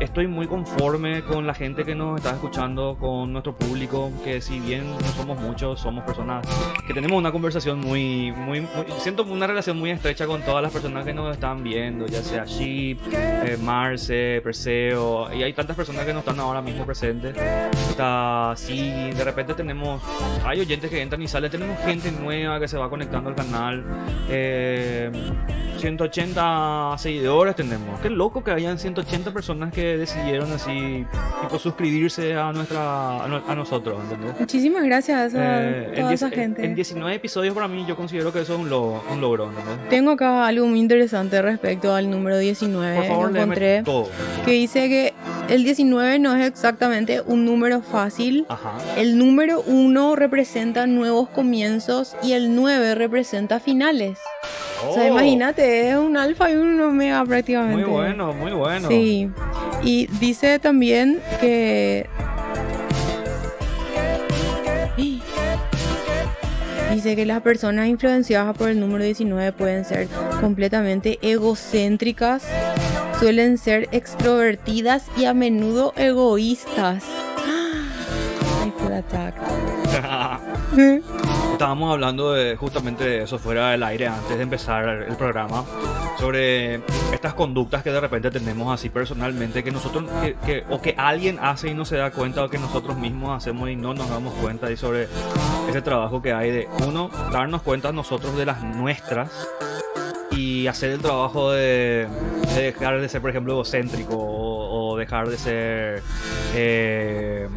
estoy 0.00 0.26
muy 0.26 0.46
conforme 0.46 1.22
con 1.22 1.46
la 1.46 1.54
gente 1.54 1.84
que 1.84 1.94
nos 1.94 2.16
está 2.18 2.30
escuchando, 2.30 2.96
con 2.98 3.32
nuestro 3.32 3.54
público, 3.56 4.10
que 4.24 4.40
si 4.40 4.60
bien 4.60 4.90
no 4.90 5.00
somos 5.16 5.40
muchos, 5.40 5.80
somos 5.80 6.04
personas 6.04 6.46
que 6.86 6.94
tenemos 6.94 7.18
una 7.18 7.32
conversación 7.32 7.80
muy, 7.80 8.32
muy, 8.32 8.60
muy- 8.60 8.68
siento 8.98 9.24
una 9.24 9.46
relación 9.46 9.78
muy 9.78 9.90
estrecha 9.90 10.26
con 10.26 10.42
todas 10.42 10.62
las 10.62 10.72
personas 10.72 11.04
que 11.04 11.12
nos 11.14 11.32
están 11.32 11.62
viendo, 11.62 12.06
ya 12.06 12.22
sea 12.22 12.44
Sheep, 12.44 12.98
eh, 13.12 13.58
Marce, 13.62 14.40
Perseo, 14.42 15.32
y 15.34 15.42
hay 15.42 15.52
tantas 15.52 15.76
personas 15.76 16.04
que 16.04 16.12
no 16.12 16.20
están 16.20 16.38
ahora 16.40 16.62
mismo 16.62 16.84
presentes. 16.86 17.36
Está 17.90 18.54
sí, 18.56 19.10
de 19.10 19.24
repente 19.24 19.54
tenemos, 19.54 20.02
hay 20.44 20.60
oyentes 20.60 20.90
que 20.90 21.00
entran 21.02 21.20
y 21.22 21.28
salen, 21.28 21.50
tenemos 21.50 21.78
gente 21.84 22.10
nueva 22.12 22.58
que 22.60 22.68
se 22.68 22.76
va 22.78 22.88
conectando 22.88 23.30
al 23.30 23.36
canal. 23.36 23.84
eh, 24.30 25.10
180 25.78 26.94
seguidores 26.98 27.54
tenemos. 27.54 28.00
Qué 28.00 28.10
loco 28.10 28.42
que 28.42 28.50
hayan 28.50 28.78
180 28.78 29.32
personas 29.32 29.67
que 29.70 29.96
decidieron 29.96 30.52
así, 30.52 31.04
tipo, 31.42 31.58
suscribirse 31.58 32.34
a 32.34 32.52
nuestra 32.52 33.24
a, 33.24 33.28
no- 33.28 33.42
a 33.46 33.54
nosotros, 33.54 33.98
¿entendés? 34.04 34.38
Muchísimas 34.38 34.82
gracias 34.84 35.34
a 35.34 35.62
Eh, 35.62 35.88
en 35.94 36.00
toda 36.02 36.12
esa 36.14 36.30
gente. 36.30 36.64
En 36.64 36.74
19 36.74 37.14
episodios 37.16 37.54
para 37.54 37.68
mí 37.68 37.84
yo 37.86 37.96
considero 37.96 38.32
que 38.32 38.40
eso 38.40 38.54
es 38.54 38.60
un, 38.60 38.68
logro, 38.70 39.02
un 39.10 39.20
logro, 39.20 39.50
¿entendés? 39.50 39.88
Tengo 39.88 40.12
acá 40.12 40.46
algo 40.46 40.66
muy 40.66 40.80
interesante 40.80 41.40
respecto 41.42 41.94
al 41.94 42.10
número 42.10 42.38
19 42.38 42.96
Por 42.96 43.06
favor, 43.06 43.36
encontré. 43.36 43.82
todo. 43.82 44.08
Que 44.44 44.52
dice 44.52 44.88
que 44.88 45.14
el 45.48 45.64
19 45.64 46.18
no 46.18 46.34
es 46.36 46.46
exactamente 46.46 47.22
un 47.24 47.44
número 47.44 47.80
fácil. 47.82 48.44
Ajá. 48.48 48.74
El 48.96 49.16
número 49.18 49.62
1 49.66 50.16
representa 50.16 50.86
nuevos 50.86 51.28
comienzos 51.30 52.16
y 52.22 52.32
el 52.32 52.54
9 52.54 52.94
representa 52.94 53.58
finales. 53.60 54.18
O 54.86 54.94
sea, 54.94 55.08
imagínate, 55.08 55.90
es 55.90 55.96
un 55.96 56.16
alfa 56.16 56.50
y 56.50 56.54
un 56.54 56.80
omega 56.80 57.24
prácticamente. 57.24 57.76
Muy 57.76 57.84
bueno, 57.84 58.32
muy 58.32 58.52
bueno. 58.52 58.88
Sí. 58.88 59.30
Y 59.82 60.06
dice 60.18 60.58
también 60.58 61.20
que. 61.40 62.06
Dice 66.92 67.14
que 67.14 67.26
las 67.26 67.42
personas 67.42 67.86
influenciadas 67.86 68.56
por 68.56 68.70
el 68.70 68.80
número 68.80 69.04
19 69.04 69.52
pueden 69.52 69.84
ser 69.84 70.08
completamente 70.40 71.18
egocéntricas, 71.22 72.44
suelen 73.20 73.58
ser 73.58 73.88
extrovertidas 73.92 75.04
y 75.16 75.26
a 75.26 75.34
menudo 75.34 75.92
egoístas. 75.96 77.04
Ay, 78.62 78.72
full 78.78 78.92
attack. 78.92 79.34
Estábamos 81.58 81.92
hablando 81.92 82.34
de 82.34 82.54
justamente 82.54 83.20
eso 83.20 83.36
fuera 83.36 83.70
del 83.70 83.82
aire 83.82 84.06
antes 84.06 84.36
de 84.36 84.44
empezar 84.44 84.88
el 84.88 85.16
programa 85.16 85.64
sobre 86.16 86.76
estas 87.12 87.34
conductas 87.34 87.82
que 87.82 87.90
de 87.90 87.98
repente 87.98 88.30
tenemos 88.30 88.72
así 88.72 88.90
personalmente 88.90 89.64
que 89.64 89.72
nosotros 89.72 90.04
que, 90.46 90.62
o 90.70 90.80
que 90.80 90.94
alguien 90.96 91.36
hace 91.42 91.70
y 91.70 91.74
no 91.74 91.84
se 91.84 91.96
da 91.96 92.12
cuenta 92.12 92.44
o 92.44 92.48
que 92.48 92.58
nosotros 92.58 92.96
mismos 92.96 93.36
hacemos 93.36 93.68
y 93.70 93.74
no 93.74 93.92
nos 93.92 94.08
damos 94.08 94.34
cuenta 94.34 94.70
y 94.70 94.76
sobre 94.76 95.08
ese 95.68 95.82
trabajo 95.82 96.22
que 96.22 96.32
hay 96.32 96.52
de 96.52 96.68
uno 96.86 97.10
darnos 97.32 97.62
cuenta 97.62 97.90
nosotros 97.90 98.36
de 98.36 98.46
las 98.46 98.62
nuestras 98.62 99.48
y 100.30 100.68
hacer 100.68 100.92
el 100.92 101.00
trabajo 101.00 101.50
de, 101.50 102.06
de 102.54 102.62
dejar 102.62 103.00
de 103.00 103.08
ser 103.08 103.20
por 103.20 103.30
ejemplo 103.30 103.54
egocéntrico 103.54 104.14
o, 104.14 104.92
o 104.92 104.96
dejar 104.96 105.28
de 105.28 105.36
ser 105.36 106.02
eh, 106.54 107.48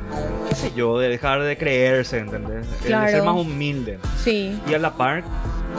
qué 0.52 0.56
sé 0.58 0.74
yo 0.76 1.00
de 1.00 1.08
dejar 1.08 1.42
de 1.42 1.58
creerse 1.58 2.20
¿entendés? 2.20 2.70
De 2.70 2.78
ser 2.78 2.88
Claro. 2.88 3.26
más 3.26 3.36
humilde 3.36 4.00
Sí, 4.22 4.60
y 4.68 4.74
a 4.74 4.80
la 4.80 4.92
par 4.92 5.24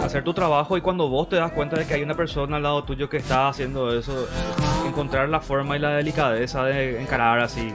hacer 0.02 0.24
tu 0.24 0.32
trabajo 0.32 0.76
y 0.78 0.80
cuando 0.80 1.08
vos 1.08 1.28
te 1.28 1.36
das 1.36 1.52
cuenta 1.52 1.76
de 1.76 1.84
que 1.86 1.92
hay 1.94 2.02
una 2.02 2.14
persona 2.14 2.56
al 2.56 2.62
lado 2.62 2.82
tuyo 2.84 3.10
que 3.10 3.18
está 3.18 3.48
haciendo 3.48 3.96
eso, 3.96 4.26
encontrar 4.88 5.28
la 5.28 5.40
forma 5.40 5.76
y 5.76 5.80
la 5.80 5.90
delicadeza 5.90 6.64
de 6.64 7.00
encarar 7.02 7.40
así 7.40 7.70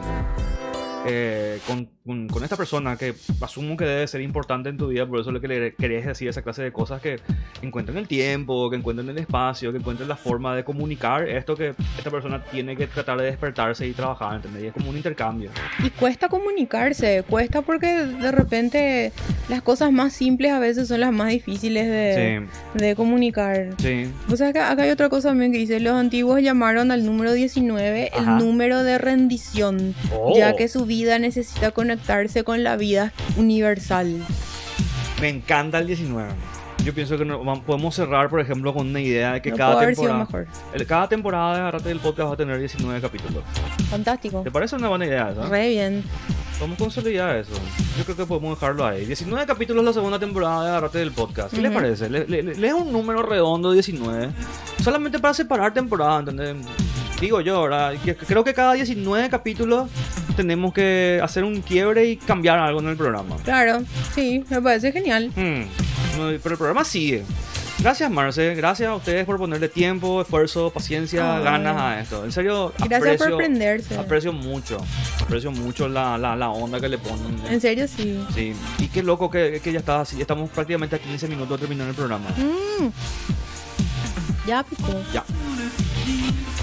eh, 1.05 1.59
con, 1.67 1.87
con- 2.07 2.27
con 2.27 2.43
esta 2.43 2.55
persona 2.55 2.95
que 2.97 3.13
asumo 3.41 3.77
que 3.77 3.85
debe 3.85 4.07
ser 4.07 4.21
importante 4.21 4.69
en 4.69 4.77
tu 4.77 4.87
vida, 4.87 5.05
por 5.05 5.19
eso 5.19 5.31
lo 5.31 5.39
que 5.39 5.47
le 5.47 5.75
querés 5.75 6.05
decir 6.05 6.27
esa 6.29 6.41
clase 6.41 6.63
de 6.63 6.71
cosas 6.71 7.01
que 7.01 7.17
encuentren 7.61 7.97
el 7.97 8.07
tiempo, 8.07 8.69
que 8.71 8.77
encuentren 8.77 9.07
el 9.09 9.17
espacio, 9.19 9.71
que 9.71 9.77
encuentren 9.77 10.07
la 10.09 10.15
forma 10.15 10.55
de 10.55 10.63
comunicar 10.63 11.27
esto 11.27 11.55
que 11.55 11.75
esta 11.97 12.09
persona 12.09 12.43
tiene 12.45 12.75
que 12.75 12.87
tratar 12.87 13.19
de 13.19 13.25
despertarse 13.25 13.85
y 13.85 13.91
trabajar, 13.93 14.35
¿entendés? 14.37 14.63
Y 14.63 14.67
es 14.67 14.73
como 14.73 14.89
un 14.89 14.97
intercambio. 14.97 15.51
y 15.83 15.89
cuesta 15.91 16.29
comunicarse, 16.29 17.23
cuesta 17.29 17.61
porque 17.61 17.87
de 17.87 18.31
repente 18.31 19.11
las 19.49 19.61
cosas 19.61 19.91
más 19.91 20.13
simples 20.13 20.51
a 20.53 20.59
veces 20.59 20.87
son 20.87 21.01
las 21.01 21.11
más 21.11 21.29
difíciles 21.29 21.85
de, 21.87 22.47
de 22.73 22.95
comunicar. 22.95 23.69
Sí, 23.77 24.09
O 24.31 24.35
sea, 24.37 24.49
acá, 24.49 24.71
acá 24.71 24.83
hay 24.83 24.89
otra 24.91 25.09
cosa 25.09 25.29
también 25.29 25.51
que 25.51 25.57
dice, 25.57 25.79
los 25.79 25.93
antiguos 25.93 26.41
llamaron 26.41 26.91
al 26.91 27.05
número 27.05 27.33
19 27.33 28.11
Ajá. 28.13 28.37
el 28.37 28.45
número 28.45 28.83
de 28.83 28.97
rendición, 28.97 29.93
Oh. 30.13 30.37
ya 30.37 30.55
que 30.55 30.67
su 30.67 30.85
vida 30.85 31.19
necesita 31.19 31.71
conectarse 31.97 32.43
con 32.43 32.63
la 32.63 32.77
vida 32.77 33.11
universal. 33.37 34.23
Me 35.19 35.29
encanta 35.29 35.79
el 35.79 35.87
19. 35.87 36.29
Yo 36.87 36.93
pienso 36.93 37.17
que 37.17 37.25
no- 37.25 37.43
podemos 37.65 37.93
cerrar, 37.93 38.29
por 38.29 38.39
ejemplo, 38.39 38.73
con 38.73 38.87
una 38.87 39.01
idea 39.01 39.33
de 39.33 39.41
que 39.41 39.51
no 39.51 39.57
cada 39.57 39.85
temporada, 39.85 40.19
mejor. 40.19 40.47
el- 40.73 40.87
cada 40.87 41.09
temporada 41.09 41.53
de 41.53 41.59
Agarrate 41.59 41.89
del 41.89 41.99
Podcast 41.99 42.29
va 42.29 42.33
a 42.33 42.37
tener 42.37 42.57
19 42.59 43.01
capítulos. 43.01 43.43
Fantástico. 43.89 44.39
¿Te 44.41 44.51
parece 44.51 44.77
una 44.77 44.87
buena 44.87 45.05
idea 45.05 45.31
esa? 45.31 45.41
Re 45.49 45.67
bien. 45.67 46.03
Vamos 46.61 46.75
a 46.75 46.79
consolidar 46.79 47.35
eso. 47.35 47.51
Yo 47.97 48.05
creo 48.05 48.15
que 48.15 48.25
podemos 48.25 48.57
dejarlo 48.57 48.85
ahí. 48.85 49.03
19 49.05 49.45
capítulos 49.45 49.83
la 49.83 49.91
segunda 49.91 50.17
temporada 50.17 50.63
de 50.63 50.69
Agarrate 50.69 50.99
del 50.99 51.11
Podcast. 51.11 51.53
¿Qué 51.53 51.61
le 51.61 51.67
Ujú. 51.67 51.77
parece? 51.77 52.09
Le, 52.09 52.25
le- 52.25 52.41
le- 52.55 52.67
es 52.67 52.73
un 52.73 52.89
número 52.93 53.21
redondo 53.21 53.73
19. 53.73 54.29
Solamente 54.81 55.19
para 55.19 55.33
separar 55.33 55.73
temporadas, 55.73 56.21
¿entendés? 56.21 56.55
Digo 57.19 57.41
yo, 57.41 57.63
¿verdad? 57.63 57.95
Creo 58.27 58.45
que 58.45 58.53
cada 58.53 58.71
19 58.73 59.29
capítulos 59.29 59.89
tenemos 60.37 60.71
que 60.73 61.19
hacer 61.21 61.43
un 61.43 61.61
quiebre 61.61 62.05
y 62.05 62.15
cambiar 62.15 62.59
algo 62.59 62.79
en 62.79 62.87
el 62.87 62.95
programa. 62.95 63.35
Claro, 63.43 63.81
sí, 64.15 64.45
me 64.49 64.61
parece 64.61 64.93
genial. 64.93 65.31
Hmm, 65.35 65.63
pero 66.41 66.53
el 66.53 66.57
programa 66.57 66.83
sigue. 66.83 67.23
Gracias, 67.79 68.09
Marce. 68.09 68.55
Gracias 68.55 68.89
a 68.89 68.95
ustedes 68.95 69.25
por 69.25 69.37
ponerle 69.37 69.69
tiempo, 69.69 70.21
esfuerzo, 70.21 70.71
paciencia, 70.71 71.37
Ay. 71.37 71.43
ganas 71.43 71.77
a 71.79 71.99
esto. 72.01 72.25
En 72.25 72.31
serio, 72.31 72.73
Gracias 72.77 72.99
aprecio, 73.01 73.27
por 73.29 73.37
prenderse. 73.37 73.95
aprecio 73.97 74.33
mucho. 74.33 74.77
Aprecio 75.21 75.51
mucho 75.51 75.87
la, 75.87 76.17
la, 76.17 76.35
la 76.35 76.49
onda 76.49 76.79
que 76.79 76.89
le 76.89 76.97
ponen. 76.97 77.39
En 77.49 77.61
serio, 77.61 77.87
sí. 77.87 78.19
Sí. 78.33 78.53
Y 78.79 78.87
qué 78.87 79.03
loco 79.03 79.29
que, 79.29 79.61
que 79.63 79.71
ya 79.71 79.79
está 79.79 80.01
así. 80.01 80.19
Estamos 80.19 80.49
prácticamente 80.49 80.95
a 80.95 80.99
15 80.99 81.27
minutos 81.27 81.49
de 81.59 81.67
terminar 81.67 81.87
el 81.87 81.93
programa. 81.95 82.29
Mm. 82.31 82.87
Ya 84.47 84.63
picó. 84.63 84.93
Ya. 85.13 85.23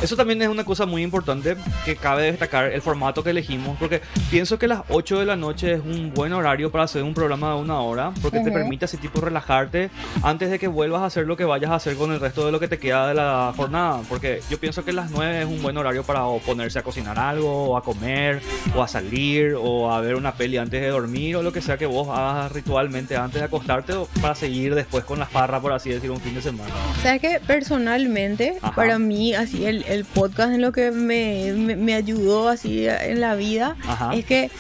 Eso 0.02 0.16
también 0.16 0.42
es 0.42 0.48
una 0.48 0.64
cosa 0.64 0.84
muy 0.84 1.02
importante 1.02 1.56
que 1.84 1.96
cabe 1.96 2.24
destacar 2.24 2.70
el 2.72 2.82
formato 2.82 3.22
que 3.24 3.30
elegimos 3.30 3.78
porque 3.78 4.02
pienso 4.30 4.58
que 4.58 4.66
las 4.68 4.82
8 4.88 5.20
de 5.20 5.24
la 5.24 5.34
noche 5.36 5.72
es 5.74 5.80
un 5.80 6.12
buen 6.12 6.32
horario 6.34 6.70
para 6.70 6.84
hacer 6.84 7.02
un 7.02 7.14
programa 7.14 7.54
de 7.54 7.60
una 7.60 7.80
hora 7.80 8.12
porque 8.20 8.38
te 8.40 8.50
Ujú. 8.50 8.54
permite 8.54 8.84
así 8.84 8.98
tipo 8.98 9.20
relajarte 9.22 9.90
antes 10.22 10.50
de 10.50 10.58
que 10.58 10.66
vuelvas 10.68 11.00
a 11.02 11.06
hacer 11.06 11.26
lo 11.26 11.36
que 11.38 11.44
vayas 11.44 11.70
a 11.70 11.76
hacer 11.76 11.94
con 11.96 12.12
el 12.12 12.20
resto 12.20 12.44
de 12.44 12.52
lo 12.52 12.60
que 12.60 12.68
te 12.68 12.78
queda 12.78 13.08
de 13.08 13.14
la 13.14 13.54
jornada 13.56 14.00
porque 14.08 14.40
yo 14.50 14.58
pienso 14.58 14.84
que 14.84 14.92
las 14.92 15.10
9 15.10 15.40
es 15.42 15.46
un 15.46 15.62
buen 15.62 15.76
horario 15.78 16.02
para 16.02 16.24
o 16.26 16.38
ponerse 16.38 16.78
a 16.78 16.82
cocinar 16.82 17.18
algo 17.18 17.70
o 17.70 17.76
a 17.78 17.82
comer 17.82 18.42
o 18.76 18.82
a 18.82 18.88
salir 18.88 19.54
o 19.58 19.90
a 19.90 20.00
ver 20.02 20.16
una 20.16 20.34
peli 20.34 20.58
antes 20.58 20.82
de 20.82 20.88
dormir 20.88 21.36
o 21.36 21.42
lo 21.42 21.52
que 21.52 21.62
sea 21.62 21.78
que 21.78 21.86
vos 21.86 22.08
hagas 22.08 22.52
ritualmente 22.52 23.16
antes 23.16 23.40
de 23.40 23.46
acostarte 23.46 23.94
o 23.94 24.06
para 24.20 24.34
seguir 24.34 24.74
después 24.74 25.04
con 25.04 25.18
la 25.18 25.26
farra 25.26 25.60
por 25.60 25.72
así 25.72 25.88
decir 25.90 26.10
un 26.10 26.20
fin 26.20 26.34
de 26.34 26.42
semana. 26.42 26.70
¿Sabes 27.02 27.20
que 27.22 27.40
Personalmente, 27.46 28.56
Ajá. 28.60 28.74
para 28.74 28.98
mí, 28.98 29.32
así 29.34 29.64
el, 29.64 29.84
el 29.88 29.93
podcast 30.04 30.52
en 30.54 30.60
lo 30.62 30.72
que 30.72 30.90
me, 30.90 31.52
me, 31.56 31.76
me 31.76 31.94
ayudó 31.94 32.48
así 32.48 32.86
en 32.88 33.20
la 33.20 33.36
vida, 33.36 33.76
Ajá. 33.86 34.12
es 34.14 34.24
que, 34.24 34.50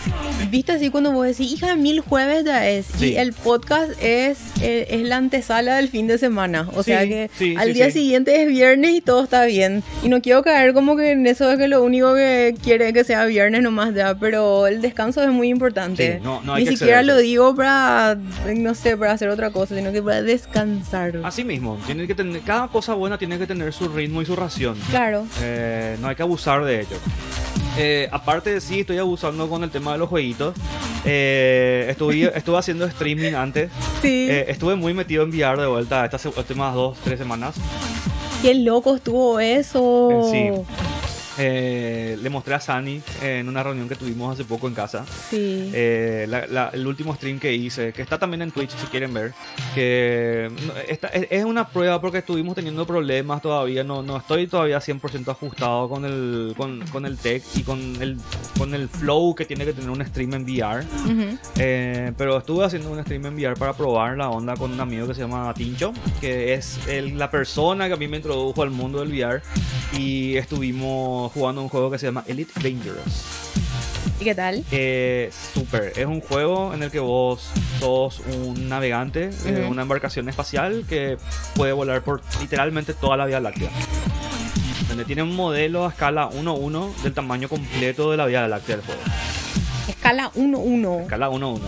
viste 0.50 0.70
así 0.70 0.90
cuando 0.90 1.10
vos 1.10 1.26
decís, 1.26 1.50
hija, 1.52 1.74
mil 1.74 1.98
jueves 2.00 2.44
ya 2.44 2.68
es, 2.68 2.86
Sí. 2.98 3.12
y 3.12 3.16
el 3.16 3.32
podcast 3.32 3.90
es, 4.00 4.38
eh, 4.62 4.86
es 4.90 5.02
la 5.02 5.16
antesala 5.16 5.76
del 5.76 5.88
fin 5.88 6.06
de 6.06 6.18
semana, 6.18 6.68
o 6.74 6.82
Sí, 6.84 6.90
sea 6.92 7.06
que 7.08 7.30
sí, 7.36 7.56
al 7.58 7.74
día 7.74 7.90
siguiente 7.90 8.42
es 8.42 8.48
viernes 8.48 8.92
y 8.94 9.00
todo 9.00 9.24
está 9.24 9.44
bien, 9.46 9.82
y 10.04 10.08
no 10.08 10.22
quiero 10.22 10.42
caer 10.44 10.74
como 10.74 10.96
que 10.96 11.10
en 11.12 11.26
eso 11.26 11.48
de 11.48 11.58
que 11.58 11.66
lo 11.66 11.82
único 11.82 12.14
que 12.14 12.54
quiere 12.62 12.88
es 12.88 12.92
que 12.94 13.02
sea 13.02 13.24
viernes 13.24 13.62
nomás 13.62 13.94
ya, 13.94 14.14
pero 14.14 14.66
el 14.68 14.80
descanso 14.80 15.22
es 15.22 15.30
muy 15.30 15.48
importante. 15.48 16.20
No- 16.22 16.42
no 16.42 16.54
hay 16.54 16.64
Ni 16.64 16.70
que 16.70 16.76
siquiera 16.76 17.02
lo 17.02 17.16
digo 17.16 17.54
para, 17.56 18.18
no 18.56 18.74
sé, 18.74 18.96
para 18.96 19.12
hacer 19.12 19.28
otra 19.30 19.50
cosa, 19.50 19.74
sino 19.74 19.90
que 19.92 20.02
para 20.02 20.20
descansar. 20.22 21.20
Así 21.24 21.44
mismo, 21.44 21.78
tiene 21.86 22.06
que 22.06 22.14
tener, 22.14 22.40
cada 22.42 22.68
cosa 22.68 22.94
buena 22.94 23.16
tiene 23.18 23.38
que 23.38 23.46
tener 23.46 23.72
su 23.72 23.88
ritmo 23.88 24.20
y 24.22 24.26
su 24.26 24.36
ración. 24.36 24.76
Claro. 24.90 25.13
Eh, 25.42 25.96
no 26.00 26.08
hay 26.08 26.16
que 26.16 26.22
abusar 26.22 26.64
de 26.64 26.80
ello. 26.80 26.96
Eh, 27.76 28.08
aparte 28.12 28.52
de 28.54 28.60
sí, 28.60 28.80
estoy 28.80 28.98
abusando 28.98 29.48
con 29.48 29.64
el 29.64 29.70
tema 29.70 29.92
de 29.92 29.98
los 29.98 30.08
jueguitos. 30.08 30.54
Eh, 31.04 31.86
estuve, 31.90 32.32
estuve 32.36 32.58
haciendo 32.58 32.86
streaming 32.86 33.32
antes. 33.32 33.70
Sí. 34.00 34.28
Estuve 34.30 34.76
muy 34.76 34.94
metido 34.94 35.22
en 35.24 35.30
VR 35.30 35.60
de 35.60 35.66
vuelta 35.66 36.04
estas 36.04 36.24
últimas 36.26 36.74
dos, 36.74 36.98
tres 37.02 37.18
semanas. 37.18 37.56
Qué 38.42 38.54
loco 38.54 38.96
estuvo 38.96 39.40
eso. 39.40 40.28
Sí. 40.30 40.50
Eh, 41.38 42.16
le 42.22 42.30
mostré 42.30 42.54
a 42.54 42.60
Sani 42.60 43.02
en 43.22 43.48
una 43.48 43.62
reunión 43.62 43.88
que 43.88 43.96
tuvimos 43.96 44.32
hace 44.34 44.44
poco 44.44 44.68
en 44.68 44.74
casa. 44.74 45.04
Sí. 45.30 45.70
Eh, 45.74 46.26
la- 46.28 46.46
la- 46.46 46.70
el 46.72 46.86
último 46.86 47.14
stream 47.14 47.38
que 47.38 47.52
hice, 47.52 47.92
que 47.92 48.02
está 48.02 48.18
también 48.18 48.42
en 48.42 48.50
Twitch 48.50 48.70
si 48.70 48.86
quieren 48.86 49.12
ver, 49.12 49.32
que 49.74 50.50
esta- 50.88 51.08
es, 51.08 51.26
es 51.30 51.44
una 51.44 51.68
prueba 51.68 52.00
porque 52.00 52.18
estuvimos 52.18 52.54
teniendo 52.54 52.86
problemas 52.86 53.42
todavía, 53.42 53.82
no, 53.84 54.02
no 54.02 54.16
estoy 54.16 54.46
todavía 54.46 54.78
100% 54.80 55.28
ajustado 55.32 55.88
con 55.88 56.04
el, 56.04 56.54
con, 56.56 56.80
con 56.88 57.04
el 57.06 57.16
tech 57.18 57.42
y 57.56 57.62
con 57.62 57.80
el, 58.00 58.16
con 58.58 58.74
el 58.74 58.88
flow 58.88 59.34
que 59.34 59.44
tiene 59.44 59.64
que 59.64 59.72
tener 59.72 59.90
un 59.90 60.04
stream 60.06 60.34
en 60.34 60.44
VR. 60.44 60.84
Ujú. 61.04 61.38
Eh, 61.58 62.12
pero 62.16 62.38
estuve 62.38 62.64
haciendo 62.64 62.90
un 62.90 63.00
stream 63.02 63.26
en 63.26 63.34
VR 63.34 63.56
para 63.56 63.72
probar 63.72 64.16
la 64.16 64.30
onda 64.30 64.54
con 64.54 64.72
un 64.72 64.80
amigo 64.80 65.06
que 65.08 65.14
se 65.14 65.22
llama 65.22 65.52
Tincho, 65.54 65.92
que 66.20 66.54
es 66.54 66.78
el- 66.86 67.18
la 67.18 67.30
persona 67.30 67.88
que 67.88 67.94
a 67.94 67.96
mí 67.96 68.06
me 68.08 68.18
introdujo 68.18 68.62
al 68.62 68.70
mundo 68.70 69.00
del 69.00 69.08
VR. 69.10 69.40
y 69.96 70.36
estuvimos 70.36 71.23
jugando 71.32 71.62
un 71.62 71.68
juego 71.68 71.90
que 71.90 71.98
se 71.98 72.06
llama 72.06 72.24
Elite 72.26 72.52
Dangerous. 72.60 73.24
¿Y 74.20 74.24
qué 74.24 74.34
tal? 74.34 74.64
Eh, 74.70 75.30
súper. 75.54 75.92
Es 75.96 76.06
un 76.06 76.20
juego 76.20 76.72
en 76.72 76.82
el 76.82 76.90
que 76.90 77.00
vos 77.00 77.48
sos 77.80 78.20
un 78.20 78.68
navegante 78.68 79.28
de 79.30 79.62
Ujú. 79.62 79.70
una 79.72 79.82
embarcación 79.82 80.28
espacial 80.28 80.84
que 80.88 81.16
puede 81.56 81.72
volar 81.72 82.02
por 82.02 82.22
literalmente 82.40 82.94
toda 82.94 83.16
la 83.16 83.26
Vía 83.26 83.40
Láctea. 83.40 83.70
Donde 84.88 85.04
tiene 85.04 85.22
un 85.22 85.34
modelo 85.34 85.84
a 85.86 85.88
escala 85.88 86.28
1-1 86.30 86.94
del 87.02 87.12
tamaño 87.12 87.48
completo 87.48 88.10
de 88.10 88.16
la 88.16 88.26
Vía 88.26 88.46
Láctea 88.46 88.76
del 88.76 88.84
juego. 88.84 89.00
Escala 89.88 90.30
1-1. 90.34 91.02
Escala 91.02 91.30
1-1. 91.30 91.58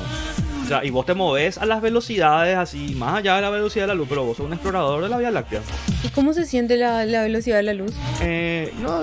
O 0.67 0.69
sea, 0.69 0.85
y 0.85 0.91
vos 0.91 1.07
te 1.07 1.15
moves 1.15 1.59
a 1.59 1.65
las 1.65 1.81
velocidades 1.81 2.57
así, 2.57 2.97
más 2.97 3.19
allá 3.19 3.37
de 3.37 3.43
la 3.43 3.51
velocidad 3.51 3.85
de 3.85 3.87
la 3.87 3.95
luz, 3.95 4.09
pero 4.09 4.25
vos 4.25 4.37
sos 4.37 4.47
un 4.47 4.53
explorador 4.53 5.01
de 5.01 5.09
la 5.09 5.17
Vía 5.17 5.31
Láctea. 5.31 5.61
¿Y 6.03 6.09
cómo 6.09 6.33
se 6.33 6.45
siente 6.45 6.77
la, 6.77 7.07
la 7.07 7.23
velocidad 7.23 7.59
de 7.59 7.63
la 7.63 7.73
luz? 7.73 7.93
Eh, 8.21 8.75
no, 8.83 9.03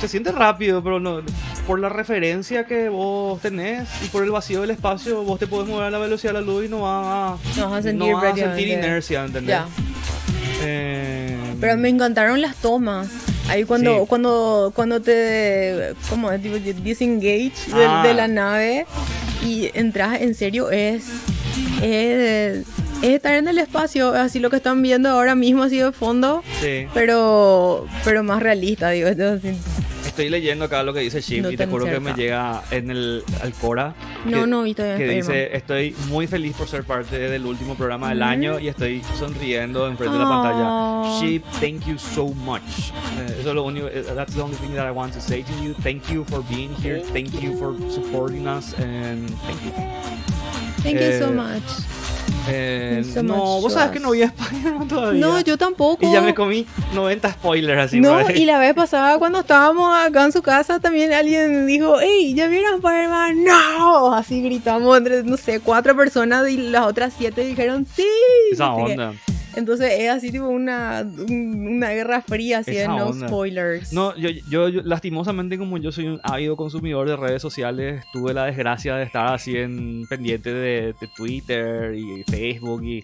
se 0.00 0.08
siente 0.08 0.32
rápido, 0.32 0.82
pero 0.82 0.98
no, 0.98 1.20
por 1.64 1.78
la 1.78 1.90
referencia 1.90 2.66
que 2.66 2.88
vos 2.88 3.40
tenés 3.40 3.88
y 4.04 4.08
por 4.08 4.24
el 4.24 4.32
vacío 4.32 4.62
del 4.62 4.70
espacio, 4.72 5.22
vos 5.22 5.38
te 5.38 5.46
podés 5.46 5.68
mover 5.68 5.84
a 5.84 5.90
la 5.92 5.98
velocidad 5.98 6.32
de 6.32 6.40
la 6.40 6.44
luz 6.44 6.64
y 6.64 6.68
no 6.68 6.80
vas 6.80 7.06
a, 7.06 7.60
No 7.60 7.70
vas 7.70 7.78
a 7.78 7.82
sentir 7.82 8.10
no 8.10 8.16
vas 8.20 8.32
a 8.32 8.36
sentir 8.36 8.66
inercia, 8.66 9.24
¿entendés? 9.24 9.50
Ya. 9.50 9.66
Eh, 10.62 11.38
Pero 11.60 11.76
me 11.76 11.88
encantaron 11.88 12.40
las 12.40 12.56
tomas. 12.56 13.06
Ahí 13.48 13.64
cuando, 13.64 14.00
Sí. 14.00 14.06
cuando, 14.08 14.72
cuando 14.74 15.00
te 15.00 15.92
como 16.10 16.30
tipo, 16.38 16.56
disengage 16.56 17.52
de, 17.74 17.84
Ah. 17.86 18.02
de 18.04 18.14
la 18.14 18.26
nave 18.28 18.86
y 19.44 19.70
entras 19.74 20.20
en 20.20 20.34
serio 20.34 20.70
es, 20.70 21.04
es, 21.82 22.64
es 23.02 23.10
estar 23.14 23.34
en 23.34 23.46
el 23.48 23.58
espacio, 23.58 24.12
así 24.14 24.38
lo 24.40 24.50
que 24.50 24.56
están 24.56 24.82
viendo 24.82 25.08
ahora 25.10 25.34
mismo 25.34 25.62
así 25.62 25.78
de 25.78 25.92
fondo, 25.92 26.42
sí. 26.60 26.86
pero 26.94 27.86
pero 28.04 28.22
más 28.24 28.42
realista, 28.42 28.90
digo. 28.90 29.08
así. 29.08 29.56
Estoy 30.16 30.30
leyendo 30.30 30.64
acá 30.64 30.82
lo 30.82 30.94
que 30.94 31.00
dice 31.00 31.20
Chip 31.20 31.42
No 31.42 31.50
y 31.50 31.58
te 31.58 31.66
juro 31.66 31.84
que 31.84 31.90
cerca. 31.90 32.00
me 32.10 32.14
llega 32.14 32.62
en 32.70 32.90
el 32.90 33.22
al 33.42 33.52
Cora. 33.52 33.94
No, 34.24 34.40
que- 34.40 34.46
no, 34.46 34.66
y 34.66 34.72
todavía 34.72 34.96
que 34.96 35.12
dice, 35.12 35.54
estoy 35.54 35.94
muy 36.08 36.26
feliz 36.26 36.56
por 36.56 36.66
ser 36.68 36.84
parte 36.84 37.18
del 37.18 37.44
último 37.44 37.74
programa 37.74 38.08
del 38.08 38.20
Ujú. 38.22 38.26
año 38.30 38.58
y 38.58 38.68
estoy 38.68 39.02
sonriendo 39.18 39.86
enfrente 39.86 40.14
de 40.16 40.24
la 40.24 40.26
Oh. 40.26 40.42
pantalla. 40.42 41.20
Sheep, 41.20 41.44
thank 41.60 41.84
you 41.86 41.98
so 41.98 42.28
much. 42.28 42.62
Eh, 43.20 43.36
eso 43.40 43.50
es 43.50 43.54
lo 43.54 43.64
único, 43.64 43.88
eh, 43.88 44.06
that's 44.14 44.32
the 44.34 44.40
only 44.40 44.56
thing 44.56 44.72
that 44.74 44.88
I 44.88 44.90
want 44.90 45.12
to 45.12 45.20
say 45.20 45.42
to 45.42 45.52
you. 45.62 45.74
Thank 45.82 46.08
you 46.10 46.24
for 46.24 46.42
being 46.48 46.74
here. 46.82 47.02
Thank 47.12 47.34
you 47.42 47.54
for 47.58 47.74
supporting 47.92 48.46
us 48.46 48.72
and 48.78 49.28
thank 49.44 49.62
you. 49.66 49.72
Thank 50.82 50.98
you 50.98 51.18
so 51.18 51.26
Eh, 51.28 51.34
much. 51.34 52.05
Eh, 52.48 53.04
no, 53.22 53.60
vos 53.60 53.72
sabes 53.72 53.90
que 53.90 54.00
no 54.00 54.10
vi 54.12 54.22
Spider-Man 54.22 54.88
todavía. 54.88 55.20
No, 55.20 55.40
yo 55.40 55.56
tampoco. 55.58 56.06
Y 56.06 56.12
ya 56.12 56.20
me 56.20 56.34
comí 56.34 56.66
90 56.94 57.32
spoilers 57.32 57.80
así. 57.86 58.00
No, 58.00 58.18
y 58.30 58.44
la 58.44 58.58
vez 58.58 58.74
pasada 58.74 59.18
cuando 59.18 59.40
estábamos 59.40 59.96
acá 59.96 60.24
en 60.24 60.32
su 60.32 60.42
casa 60.42 60.78
también 60.80 61.12
alguien 61.12 61.66
dijo, 61.66 61.96
hey, 62.00 62.34
¿ya 62.34 62.46
vieron 62.48 62.74
Spider-Man? 62.76 63.44
No, 63.44 64.14
así 64.14 64.42
gritamos 64.42 64.96
entre, 64.98 65.22
no 65.22 65.36
sé, 65.36 65.60
cuatro 65.60 65.96
personas 65.96 66.48
y 66.48 66.56
las 66.56 66.86
otras 66.86 67.12
siete 67.16 67.42
dijeron 67.42 67.86
sí. 67.94 68.06
Esa 68.52 68.64
que- 68.76 68.82
onda. 68.92 69.12
Entonces 69.56 69.90
es 69.98 70.10
así 70.10 70.30
tipo 70.30 70.46
una, 70.48 71.02
un- 71.28 71.66
una 71.76 71.90
guerra 71.90 72.20
fría, 72.22 72.58
así 72.58 72.72
de 72.72 72.82
Esa 72.82 72.88
no 72.96 73.06
onda. 73.08 73.26
spoilers. 73.28 73.92
No, 73.92 74.16
yo, 74.16 74.28
yo, 74.48 74.68
yo, 74.68 74.82
lastimosamente 74.84 75.58
como 75.58 75.78
yo 75.78 75.90
soy 75.92 76.06
un 76.06 76.20
ávido 76.22 76.56
consumidor 76.56 77.08
de 77.08 77.16
redes 77.16 77.42
sociales, 77.42 78.04
tuve 78.12 78.32
la 78.34 78.44
desgracia 78.44 78.96
de 78.96 79.04
estar 79.04 79.32
así 79.34 79.56
en 79.56 80.06
pendiente 80.08 80.52
de, 80.52 80.94
de 81.00 81.08
Twitter 81.16 81.94
y 81.94 82.22
Facebook 82.30 82.84
y 82.84 83.02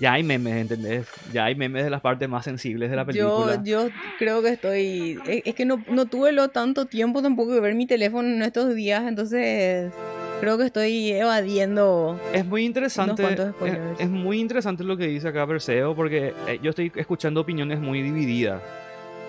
ya 0.00 0.12
hay 0.14 0.22
memes, 0.22 0.54
¿entendés? 0.56 1.06
Ya 1.32 1.44
hay 1.46 1.54
memes 1.56 1.84
de 1.84 1.90
las 1.90 2.00
partes 2.00 2.28
más 2.28 2.44
sensibles 2.44 2.88
de 2.90 2.96
la 2.96 3.04
película. 3.04 3.60
Yo, 3.64 3.88
yo 3.88 3.90
creo 4.18 4.42
que 4.42 4.50
estoy. 4.50 5.18
Es, 5.26 5.42
es 5.44 5.54
que 5.54 5.64
no, 5.64 5.82
no 5.90 6.06
tuve 6.06 6.32
lo 6.32 6.48
tanto 6.48 6.86
tiempo 6.86 7.20
tampoco 7.22 7.52
de 7.52 7.60
ver 7.60 7.74
mi 7.74 7.86
teléfono 7.86 8.28
en 8.28 8.42
estos 8.42 8.74
días, 8.74 9.02
entonces 9.08 9.92
creo 10.40 10.58
que 10.58 10.64
estoy 10.64 11.10
evadiendo. 11.12 12.18
Es 12.32 12.44
muy 12.46 12.64
interesante, 12.64 13.22
es, 13.64 14.00
es 14.00 14.08
muy 14.10 14.38
interesante 14.40 14.84
lo 14.84 14.96
que 14.96 15.06
dice 15.06 15.28
acá 15.28 15.46
Perseo 15.46 15.94
porque 15.94 16.34
eh, 16.46 16.58
yo 16.62 16.70
estoy 16.70 16.92
escuchando 16.96 17.40
opiniones 17.40 17.80
muy 17.80 18.02
divididas. 18.02 18.62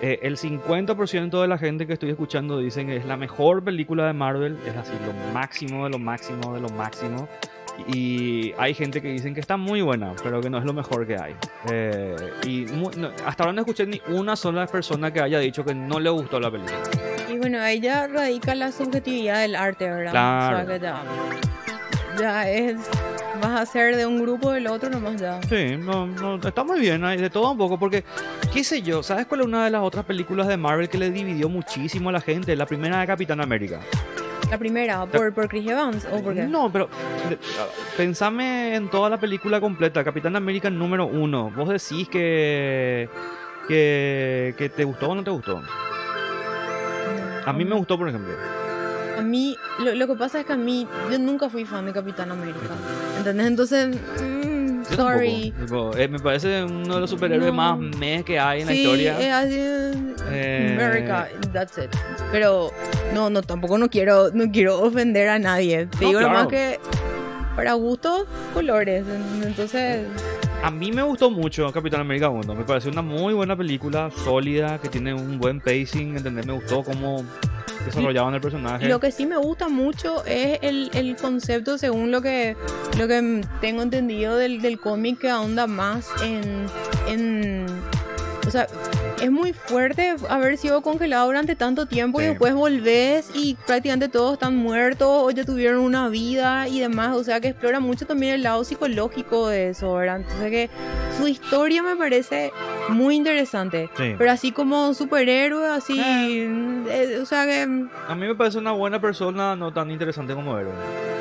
Eh, 0.02 0.18
el 0.22 0.38
50% 0.38 1.42
de 1.42 1.46
la 1.48 1.58
gente 1.58 1.86
que 1.86 1.92
estoy 1.92 2.08
escuchando 2.10 2.58
dicen 2.58 2.86
que 2.86 2.96
es 2.96 3.04
la 3.04 3.18
mejor 3.18 3.62
película 3.62 4.06
de 4.06 4.14
Marvel, 4.14 4.56
es 4.66 4.74
así, 4.74 4.92
lo 5.06 5.12
máximo 5.34 5.84
de 5.84 5.90
lo 5.90 5.98
máximo 5.98 6.54
de 6.54 6.60
lo 6.60 6.68
máximo. 6.70 7.28
Y 7.86 8.52
hay 8.58 8.74
gente 8.74 9.00
que 9.00 9.08
dicen 9.08 9.34
que 9.34 9.40
está 9.40 9.56
muy 9.56 9.80
buena, 9.82 10.14
pero 10.22 10.40
que 10.40 10.50
no 10.50 10.58
es 10.58 10.64
lo 10.64 10.72
mejor 10.72 11.06
que 11.06 11.16
hay. 11.16 11.34
Eh, 11.70 12.14
y 12.46 12.64
mu- 12.72 12.90
no- 12.96 13.10
hasta 13.26 13.44
ahora 13.44 13.52
no 13.52 13.60
escuché 13.60 13.86
ni 13.86 14.00
una 14.08 14.36
sola 14.36 14.66
persona 14.66 15.12
que 15.12 15.20
haya 15.20 15.38
dicho 15.38 15.64
que 15.64 15.74
no 15.74 15.98
le 16.00 16.10
gustó 16.10 16.40
la 16.40 16.50
película. 16.50 16.78
Bueno, 17.40 17.58
ahí 17.58 17.80
ya 17.80 18.06
radica 18.06 18.54
la 18.54 18.70
subjetividad 18.70 19.40
del 19.40 19.56
arte, 19.56 19.88
¿verdad? 19.90 20.10
Claro. 20.10 20.56
O 20.56 20.66
sea 20.66 20.66
que 20.66 20.84
ya, 20.84 21.02
ya 22.18 22.50
es. 22.50 22.76
Vas 23.40 23.60
a 23.62 23.64
ser 23.64 23.96
de 23.96 24.04
un 24.04 24.20
grupo 24.20 24.48
o 24.48 24.52
del 24.52 24.66
otro 24.66 24.90
nomás 24.90 25.18
ya. 25.18 25.40
Sí, 25.48 25.78
no, 25.78 26.06
no, 26.06 26.34
está 26.34 26.62
muy 26.62 26.80
bien, 26.80 27.02
hay 27.02 27.16
de 27.16 27.30
todo 27.30 27.52
un 27.52 27.56
poco, 27.56 27.78
porque, 27.78 28.04
qué 28.52 28.62
sé 28.62 28.82
yo, 28.82 29.02
¿sabes 29.02 29.24
cuál 29.24 29.40
es 29.40 29.46
una 29.46 29.64
de 29.64 29.70
las 29.70 29.80
otras 29.80 30.04
películas 30.04 30.48
de 30.48 30.58
Marvel 30.58 30.90
que 30.90 30.98
le 30.98 31.10
dividió 31.10 31.48
muchísimo 31.48 32.10
a 32.10 32.12
la 32.12 32.20
gente? 32.20 32.54
La 32.54 32.66
primera 32.66 33.00
de 33.00 33.06
Capitán 33.06 33.40
América. 33.40 33.80
La 34.50 34.58
primera, 34.58 35.06
por, 35.06 35.32
por 35.32 35.48
Chris 35.48 35.66
Evans 35.66 36.06
o 36.12 36.22
por 36.22 36.34
qué? 36.34 36.42
No, 36.42 36.70
pero 36.70 36.90
ah, 37.58 37.66
pensame 37.96 38.74
en 38.74 38.90
toda 38.90 39.08
la 39.08 39.18
película 39.18 39.62
completa, 39.62 40.04
Capitán 40.04 40.36
América 40.36 40.68
número 40.68 41.06
uno. 41.06 41.50
Vos 41.56 41.70
decís 41.70 42.06
que, 42.10 43.08
que, 43.66 44.54
que 44.58 44.68
te 44.68 44.84
gustó 44.84 45.08
o 45.08 45.14
no 45.14 45.24
te 45.24 45.30
gustó. 45.30 45.62
A 47.50 47.52
mí 47.52 47.64
me 47.64 47.74
gustó, 47.74 47.98
por 47.98 48.08
ejemplo. 48.08 48.32
A 49.18 49.22
mí, 49.22 49.56
lo, 49.80 49.94
lo 49.94 50.06
que 50.06 50.14
pasa 50.14 50.40
es 50.40 50.46
que 50.46 50.52
a 50.52 50.56
mí, 50.56 50.86
yo 51.10 51.18
nunca 51.18 51.50
fui 51.50 51.64
fan 51.64 51.84
de 51.84 51.92
Capitán 51.92 52.30
América. 52.30 52.74
¿Entendés? 53.18 53.46
Entonces, 53.48 53.96
mm, 54.22 54.82
Yo 54.90 54.96
sorry. 54.96 55.52
Tipo, 55.60 55.94
eh, 55.96 56.08
me 56.08 56.18
parece 56.20 56.64
uno 56.64 56.94
de 56.94 57.00
los 57.00 57.10
superhéroes 57.10 57.50
No. 57.50 57.56
más 57.56 57.78
meh 57.98 58.22
que 58.24 58.38
hay 58.38 58.62
en 58.62 58.66
la 58.68 58.72
sí, 58.72 58.78
historia. 58.82 59.20
es 59.20 59.32
así. 59.32 60.14
Eh, 60.30 60.76
America, 60.78 61.28
that's 61.52 61.76
it. 61.76 61.90
Pero 62.32 62.70
no, 63.12 63.28
no, 63.28 63.42
tampoco 63.42 63.76
no 63.76 63.90
quiero, 63.90 64.30
no 64.32 64.50
quiero 64.50 64.80
ofender 64.80 65.28
a 65.28 65.38
nadie. 65.38 65.86
Te 65.86 65.96
No, 66.02 66.08
digo 66.08 66.20
claro. 66.20 66.28
nomás 66.34 66.46
que 66.48 66.80
para 67.56 67.74
gustos, 67.74 68.26
colores. 68.54 69.04
Entonces, 69.44 70.06
A 70.62 70.70
mí 70.70 70.92
me 70.92 71.02
gustó 71.02 71.30
mucho 71.30 71.72
Capitán 71.72 72.02
América 72.02 72.28
1. 72.28 72.54
Me 72.54 72.64
pareció 72.64 72.90
una 72.90 73.00
muy 73.00 73.32
buena 73.32 73.56
película, 73.56 74.10
sólida, 74.10 74.78
que 74.78 74.88
tiene 74.88 75.14
un 75.14 75.38
buen 75.38 75.60
pacing. 75.60 76.16
¿entendés? 76.16 76.46
Me 76.46 76.52
gustó 76.52 76.82
cómo 76.82 77.24
desarrollaban 77.86 78.34
el 78.34 78.40
personaje. 78.42 78.86
Lo 78.86 79.00
que 79.00 79.10
sí 79.10 79.24
me 79.24 79.38
gusta 79.38 79.68
mucho 79.68 80.22
es 80.26 80.58
el, 80.62 80.90
el 80.92 81.16
concepto, 81.16 81.78
según 81.78 82.10
lo 82.10 82.20
que, 82.20 82.56
lo 82.98 83.08
que 83.08 83.42
tengo 83.62 83.82
entendido 83.82 84.36
del, 84.36 84.60
del 84.60 84.78
cómic, 84.78 85.18
que 85.20 85.30
ahonda 85.30 85.66
más 85.66 86.08
en, 86.22 86.66
en... 87.08 87.66
O 88.46 88.50
sea, 88.50 88.66
es 89.20 89.30
muy 89.30 89.52
fuerte 89.52 90.16
haber 90.28 90.56
sido 90.56 90.80
congelado 90.82 91.26
durante 91.26 91.54
tanto 91.56 91.86
tiempo 91.86 92.20
y 92.20 92.24
Sí. 92.24 92.30
después 92.30 92.54
volvés 92.54 93.30
y 93.34 93.54
prácticamente 93.66 94.08
todos 94.08 94.34
están 94.34 94.56
muertos 94.56 95.08
o 95.08 95.30
ya 95.30 95.44
tuvieron 95.44 95.80
una 95.80 96.08
vida 96.08 96.68
y 96.68 96.80
demás. 96.80 97.16
O 97.16 97.24
sea, 97.24 97.40
que 97.40 97.48
explora 97.48 97.80
mucho 97.80 98.06
también 98.06 98.34
el 98.34 98.42
lado 98.42 98.64
psicológico 98.64 99.48
de 99.48 99.70
eso, 99.70 99.94
¿verdad? 99.94 100.16
Entonces 100.22 100.50
que 100.50 100.70
su 101.18 101.28
historia 101.28 101.82
me 101.82 101.96
parece 101.96 102.52
muy 102.88 103.16
interesante. 103.16 103.90
Sí. 103.96 104.14
Pero 104.16 104.30
así 104.30 104.52
como 104.52 104.94
superhéroe, 104.94 105.68
así... 105.68 106.00
Ah. 106.00 106.26
eh, 106.28 107.18
o 107.20 107.26
sea 107.26 107.46
que... 107.46 107.62
A 108.08 108.14
mí 108.14 108.26
me 108.26 108.34
parece 108.34 108.58
una 108.58 108.72
buena 108.72 109.00
persona, 109.00 109.54
no 109.56 109.72
tan 109.72 109.90
interesante 109.90 110.34
como 110.34 110.58
héroe. 110.58 110.72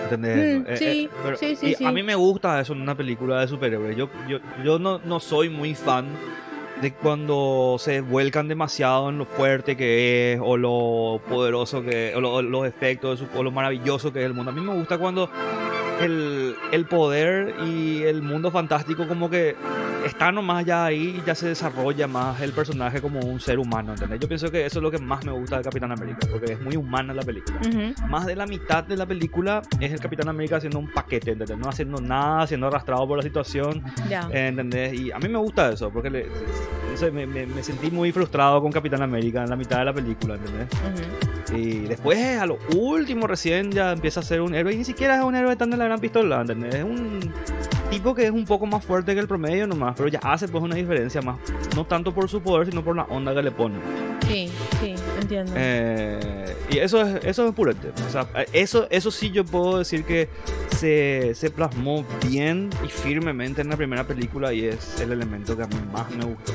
¿Entendés? 0.05 0.59
Mm, 0.61 0.75
sí, 0.75 1.09
sí, 1.39 1.55
sí, 1.55 1.65
y 1.67 1.75
sí. 1.75 1.85
A 1.85 1.91
mí 1.91 2.01
me 2.01 2.15
gusta 2.15 2.59
eso 2.59 2.73
en 2.73 2.81
una 2.81 2.95
película 2.95 3.41
de 3.41 3.47
superhéroes. 3.47 3.95
Yo, 3.95 4.09
yo, 4.27 4.39
yo 4.63 4.79
no, 4.79 4.99
no 4.99 5.19
soy 5.19 5.49
muy 5.49 5.75
fan 5.75 6.07
de 6.81 6.93
cuando 6.93 7.75
se 7.79 8.01
vuelcan 8.01 8.47
demasiado 8.47 9.09
en 9.09 9.17
lo 9.17 9.25
fuerte 9.25 9.75
que 9.75 10.33
es, 10.33 10.39
o 10.41 10.55
lo 10.57 11.19
poderoso 11.29 11.83
que 11.83 12.09
es, 12.09 12.15
o, 12.15 12.21
lo- 12.21 12.41
los 12.41 12.65
efectos, 12.65 13.23
o 13.35 13.43
lo 13.43 13.51
maravilloso 13.51 14.13
que 14.13 14.19
es 14.19 14.25
el 14.25 14.33
mundo. 14.33 14.51
A 14.51 14.53
mí 14.53 14.61
me 14.61 14.73
gusta 14.73 14.97
cuando 14.97 15.29
el, 16.01 16.55
el 16.71 16.85
poder 16.85 17.55
y 17.65 18.03
el 18.03 18.21
mundo 18.21 18.51
fantástico 18.51 19.07
como 19.07 19.29
que 19.29 19.55
está 20.05 20.31
nomás 20.31 20.63
ya 20.65 20.85
ahí 20.85 21.19
y 21.21 21.23
ya 21.27 21.35
se 21.35 21.47
desarrolla 21.49 22.07
más 22.07 22.39
el 22.41 22.53
personaje 22.53 23.01
como 23.01 23.19
un 23.19 23.39
ser 23.41 23.59
humano, 23.59 23.91
¿entendés? 23.93 24.19
Yo 24.21 24.27
pienso 24.29 24.49
que 24.49 24.65
eso 24.65 24.79
es 24.79 24.83
lo 24.83 24.89
que 24.89 24.97
más 24.97 25.25
me 25.25 25.31
gusta 25.33 25.57
de 25.57 25.63
Capitán 25.63 25.91
América, 25.91 26.19
porque 26.31 26.53
es 26.53 26.61
muy 26.61 26.77
humana 26.77 27.13
la 27.13 27.21
película. 27.23 27.59
ujú. 27.59 28.07
Más 28.07 28.25
de 28.25 28.35
la 28.35 28.45
mitad 28.45 28.83
de 28.85 28.95
la 28.95 29.05
película 29.05 29.61
es 29.79 29.91
el 29.91 29.99
Capitán 29.99 30.29
América 30.29 30.55
haciendo 30.55 30.79
un 30.79 30.89
paquete, 30.89 31.31
¿entendés? 31.31 31.57
No 31.57 31.67
haciendo 31.67 31.99
nada, 32.01 32.47
siendo 32.47 32.67
arrastrado 32.67 33.05
por 33.07 33.17
la 33.17 33.23
situación, 33.23 33.83
Ya. 34.09 34.21
¿entendés? 34.31 34.93
Y 34.93 35.11
a 35.11 35.19
mí 35.19 35.27
me 35.27 35.37
gusta 35.37 35.69
eso, 35.73 35.89
porque 35.91 36.09
le- 36.09 36.27
no 36.89 36.95
sé, 36.97 37.11
me, 37.11 37.27
me- 37.27 37.45
me 37.45 37.61
sentí 37.61 37.91
muy 37.91 38.11
frustrado 38.13 38.61
con 38.61 38.71
Capitán 38.71 39.01
América 39.01 39.43
en 39.43 39.49
la 39.49 39.55
mitad 39.57 39.79
de 39.79 39.85
la 39.85 39.93
película, 39.93 40.35
¿entendés? 40.35 40.67
Y 41.55 41.79
después, 41.81 42.39
a 42.39 42.45
lo 42.45 42.57
último, 42.75 43.27
recién 43.27 43.71
ya 43.71 43.91
empieza 43.91 44.19
a 44.19 44.23
ser 44.23 44.41
un 44.41 44.53
héroe, 44.53 44.73
y 44.73 44.77
ni 44.77 44.85
siquiera 44.85 45.17
es 45.17 45.23
un 45.23 45.35
héroe 45.35 45.55
tan 45.55 45.69
de 45.69 45.77
la 45.77 45.85
gran 45.85 45.99
pistola, 45.99 46.41
¿entendés? 46.41 46.75
Es 46.75 46.83
un, 46.83 47.31
tipo 47.89 48.13
que 48.13 48.25
es 48.25 48.31
un 48.31 48.45
poco 48.45 48.65
más 48.65 48.85
fuerte 48.85 49.13
que 49.13 49.19
el 49.19 49.27
promedio 49.27 49.65
nomás, 49.67 49.95
pero 49.97 50.09
ya 50.09 50.19
hace 50.19 50.47
pues 50.47 50.63
una 50.63 50.75
diferencia 50.75 51.21
más, 51.21 51.37
no 51.75 51.85
tanto 51.85 52.13
por 52.13 52.29
su 52.29 52.41
poder, 52.41 52.67
sino 52.67 52.83
por 52.83 52.95
la 52.95 53.03
onda 53.03 53.33
que 53.33 53.41
le 53.41 53.51
pone. 53.51 53.75
Sí, 54.27 54.49
sí, 54.79 54.93
entiendo. 55.19 55.53
Eh, 55.55 56.55
y 56.69 56.77
eso 56.77 57.01
es, 57.01 57.25
eso 57.25 57.47
es 57.47 57.55
purete. 57.55 57.91
O 58.07 58.11
sea, 58.11 58.27
eso, 58.53 58.87
eso 58.91 59.09
sí 59.09 59.31
yo 59.31 59.43
puedo 59.43 59.79
decir 59.79 60.03
que 60.03 60.29
se, 60.77 61.33
se 61.33 61.49
plasmó 61.49 62.05
bien 62.27 62.69
y 62.85 62.89
firmemente 62.89 63.61
en 63.61 63.69
la 63.69 63.77
primera 63.77 64.05
película 64.05 64.53
y 64.53 64.65
es 64.65 64.99
el 65.01 65.11
elemento 65.11 65.57
que 65.57 65.63
a 65.63 65.67
mí 65.67 65.75
más 65.91 66.11
me 66.11 66.25
gustó. 66.25 66.53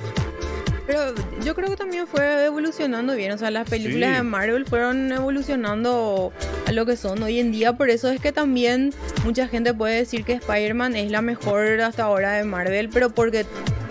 Pero 0.87 1.15
yo 1.43 1.55
creo 1.55 1.71
que 1.71 1.77
también 1.77 2.07
fue 2.07 2.45
evolucionando 2.45 3.15
bien. 3.15 3.33
O 3.33 3.39
sea, 3.39 3.51
las 3.51 3.69
películas 3.69 4.11
Sí. 4.11 4.17
de 4.17 4.23
Marvel 4.23 4.67
fueron 4.67 5.11
evolucionando 5.13 6.33
a 6.67 6.73
lo 6.73 6.85
que 6.87 6.97
son 6.97 7.23
hoy 7.23 7.41
en 7.41 7.53
día. 7.53 7.73
Por 7.75 7.89
eso 7.91 8.11
es 8.11 8.21
que 8.21 8.33
también 8.33 8.93
mucha 9.25 9.49
gente 9.49 9.73
puede 9.73 9.97
decir 9.97 10.25
que 10.25 10.35
Spider-Man 10.35 10.95
es 10.97 11.11
la 11.11 11.23
mejor 11.23 11.81
hasta 11.81 12.05
ahora 12.05 12.33
de 12.33 12.45
Marvel. 12.45 12.91
Pero 12.93 13.11
porque 13.11 13.47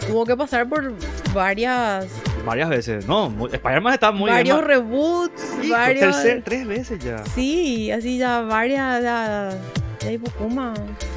tuvo 0.07 0.25
que 0.25 0.35
pasar 0.37 0.67
por 0.69 0.93
varias 1.33 2.07
Varias 2.45 2.67
veces. 2.69 3.07
No, 3.07 3.33
Spider-Man 3.51 3.93
está 3.93 4.11
muy 4.11 4.29
varios 4.29 4.57
bien. 4.57 4.67
reboots, 4.67 5.43
Hijo, 5.63 5.73
varios. 5.73 6.13
tercer- 6.17 6.43
tres 6.43 6.67
veces 6.67 6.99
ya. 6.99 7.23
Sí, 7.33 7.89
así 7.89 8.17
ya 8.17 8.41
varias. 8.41 9.01
Ya, 9.01 9.57
ya 10.01 10.07
hay 10.09 10.17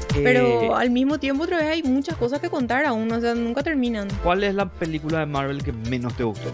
Pokuma. 0.07 0.19
Eh, 0.19 0.23
Pero 0.23 0.75
al 0.75 0.89
mismo 0.89 1.17
tiempo 1.19 1.43
otra 1.43 1.57
vez 1.57 1.67
hay 1.67 1.83
muchas 1.83 2.15
cosas 2.17 2.39
que 2.39 2.49
contar 2.49 2.85
aún, 2.85 3.11
o 3.11 3.19
sea, 3.21 3.35
nunca 3.35 3.63
terminan. 3.63 4.07
¿Cuál 4.23 4.43
es 4.43 4.55
la 4.55 4.67
película 4.67 5.19
de 5.19 5.25
Marvel 5.25 5.63
que 5.63 5.71
menos 5.73 6.13
te 6.15 6.23
gustó? 6.23 6.53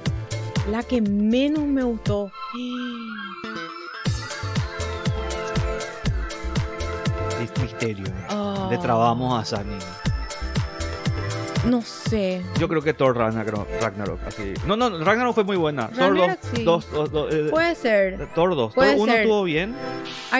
La 0.72 0.82
que 0.84 1.02
menos 1.02 1.64
me 1.66 1.84
gustó. 1.84 2.32
Mis- 7.40 7.62
Misterio. 7.62 8.06
Ah, 8.30 8.68
Le 8.72 8.78
trabamos 8.78 9.42
a 9.42 9.46
Sani. 9.46 9.76
No 11.70 11.82
sé. 11.82 12.42
Yo 12.60 12.68
creo 12.68 12.82
que 12.82 12.94
Thor 12.94 13.16
Ragnarok. 13.18 13.68
Ragnarok 13.82 14.20
así. 14.28 14.54
No, 14.68 14.76
no, 14.76 15.04
Ragnarok 15.04 15.34
fue 15.34 15.44
muy 15.46 15.56
buena. 15.56 15.88
Thor 15.90 16.18
Ragnarok, 16.18 16.42
2. 16.42 16.52
sí. 16.56 16.64
dos- 16.64 16.92
dos- 16.92 17.12
dos, 17.12 17.34
eh, 17.34 17.48
Puede 17.50 17.76
ser. 17.76 18.28
Thor 18.36 18.56
2. 18.56 18.74
puede 18.74 18.92
Thor 18.94 19.02
1 19.04 19.12
ser. 19.14 19.22
estuvo 19.22 19.44
bien. 19.44 19.74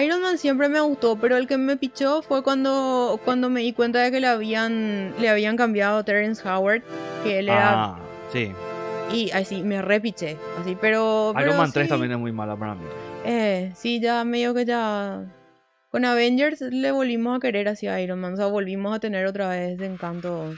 Iron 0.02 0.20
Man 0.20 0.36
siempre 0.36 0.68
me 0.68 0.80
gustó, 0.80 1.16
pero 1.16 1.36
el 1.38 1.46
que 1.46 1.56
me 1.56 1.76
pichó 1.78 2.20
fue 2.22 2.42
cuando, 2.42 3.18
cuando 3.24 3.48
me 3.48 3.60
di 3.60 3.72
cuenta 3.72 4.00
de 4.00 4.10
que 4.10 4.20
le 4.20 4.26
habían, 4.26 5.14
le 5.18 5.28
habían 5.30 5.56
cambiado 5.56 5.98
a 5.98 6.04
Terrence 6.04 6.46
Howard, 6.46 6.82
que 7.22 7.38
él 7.38 7.48
era... 7.48 7.84
Ah, 7.84 7.98
sí. 8.32 8.52
Y 9.12 9.30
así, 9.30 9.62
me 9.62 9.80
repiché. 9.80 10.36
Así, 10.60 10.76
pero... 10.78 11.30
Iron 11.32 11.42
pero 11.42 11.56
Man 11.56 11.72
3 11.72 11.84
sí, 11.86 11.88
también 11.88 12.12
es 12.12 12.18
muy 12.18 12.32
mala 12.32 12.54
para 12.56 12.74
mí. 12.74 12.84
Eh, 13.24 13.72
sí, 13.76 13.98
ya 14.00 14.24
medio 14.24 14.52
que 14.52 14.64
ya... 14.66 15.24
Con 15.90 16.04
Avengers 16.04 16.60
le 16.60 16.90
volvimos 16.90 17.36
a 17.36 17.40
querer 17.40 17.68
hacia 17.68 18.00
Iron 18.00 18.20
Man, 18.20 18.34
o 18.34 18.36
sea, 18.36 18.46
volvimos 18.46 18.94
a 18.96 18.98
tener 18.98 19.26
otra 19.26 19.48
vez 19.48 19.74
ese 19.76 19.86
encanto 19.86 20.52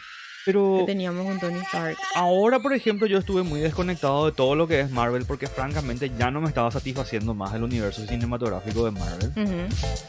que 0.53 0.85
teníamos 0.87 1.27
con 1.27 1.41
Tony 1.41 1.59
Stark. 1.61 1.97
ahora, 2.15 2.61
por 2.61 2.73
ejemplo, 2.73 3.07
yo 3.07 3.19
estuve 3.19 3.43
muy 3.43 3.61
desconectado 3.61 4.27
de 4.27 4.33
todo 4.33 4.55
lo 4.55 4.67
que 4.69 4.81
es 4.81 4.91
Marvel 4.91 5.25
porque 5.27 5.47
francamente 5.49 6.11
ya 6.19 6.31
no 6.31 6.41
me 6.41 6.49
estaba 6.49 6.71
satisfaciendo 6.71 7.35
más 7.35 7.55
el 7.55 7.63
universo 7.63 8.07
cinematográfico 8.07 8.85
de 8.85 8.91
Marvel. 8.93 9.33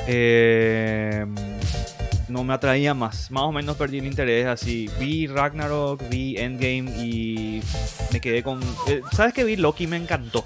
Eh, 0.07 1.25
no 2.29 2.43
me 2.43 2.53
atraía 2.53 2.93
más. 2.93 3.31
Más 3.31 3.43
o 3.43 3.51
menos 3.51 3.77
perdí 3.77 3.99
el 3.99 4.05
interés 4.05 4.45
así. 4.47 4.89
Vi 4.99 5.27
Ragnarok, 5.27 6.07
vi 6.09 6.37
Endgame 6.37 6.91
y 7.03 7.61
me 8.11 8.21
quedé 8.21 8.43
con... 8.43 8.59
eh, 8.87 9.01
¿Sabes 9.13 9.33
que 9.33 9.43
vi? 9.43 9.55
Loki 9.55 9.87
me 9.87 9.97
encantó. 9.97 10.43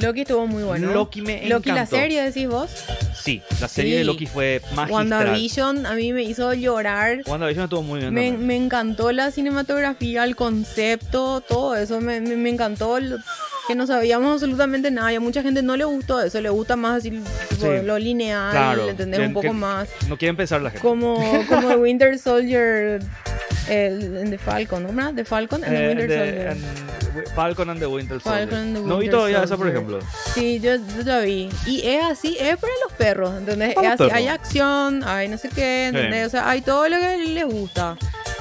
Loki 0.00 0.20
estuvo 0.22 0.46
muy 0.46 0.62
bueno. 0.62 0.92
Loki 0.92 1.22
me 1.22 1.34
encantó. 1.46 1.54
Loki, 1.54 1.70
la 1.72 1.86
serie, 1.86 2.22
decís 2.22 2.46
vos. 2.48 2.70
Sí, 3.14 3.42
la 3.60 3.68
serie 3.68 3.92
Sí. 3.92 3.98
de 3.98 4.04
Loki 4.04 4.26
fue 4.26 4.60
magistral. 4.74 4.90
WandaVision 4.92 5.86
a 5.86 5.94
mí 5.94 6.12
me 6.12 6.22
hizo 6.22 6.52
llorar. 6.54 7.22
WandaVision 7.26 7.64
estuvo 7.64 7.82
muy 7.82 8.00
bien. 8.00 8.12
Me, 8.14 8.32
me 8.32 8.56
encantó 8.56 9.10
la 9.12 9.30
cinematografía, 9.30 10.24
el 10.24 10.36
concepto, 10.36 11.40
todo 11.40 11.74
eso. 11.76 12.00
Me, 12.00 12.20
me- 12.20 12.36
me 12.36 12.50
encantó 12.50 12.98
que 13.66 13.74
no 13.74 13.86
sabíamos 13.86 14.32
absolutamente 14.34 14.90
nada. 14.90 15.12
Y 15.12 15.16
a 15.16 15.20
mucha 15.20 15.42
gente 15.42 15.62
no 15.62 15.76
le 15.76 15.84
gustó 15.84 16.20
eso. 16.22 16.40
Le 16.40 16.50
gusta 16.50 16.76
más 16.76 16.98
así 16.98 17.10
Sí. 17.58 17.66
lo 17.84 17.98
lineal, 17.98 18.50
Claro, 18.50 18.88
entender 18.88 19.20
un 19.22 19.32
poco 19.32 19.52
más. 19.52 19.88
No 20.08 20.16
quieren 20.16 20.36
pensar 20.36 20.60
la 20.62 20.70
gente. 20.70 20.86
Como, 20.86 21.16
como 21.48 21.68
Winter 21.76 22.18
Soldier, 22.18 23.00
en 23.68 24.30
The 24.30 24.38
Falcon, 24.38 24.82
¿no? 24.84 24.92
¿verdad? 24.92 25.14
The 25.14 25.24
Falcon 25.24 25.64
and 25.64 25.72
the 25.74 25.84
Eh, 25.84 25.88
Winter 25.88 26.08
Soldier. 26.10 26.56
Falcon 27.34 27.70
and 27.70 27.80
the 27.80 27.86
Winter 27.86 28.20
Soldier. 28.20 28.48
The 28.48 28.56
no 28.64 28.82
vi 28.82 28.92
Winter 28.92 29.10
todavía 29.10 29.42
esa, 29.42 29.56
por 29.56 29.68
ejemplo. 29.68 29.98
Sí, 30.34 30.60
yo, 30.60 30.76
yo 31.04 31.20
vi. 31.22 31.48
Y 31.66 31.82
es 31.86 32.04
así, 32.04 32.36
es 32.38 32.56
para 32.58 32.72
los 32.84 32.92
perros, 32.92 33.36
¿entendés? 33.38 33.74
Para 33.74 33.94
Es 33.94 34.00
hay 34.00 34.28
acción, 34.28 35.02
hay 35.04 35.28
no 35.28 35.38
sé 35.38 35.48
qué, 35.48 35.86
¿entendés? 35.88 36.20
Sí. 36.20 36.26
O 36.26 36.30
sea, 36.30 36.48
hay 36.50 36.60
todo 36.60 36.88
lo 36.88 36.98
que 36.98 37.16
les 37.18 37.44
gusta. 37.46 37.96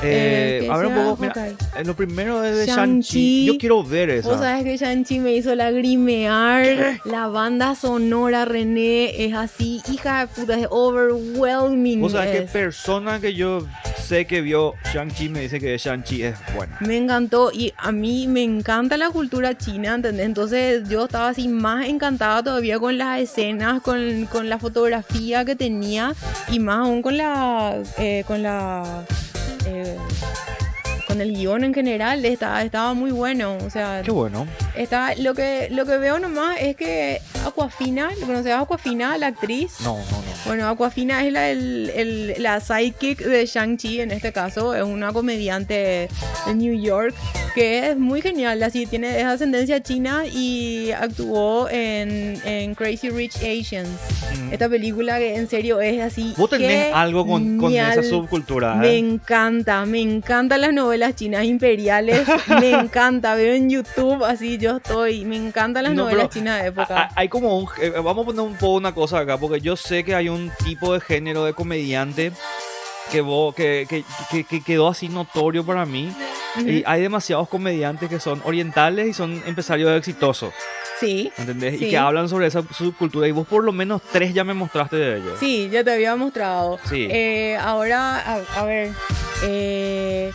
Eh, 0.06 0.60
Eh, 0.66 0.70
a 0.70 0.78
ver 0.78 0.88
un 0.88 0.96
poco, 0.96 1.22
mira, 1.22 1.36
lo 1.84 1.96
primero 1.96 2.44
es 2.44 2.58
de 2.58 2.66
Shang-Chi. 2.68 3.46
Yo 3.46 3.58
quiero 3.58 3.84
ver 3.84 4.10
esa. 4.10 4.30
Vos 4.30 4.40
sabés 4.40 4.64
que 4.64 4.78
Shang-Chi 4.78 5.20
me 5.20 5.34
hizo 5.34 5.54
lagrimear. 5.56 7.00
La 7.06 7.28
banda 7.28 7.76
sonora, 7.76 8.46
René, 8.46 9.26
es 9.26 9.34
así, 9.34 9.82
hija 9.92 10.22
de 10.22 10.28
puta, 10.28 10.60
es 10.60 10.68
overwhelming. 10.70 12.02
Vos 12.02 12.14
sabés 12.14 12.40
que 12.40 12.42
persona 12.48 13.20
que 13.20 13.34
yo 13.34 13.66
sé 13.98 14.26
que 14.26 14.42
vio 14.42 14.74
Shang-Chi 14.94 15.30
me 15.30 15.42
dice 15.42 15.60
que 15.60 15.78
Shang-Chi 15.78 16.24
es 16.24 16.36
buena. 16.56 16.78
Me 16.80 16.98
encantó 16.98 17.52
y 17.52 17.74
a 17.78 17.92
mí 17.92 18.28
me 18.28 18.44
encanta 18.44 18.98
la 18.98 19.10
cultura 19.10 19.58
china, 19.58 19.96
¿entendés? 19.96 20.26
Entonces 20.26 20.88
yo 20.90 21.06
estaba 21.06 21.30
así 21.30 21.48
más 21.48 21.88
encantada 21.88 22.44
todavía 22.44 22.80
con 22.80 22.98
las 22.98 23.20
escenas, 23.20 23.82
con, 23.82 24.26
con 24.32 24.50
la 24.50 24.58
fotografía 24.60 25.44
que 25.46 25.56
tenía 25.56 26.14
y 26.52 26.60
más 26.60 26.80
aún 26.88 27.02
con 27.02 27.18
la... 27.18 27.78
eh, 27.98 28.24
con 28.28 28.42
la... 28.44 29.04
eh, 29.68 30.55
con 31.16 31.22
el 31.22 31.34
guion 31.34 31.64
en 31.64 31.74
general 31.74 32.26
estaba, 32.26 32.62
estaba 32.62 32.94
muy 32.94 33.12
bueno, 33.12 33.58
o 33.66 33.70
sea, 33.70 34.02
Qué 34.04 34.12
bueno. 34.12 34.46
está, 34.76 35.16
lo 35.16 35.34
que 35.34 35.70
lo 35.72 35.86
que 35.86 35.98
veo 35.98 36.20
nomás 36.20 36.58
es 36.60 36.76
que 36.76 37.22
Aquafina, 37.46 38.10
¿lo 38.20 38.28
conoces 38.28 38.52
a 38.52 38.60
Aquafina, 38.62 39.18
la 39.18 39.28
actriz? 39.28 39.76
No, 39.82 39.96
no, 39.96 40.02
no. 40.02 40.26
Bueno, 40.46 40.68
Aquafina 40.68 41.26
es 41.26 41.32
la, 41.32 41.50
el- 41.50 41.90
el- 41.96 42.36
la 42.44 42.60
sidekick 42.60 43.20
de 43.24 43.46
Shang-Chi 43.46 44.02
en 44.02 44.12
este 44.12 44.32
caso. 44.34 44.76
Es 44.76 44.84
una 44.84 45.14
comediante 45.14 46.10
de 46.46 46.54
New 46.54 46.80
York 46.80 47.16
que 47.56 47.92
es 47.92 47.98
muy 47.98 48.22
genial. 48.22 48.62
Así 48.62 48.86
tiene 48.86 49.18
es 49.20 49.26
ascendencia 49.26 49.82
china 49.82 50.24
y 50.26 50.92
actuó 50.92 51.70
en, 51.70 52.40
en 52.46 52.76
Crazy 52.76 53.10
Rich 53.10 53.38
Asians. 53.38 53.88
Mm. 54.40 54.54
Esta 54.54 54.68
película 54.70 55.18
que 55.18 55.36
en 55.36 55.48
serio 55.50 55.80
es 55.80 56.02
así. 56.02 56.34
Vos 56.38 56.50
tenés 56.50 56.94
algo 56.94 57.26
con, 57.26 57.58
con 57.58 57.74
esa 57.74 58.04
subcultura, 58.04 58.76
Me 58.76 58.90
¿eh? 58.90 58.98
encanta, 58.98 59.86
me 59.86 60.02
encantan 60.02 60.62
las 60.62 60.74
novelas 60.74 61.05
chinas 61.14 61.44
imperiales. 61.44 62.26
me 62.60 62.72
encanta, 62.72 63.36
veo 63.36 63.54
en 63.54 63.70
YouTube 63.70 64.24
así 64.24 64.58
yo 64.58 64.78
estoy. 64.78 65.26
Me 65.26 65.36
encantan 65.36 65.84
las 65.84 65.94
No, 65.94 66.04
novelas 66.06 66.30
chinas 66.30 66.62
de 66.64 66.70
época. 66.70 67.10
Hay 67.16 67.28
como 67.30 67.60
un. 67.60 67.68
eh, 67.82 67.90
vamos 67.90 68.24
a 68.24 68.26
poner 68.28 68.42
un 68.42 68.54
poco 68.56 68.74
una 68.76 68.94
cosa 68.96 69.20
acá, 69.20 69.38
porque 69.38 69.60
yo 69.62 69.76
sé 69.76 70.04
que 70.04 70.16
hay 70.16 70.30
un 70.30 70.50
tipo 70.64 70.94
de 70.94 71.02
género 71.02 71.44
de 71.46 71.54
comediante 71.54 72.32
que, 73.12 73.22
vos- 73.22 73.54
que, 73.54 73.86
que, 73.88 74.04
que- 74.32 74.44
que 74.46 74.62
quedó 74.64 74.88
así 74.88 75.10
notorio 75.10 75.64
para 75.66 75.86
mí. 75.86 76.12
Y 76.66 76.84
hay 76.86 77.02
demasiados 77.02 77.50
comediantes 77.50 78.08
que 78.10 78.18
son 78.18 78.42
orientales 78.46 79.10
y 79.10 79.14
son 79.14 79.44
empresarios 79.46 79.92
exitosos, 79.98 80.54
Sí. 81.02 81.30
¿entendés? 81.38 81.78
Sí. 81.78 81.88
Y 81.88 81.90
que 81.90 81.98
hablan 81.98 82.30
sobre 82.30 82.48
esa 82.48 82.64
subcultura. 82.72 83.28
Y 83.28 83.32
vos 83.32 83.46
por 83.46 83.62
lo 83.66 83.74
menos 83.74 84.02
tres 84.14 84.34
ya 84.34 84.46
me 84.46 84.54
mostraste 84.54 84.96
de 84.96 85.18
ellos. 85.18 85.38
Sí, 85.38 85.68
ya 85.70 85.84
te 85.84 85.92
había 85.92 86.16
mostrado. 86.16 86.80
Sí. 86.90 87.10
Eh, 87.12 87.58
ahora, 87.60 88.20
a, 88.20 88.62
a 88.62 88.64
ver. 88.64 88.92
Eh, 89.44 90.32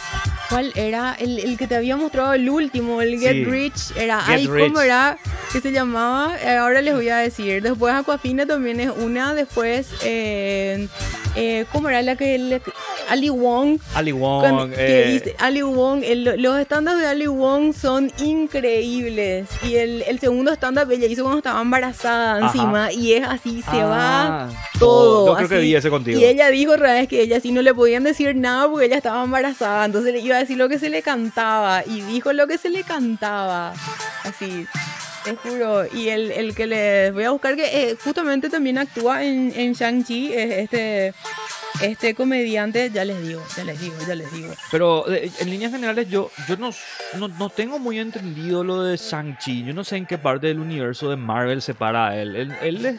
¿Cuál 0.49 0.73
era? 0.75 1.15
El, 1.19 1.39
el 1.39 1.57
que 1.57 1.67
te 1.69 1.77
había 1.77 1.97
mostrado 1.97 2.35
el 2.35 2.49
último, 2.51 3.01
el 3.03 3.19
Get 3.21 3.33
Sí. 3.33 3.45
Rich. 3.45 3.97
Era. 3.97 4.21
Get 4.23 4.35
ay, 4.37 4.47
Rich. 4.49 4.67
¿cómo 4.69 4.81
era? 4.81 5.17
¿Qué 5.53 5.61
se 5.61 5.71
llamaba? 5.73 6.37
Eh, 6.43 6.57
ahora 6.57 6.83
les 6.83 6.95
voy 6.95 7.09
a 7.09 7.19
decir. 7.19 7.63
Después 7.63 7.95
Aquafina 7.95 8.47
también 8.47 8.81
es 8.81 8.91
una. 8.91 9.33
Después. 9.35 9.89
Eh, 10.03 10.89
eh, 11.37 11.65
¿Cómo 11.73 11.89
era 11.89 12.03
la 12.03 12.17
que. 12.17 12.37
la 12.39 12.61
Ali 13.09 13.29
Wong. 13.29 13.79
Ali 13.95 14.11
Con- 14.11 14.21
Wong. 14.21 14.71
que 14.73 15.05
dice- 15.07 15.37
Ali 15.39 15.63
Wong, 15.63 16.03
el- 16.05 16.43
los 16.43 16.59
stand-ups 16.61 16.99
de 17.01 17.07
Ali 17.07 17.27
Wong 17.29 17.73
son 17.73 18.11
increíbles. 18.19 19.49
Y 19.63 19.77
el, 19.77 20.03
el 20.03 20.19
segundo 20.19 20.53
stand-up 20.53 20.91
ella 20.91 21.07
hizo 21.07 21.23
cuando 21.23 21.39
estaba 21.39 21.61
embarazada 21.61 22.37
Ajá. 22.39 22.47
encima. 22.47 22.93
Y 22.93 23.13
es 23.15 23.27
así, 23.27 23.63
se 23.63 23.83
va 23.85 24.45
ah, 24.45 24.49
todo. 24.79 25.29
Yo 25.29 25.37
creo 25.37 25.49
que 25.49 25.59
vi 25.59 25.75
ese 25.75 25.91
contigo. 25.91 26.19
Y 26.21 26.25
ella 26.25 26.49
dijo 26.51 26.73
otra 26.73 26.93
vez 26.93 27.09
que 27.09 27.21
ella 27.23 27.41
sí 27.41 27.53
no 27.53 27.63
le 27.63 27.73
podían 27.75 28.03
decir 28.05 28.35
nada 28.37 28.69
porque 28.69 28.87
ella 28.91 28.97
estaba 28.97 29.22
embarazada. 29.22 29.84
Entonces 29.84 30.12
le 30.12 30.18
iba 30.18 30.34
a 30.34 30.41
decir 30.41 30.59
lo 30.59 30.68
que 30.68 30.80
se 30.80 30.91
le 30.91 31.01
cantaba. 31.01 31.84
Y 31.86 32.01
dijo 32.01 32.32
lo 32.32 32.49
que 32.49 32.59
se 32.59 32.70
le 32.70 32.82
cantaba. 32.82 33.72
Así. 34.24 34.66
Te 35.22 35.36
juro. 35.36 35.84
Y 35.95 36.09
el, 36.09 36.32
el 36.32 36.55
que 36.57 36.66
les 36.66 37.12
voy 37.12 37.22
a 37.24 37.30
buscar, 37.30 37.55
que 37.55 37.91
eh, 37.91 37.97
justamente 38.03 38.49
también 38.49 38.78
actúa 38.78 39.22
en, 39.22 39.53
en 39.55 39.74
Shang-Chi, 39.74 40.32
es 40.32 40.51
este, 40.59 41.14
este 41.82 42.14
comediante. 42.14 42.91
Ya 42.91 43.05
les 43.05 43.22
digo, 43.22 43.45
ya 43.57 43.62
les 43.62 43.80
digo, 43.80 43.95
ya 44.09 44.14
les 44.14 44.32
digo. 44.32 44.53
Pero 44.72 45.09
eh, 45.12 45.30
en 45.38 45.51
líneas 45.51 45.70
generales 45.72 46.09
yo, 46.09 46.30
yo 46.49 46.57
no, 46.57 46.70
no, 47.16 47.28
no 47.28 47.49
tengo 47.51 47.78
muy 47.78 48.01
entendido 48.01 48.64
lo 48.64 48.82
de 48.82 48.97
Shang-Chi. 48.97 49.64
Yo 49.64 49.74
no 49.74 49.84
sé 49.84 49.99
en 49.99 50.07
qué 50.07 50.18
parte 50.18 50.49
del 50.49 50.59
universo 50.59 51.11
de 51.11 51.16
Marvel 51.16 51.62
se 51.62 51.74
para 51.74 52.20
él. 52.20 52.53
Él. 52.61 52.99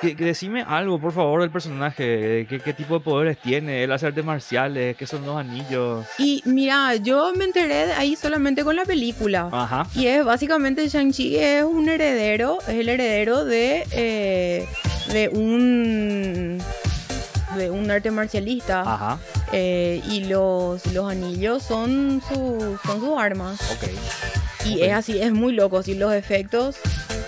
Que- 0.00 0.16
que 0.16 0.24
decime 0.24 0.64
algo, 0.66 0.98
por 0.98 1.12
favor, 1.12 1.40
del 1.42 1.50
personaje. 1.50 2.46
¿Qué, 2.48 2.60
qué 2.64 2.72
tipo 2.72 2.94
de 2.94 3.00
poderes 3.00 3.38
tiene? 3.38 3.82
¿Él 3.84 3.92
hace 3.92 4.06
artes 4.06 4.24
marciales? 4.24 4.96
¿Qué 4.96 5.06
son 5.06 5.24
los 5.26 5.36
anillos? 5.36 6.06
Y 6.18 6.42
mira, 6.46 6.96
yo 6.96 7.32
me 7.36 7.44
enteré 7.44 7.86
de 7.86 7.92
ahí 7.92 8.16
solamente 8.16 8.64
con 8.64 8.76
la 8.76 8.84
película. 8.84 9.48
Ajá. 9.52 9.86
Y 9.94 10.06
es 10.06 10.24
básicamente 10.24 10.88
Shang-Chi 10.88 11.36
es 11.36 11.64
un 11.64 11.88
heredero, 11.88 12.58
es 12.62 12.68
el 12.76 12.88
heredero 12.88 13.44
de, 13.44 13.84
eh, 13.92 14.66
de 15.12 15.28
un 15.28 16.58
de 17.56 17.68
un 17.68 17.90
arte 17.90 18.12
marcialista 18.12 18.82
Ajá. 18.82 19.18
eh, 19.52 20.00
y 20.08 20.24
los, 20.26 20.86
los 20.92 21.10
anillos 21.10 21.64
son, 21.64 22.22
su, 22.28 22.78
son 22.86 23.00
sus 23.00 23.18
armas 23.18 23.60
Ok. 23.72 23.88
y 24.66 24.82
es 24.82 24.92
así, 24.92 25.20
es 25.20 25.32
muy 25.32 25.52
loco, 25.52 25.82
y 25.84 25.94
los 25.94 26.12
efectos 26.14 26.76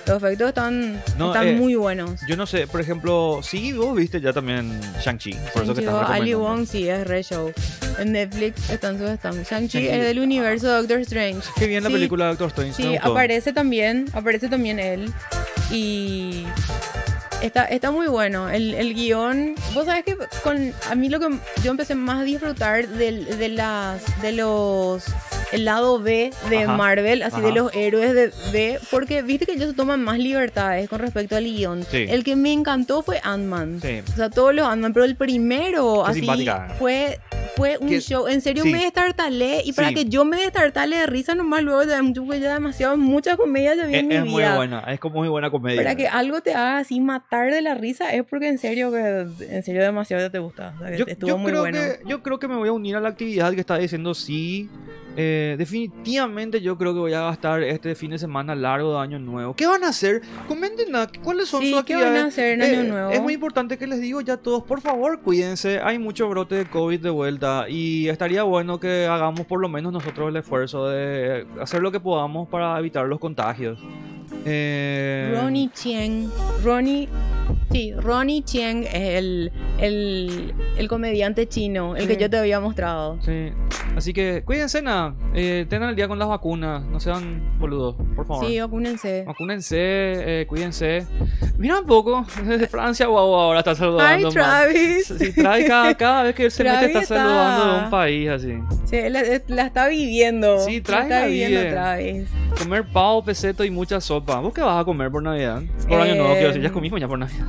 los 0.06 0.22
efectos 0.22 0.48
están, 0.48 1.00
No, 1.18 1.28
están 1.32 1.48
eh, 1.48 1.52
muy 1.56 1.74
buenos. 1.74 2.20
Yo 2.28 2.36
no 2.36 2.46
sé, 2.46 2.66
por 2.66 2.80
ejemplo, 2.80 3.40
sí, 3.42 3.72
vos 3.72 3.94
viste 3.96 4.20
ya 4.20 4.32
también 4.32 4.80
Shang-Chi. 5.04 5.36
Por 5.54 5.62
eso 5.64 5.74
que 5.74 5.80
estás 5.80 6.10
Ali. 6.10 6.34
Wong 6.34 6.66
sí 6.66 6.88
es 6.88 7.06
re 7.06 7.22
show. 7.22 7.52
En 7.98 8.12
Netflix 8.12 8.70
están 8.70 8.98
sus 8.98 9.08
estamos. 9.10 9.48
Shang-Chi 9.48 9.86
es 9.88 10.02
del 10.02 10.18
universo 10.18 10.66
de 10.68 10.78
Doctor 10.78 10.98
Strange. 11.00 11.40
Qué 11.56 11.66
bien 11.66 11.84
la 11.84 11.90
película 11.90 12.24
de 12.26 12.30
Doctor 12.36 12.48
Strange. 12.48 12.74
Sí, 12.74 12.96
aparece 13.00 13.52
también, 13.52 14.06
aparece 14.12 14.48
también 14.48 14.78
él. 14.78 15.12
Y 15.70 16.44
está, 17.42 17.64
está 17.66 17.90
muy 17.90 18.06
bueno. 18.08 18.48
El, 18.50 18.74
el 18.74 18.94
guion, 18.94 19.54
vos 19.74 19.86
sabés 19.86 20.04
que 20.04 20.16
con 20.42 20.72
a 20.90 20.94
mí 20.94 21.08
lo 21.08 21.20
que 21.20 21.28
yo 21.62 21.70
empecé 21.70 21.94
más 21.94 22.20
a 22.20 22.24
disfrutar 22.24 22.88
del- 22.88 23.38
de, 23.38 23.48
las 23.48 24.02
de 24.22 24.32
los 24.32 25.04
el 25.52 25.64
lado 25.64 25.98
B 26.00 26.30
de 26.50 26.58
Ajá, 26.64 26.76
Marvel, 26.76 27.22
así 27.22 27.36
ajá. 27.36 27.46
de 27.46 27.52
los 27.52 27.74
héroes 27.74 28.14
de 28.14 28.32
B, 28.52 28.78
porque 28.90 29.22
viste 29.22 29.46
que 29.46 29.52
ellos 29.52 29.68
se 29.70 29.74
toman 29.74 30.02
más 30.02 30.18
libertades 30.18 30.88
con 30.88 30.98
respecto 30.98 31.36
al 31.36 31.44
guion. 31.44 31.84
Sí. 31.84 32.06
El 32.08 32.24
que 32.24 32.36
me 32.36 32.52
encantó 32.52 33.02
fue 33.02 33.20
Ant-Man. 33.22 33.80
Sí. 33.82 34.00
O 34.12 34.16
sea, 34.16 34.30
todos 34.30 34.54
los 34.54 34.66
Ant-Man, 34.66 34.92
pero 34.92 35.04
el 35.04 35.16
primero, 35.16 36.02
Qué 36.04 36.10
así, 36.10 36.20
simpática. 36.20 36.74
fue, 36.78 37.18
fue 37.56 37.76
un 37.78 37.88
Que- 37.88 38.00
show. 38.00 38.26
En 38.28 38.40
serio 38.40 38.62
sí. 38.62 38.72
me 38.72 38.82
destartalé. 38.82 39.62
Y 39.64 39.72
para 39.72 39.88
Sí. 39.88 39.94
que 39.94 40.04
yo 40.06 40.24
me 40.24 40.38
destartale 40.38 40.96
de 40.96 41.06
risa 41.06 41.34
nomás 41.34 41.62
luego 41.62 41.82
ya, 41.84 42.00
ya 42.38 42.54
demasiado, 42.54 42.96
mucha 42.96 43.36
comedia 43.36 43.74
ya 43.74 43.84
vi 43.86 43.94
Es, 43.94 44.00
en 44.00 44.08
mi 44.08 44.14
es 44.16 44.24
muy 44.24 44.42
buena, 44.42 44.80
es 44.88 44.98
como 45.00 45.16
muy 45.16 45.28
buena 45.28 45.50
comedia. 45.50 45.82
Para 45.82 45.94
que 45.94 46.08
algo 46.08 46.40
te 46.40 46.54
haga 46.54 46.78
así 46.78 47.00
matar 47.00 47.50
de 47.52 47.60
la 47.62 47.74
risa 47.74 48.12
es 48.12 48.24
porque 48.24 48.48
en 48.48 48.58
serio 48.58 48.90
que 48.90 49.26
en 49.54 49.62
serio 49.62 49.82
demasiado 49.82 50.30
te 50.30 50.38
gusta. 50.38 50.74
O 50.76 50.80
sea, 50.82 50.90
que 50.92 50.98
yo, 50.98 51.04
estuvo 51.06 51.28
yo 51.28 51.38
muy 51.38 51.50
creo 51.50 51.60
bueno. 51.62 51.78
que, 51.78 52.00
yo 52.06 52.22
creo 52.22 52.38
que 52.38 52.48
me 52.48 52.56
voy 52.56 52.68
a 52.68 52.72
unir 52.72 52.96
a 52.96 53.00
la 53.00 53.08
actividad 53.10 53.52
que 53.52 53.60
está 53.60 53.76
diciendo 53.78 54.14
sí. 54.14 54.70
Eh, 55.16 55.56
definitivamente 55.58 56.60
yo 56.62 56.78
creo 56.78 56.94
que 56.94 57.00
voy 57.00 57.12
a 57.12 57.20
gastar 57.22 57.62
este 57.62 57.94
fin 57.94 58.10
de 58.12 58.18
semana 58.18 58.54
largo 58.54 58.94
de 58.94 59.00
Año 59.00 59.18
Nuevo. 59.18 59.54
¿Qué 59.54 59.66
van 59.66 59.84
a 59.84 59.88
hacer? 59.88 60.22
Comenten 60.48 60.88
cuáles 61.22 61.48
son 61.48 61.60
Sí, 61.62 61.70
sus 61.70 61.82
¿qué 61.84 61.94
actividades. 61.94 62.14
van 62.14 62.24
a 62.24 62.28
hacer 62.28 62.52
en 62.54 62.62
Año 62.62 62.80
Eh, 62.80 62.84
Nuevo? 62.88 63.10
Es 63.10 63.20
muy 63.20 63.34
importante 63.34 63.76
que 63.76 63.86
les 63.86 64.00
digo 64.00 64.20
ya 64.22 64.34
a 64.34 64.36
todos, 64.38 64.62
por 64.62 64.80
favor, 64.80 65.20
cuídense. 65.20 65.80
Hay 65.80 65.98
mucho 65.98 66.28
brote 66.28 66.54
de 66.54 66.64
COVID 66.64 67.00
de 67.00 67.10
vuelta 67.10 67.66
y 67.68 68.08
estaría 68.08 68.42
bueno 68.42 68.80
que 68.80 69.06
hagamos 69.06 69.46
por 69.46 69.60
lo 69.60 69.68
menos 69.68 69.92
nosotros 69.92 70.30
el 70.30 70.36
esfuerzo 70.36 70.88
de 70.88 71.46
hacer 71.60 71.82
lo 71.82 71.92
que 71.92 72.00
podamos 72.00 72.48
para 72.48 72.78
evitar 72.78 73.06
los 73.06 73.18
contagios. 73.18 73.78
Eh, 74.46 75.36
Ronnie 75.40 75.68
Chien. 75.74 76.30
Ronnie. 76.64 77.08
Sí, 77.70 77.92
Ronnie 77.94 78.42
Chien 78.42 78.84
es 78.84 78.94
el, 79.18 79.52
el, 79.78 80.54
el 80.76 80.88
comediante 80.88 81.48
chino, 81.48 81.96
el 81.96 82.02
Sí. 82.02 82.08
que 82.08 82.16
yo 82.16 82.30
te 82.30 82.38
había 82.38 82.60
mostrado. 82.60 83.18
Sí. 83.22 83.50
Así 83.96 84.12
que 84.12 84.42
cuídense, 84.44 84.80
nada. 84.82 85.01
Eh, 85.34 85.66
tengan 85.68 85.88
el 85.90 85.96
día 85.96 86.08
con 86.08 86.18
las 86.18 86.28
vacunas. 86.28 86.82
No 86.84 87.00
sean 87.00 87.58
boludos, 87.58 87.96
por 88.16 88.26
favor. 88.26 88.46
Sí, 88.46 88.58
vacúnense. 88.60 89.24
Vacúnense, 89.26 89.76
eh, 89.78 90.46
cuídense. 90.48 91.06
Mira 91.58 91.78
un 91.80 91.86
poco, 91.86 92.26
desde 92.44 92.66
Francia, 92.66 93.06
wow, 93.06 93.34
ahora 93.34 93.60
está 93.60 93.74
saludando. 93.74 94.26
Más. 94.26 94.34
Travis. 94.34 95.06
Sí, 95.18 95.32
Travis 95.32 95.66
cada, 95.66 95.94
cada 95.96 96.22
vez 96.24 96.34
que 96.34 96.44
él 96.46 96.50
se 96.50 96.64
mete 96.64 96.76
Travis 96.76 96.88
está 96.96 97.00
está- 97.02 97.16
saludando 97.16 97.72
de 97.78 97.84
un 97.84 97.90
país 97.90 98.28
así. 98.28 98.54
Sí, 98.84 98.96
la, 99.08 99.22
la 99.48 99.62
está 99.66 99.88
viviendo. 99.88 100.58
Sí, 100.60 100.78
La 100.78 100.82
Travis 100.84 101.04
está 101.04 101.20
la 101.20 101.26
viviendo 101.26 101.58
vive. 101.60 101.70
Travis. 101.72 102.28
Comer 102.58 102.84
pavo, 102.92 103.24
peseto 103.24 103.64
y 103.64 103.70
mucha 103.70 104.00
sopa. 104.00 104.38
¿Vos 104.40 104.52
qué 104.52 104.60
vas 104.60 104.80
a 104.80 104.84
comer 104.84 105.10
por 105.10 105.22
Navidad? 105.22 105.62
Por 105.88 106.00
año 106.00 106.12
Eh, 106.12 106.16
nuevo, 106.18 106.32
quiero 106.34 106.48
decir, 106.48 106.62
ya 106.62 106.70
comimos 106.70 107.00
ya 107.00 107.08
por 107.08 107.18
Navidad. 107.18 107.46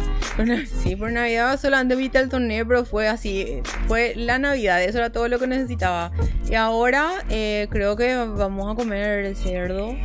Sí, 0.81 0.95
por 0.95 1.11
Navidad 1.11 1.59
solamente 1.59 1.95
viste 1.95 2.17
el 2.19 2.29
torneo, 2.29 2.65
pero 2.67 2.85
fue 2.85 3.07
así. 3.07 3.61
Fue 3.87 4.13
la 4.15 4.39
Navidad, 4.39 4.81
eso 4.81 4.97
era 4.97 5.11
todo 5.11 5.27
lo 5.27 5.37
que 5.39 5.47
necesitaba. 5.47 6.11
Y 6.49 6.55
ahora 6.55 7.09
eh, 7.29 7.42
creo 7.69 7.95
que 7.95 8.15
vamos 8.15 8.71
a 8.71 8.75
comer 8.75 9.35
cerdo 9.35 9.95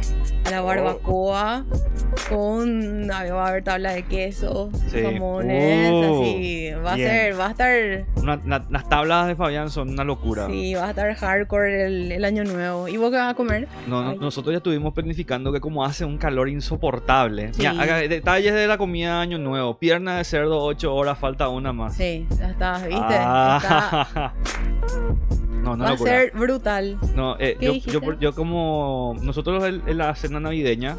a 0.45 0.51
la 0.51 0.61
barbacoa 0.63 1.65
con. 2.29 3.11
a 3.11 3.23
ver, 3.23 3.33
Va 3.35 3.45
a 3.47 3.49
haber 3.49 3.65
tabla 3.65 3.93
de 3.93 4.03
queso, 4.05 4.71
Sí. 4.89 5.03
jamones, 5.03 5.93
Uh, 5.93 6.21
así. 6.23 6.71
Va 6.85 6.93
a 6.93 6.97
ser, 6.97 7.39
va 7.39 7.47
a 7.47 7.51
estar. 7.51 8.05
Una- 8.17 8.65
las 8.71 8.89
tablas 8.89 9.27
de 9.29 9.37
Fabián 9.37 9.71
son 9.71 9.91
una 9.91 10.05
locura. 10.05 10.47
Sí, 10.47 10.75
va 10.75 10.87
a 10.87 10.91
estar 10.91 11.15
hardcore 11.15 11.87
el, 11.87 12.13
el 12.13 12.25
año 12.25 12.45
nuevo. 12.45 12.89
¿Y 12.89 12.97
vos 12.97 13.11
qué 13.11 13.17
vas 13.17 13.33
a 13.33 13.35
comer? 13.35 13.69
No, 13.87 14.03
no, 14.03 14.15
nosotros 14.15 14.53
ya 14.53 14.59
estuvimos 14.59 14.93
planificando 14.95 15.53
que 15.53 15.61
como 15.61 15.85
hace 15.85 16.05
un 16.05 16.19
calor 16.19 16.49
insoportable. 16.49 17.53
Sí. 17.55 17.63
Ya, 17.63 17.73
detalles 17.75 18.55
de 18.55 18.67
la 18.67 18.79
comida 18.79 19.17
de 19.17 19.23
Año 19.23 19.39
Nuevo. 19.39 19.79
Pierna 19.79 20.17
de 20.19 20.25
cerdo, 20.25 20.63
8 20.63 20.95
horas, 20.95 21.19
falta 21.19 21.49
una 21.49 21.73
más. 21.73 21.95
Sí, 21.95 22.27
ya 22.39 22.51
está, 22.51 22.73
¿viste? 22.87 22.97
Está- 22.97 23.59
Ah. 24.11 24.33
No, 25.63 25.77
no 25.77 25.85
va 25.85 25.89
a 25.91 25.93
locura. 25.93 26.11
ser 26.13 26.33
brutal. 26.33 26.99
No, 27.15 27.37
eh, 27.39 27.57
¿Qué 27.59 27.81
yo, 27.81 28.01
yo, 28.01 28.19
yo 28.19 28.35
como 28.35 29.17
nosotros 29.23 29.65
en, 29.65 29.83
en 29.87 29.99
la 29.99 30.15
cena 30.15 30.41
navideña 30.41 30.97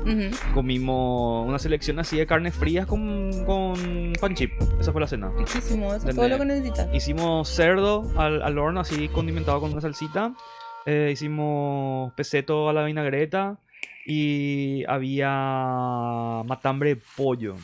comimos 0.54 1.48
una 1.48 1.58
selección 1.60 2.00
así 2.00 2.18
de 2.18 2.26
carnes 2.28 2.54
frías 2.56 2.86
con, 2.86 3.46
con 3.46 4.14
pan 4.20 4.36
chip. 4.36 4.52
Esa 4.80 4.92
fue 4.92 5.02
la 5.02 5.08
cena. 5.08 5.32
Riquísimo, 5.38 5.94
eso 5.94 6.10
es 6.10 6.16
todo 6.16 6.28
lo 6.28 6.38
que 6.38 6.46
necesitas. 6.46 6.88
Hicimos 6.94 7.50
cerdo 7.50 8.06
al, 8.18 8.42
al 8.42 8.58
horno 8.58 8.82
así 8.82 9.08
condimentado 9.10 9.60
con 9.62 9.72
una 9.72 9.82
salsita. 9.82 10.34
Eh, 10.86 11.10
hicimos 11.14 12.14
peseto 12.14 12.70
a 12.70 12.74
la 12.74 12.84
vinagreta 12.84 13.58
y 14.06 14.84
había 14.88 15.30
matambre 16.46 16.96
de 16.96 17.02
pollo. 17.16 17.56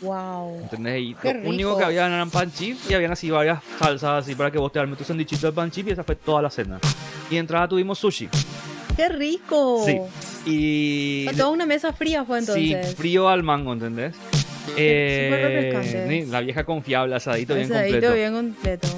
Wow. 0.00 0.60
¿Entendés? 0.62 1.02
Y 1.02 1.14
Qué 1.14 1.34
lo 1.34 1.50
único 1.50 1.76
que 1.76 1.84
había 1.84 2.06
eran 2.06 2.30
pan 2.30 2.52
chip 2.52 2.78
y 2.88 2.94
habían 2.94 3.12
así 3.12 3.30
varias 3.30 3.62
salsas 3.78 4.24
así 4.24 4.34
para 4.34 4.50
que 4.50 4.58
vos 4.58 4.72
te 4.72 4.78
armes 4.78 4.98
tu 4.98 5.04
sandwichito 5.04 5.46
de 5.46 5.52
pan 5.52 5.70
chip 5.70 5.88
y 5.88 5.90
esa 5.92 6.04
fue 6.04 6.16
toda 6.16 6.42
la 6.42 6.50
cena. 6.50 6.78
Y 7.28 7.34
de 7.34 7.40
entrada 7.40 7.68
tuvimos 7.68 7.98
sushi. 7.98 8.28
¡Qué 8.96 9.08
rico! 9.08 9.82
Sí. 9.84 9.98
Y... 10.46 11.24
Fue 11.24 11.34
toda 11.34 11.50
una 11.50 11.66
mesa 11.66 11.92
fría 11.92 12.24
fue 12.24 12.38
entonces. 12.38 12.88
Sí, 12.88 12.96
frío 12.96 13.28
al 13.28 13.42
mango, 13.42 13.72
¿entendés? 13.72 14.14
Sí, 14.76 16.26
la 16.26 16.40
vieja 16.40 16.64
confiable, 16.64 17.14
asadito 17.16 17.54
bien 17.54 17.66
Asadito 17.70 17.92
completo. 17.94 18.14
bien 18.14 18.32
completo. 18.32 18.88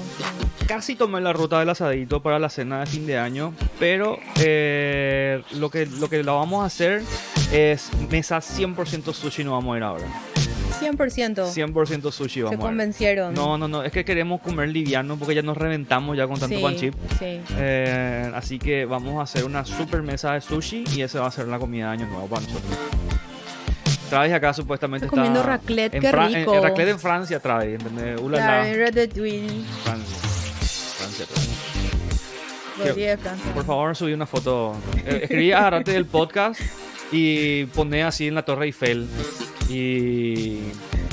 Casi 0.67 0.95
tomé 0.95 1.19
la 1.19 1.33
ruta 1.33 1.59
del 1.59 1.69
asadito 1.69 2.21
para 2.21 2.39
la 2.39 2.49
cena 2.49 2.79
de 2.79 2.85
fin 2.85 3.05
de 3.05 3.17
año, 3.17 3.53
pero 3.79 4.17
eh, 4.41 5.41
lo, 5.55 5.69
que, 5.69 5.85
lo 5.85 6.09
que 6.09 6.23
lo 6.23 6.35
vamos 6.37 6.63
a 6.63 6.67
hacer 6.67 7.01
es 7.51 7.89
mesa 8.09 8.37
100% 8.37 9.13
sushi, 9.13 9.43
no 9.43 9.51
vamos 9.51 9.75
a 9.75 9.77
ir 9.77 9.83
ahora. 9.83 10.05
100%. 10.79 11.53
100% 11.53 12.11
sushi 12.11 12.33
Se 12.39 12.43
vamos 12.43 12.51
a 12.51 12.55
ir. 12.55 12.59
convencieron. 12.59 13.33
No, 13.33 13.57
no, 13.57 13.67
no, 13.67 13.83
es 13.83 13.91
que 13.91 14.03
queremos 14.05 14.41
comer 14.41 14.69
liviano 14.69 15.17
porque 15.17 15.35
ya 15.35 15.41
nos 15.41 15.55
reventamos 15.57 16.17
ya 16.17 16.27
con 16.27 16.39
tanto 16.39 16.55
sí, 16.55 16.61
pan 16.61 16.75
chip. 16.75 16.93
Sí. 17.19 17.39
Eh, 17.57 18.31
así 18.33 18.57
que 18.57 18.85
vamos 18.85 19.19
a 19.19 19.23
hacer 19.23 19.43
una 19.45 19.65
super 19.65 20.01
mesa 20.01 20.33
de 20.33 20.41
sushi 20.41 20.85
y 20.95 21.01
esa 21.01 21.21
va 21.21 21.27
a 21.27 21.31
ser 21.31 21.47
la 21.47 21.59
comida 21.59 21.87
de 21.87 21.91
año 22.03 22.07
nuevo 22.07 22.27
para 22.27 22.41
nosotros. 22.41 22.77
Travis 24.13 24.33
acá 24.33 24.53
supuestamente 24.53 25.05
está 25.07 25.15
comiendo 25.15 25.43
raclette, 25.43 25.95
en 25.95 26.01
qué 26.01 26.09
Fra- 26.09 26.27
en- 26.27 26.33
rico. 26.35 26.55
en 26.55 26.63
raclette 26.63 26.89
en 26.89 26.99
Francia, 26.99 27.39
Travis, 27.39 27.73
¿entendés? 27.79 28.19
Uh, 28.21 28.29
la, 28.29 28.37
la, 28.37 28.45
Claro, 28.45 28.65
en 28.67 28.79
Ratatouille. 28.79 29.63
Francia. 29.83 30.17
Francia, 30.97 31.25
Travis. 31.25 31.49
De 32.95 33.17
Francia. 33.17 33.53
Por 33.53 33.65
favor, 33.65 33.95
subí 33.95 34.13
una 34.13 34.25
foto. 34.25 34.75
Eh, 35.05 35.19
escribí 35.23 35.51
agarrate 35.51 35.91
del 35.91 36.05
podcast 36.05 36.59
y 37.11 37.65
poné 37.67 38.03
así 38.03 38.27
en 38.27 38.35
la 38.35 38.43
Torre 38.43 38.65
Eiffel. 38.65 39.07
Y 39.69 40.59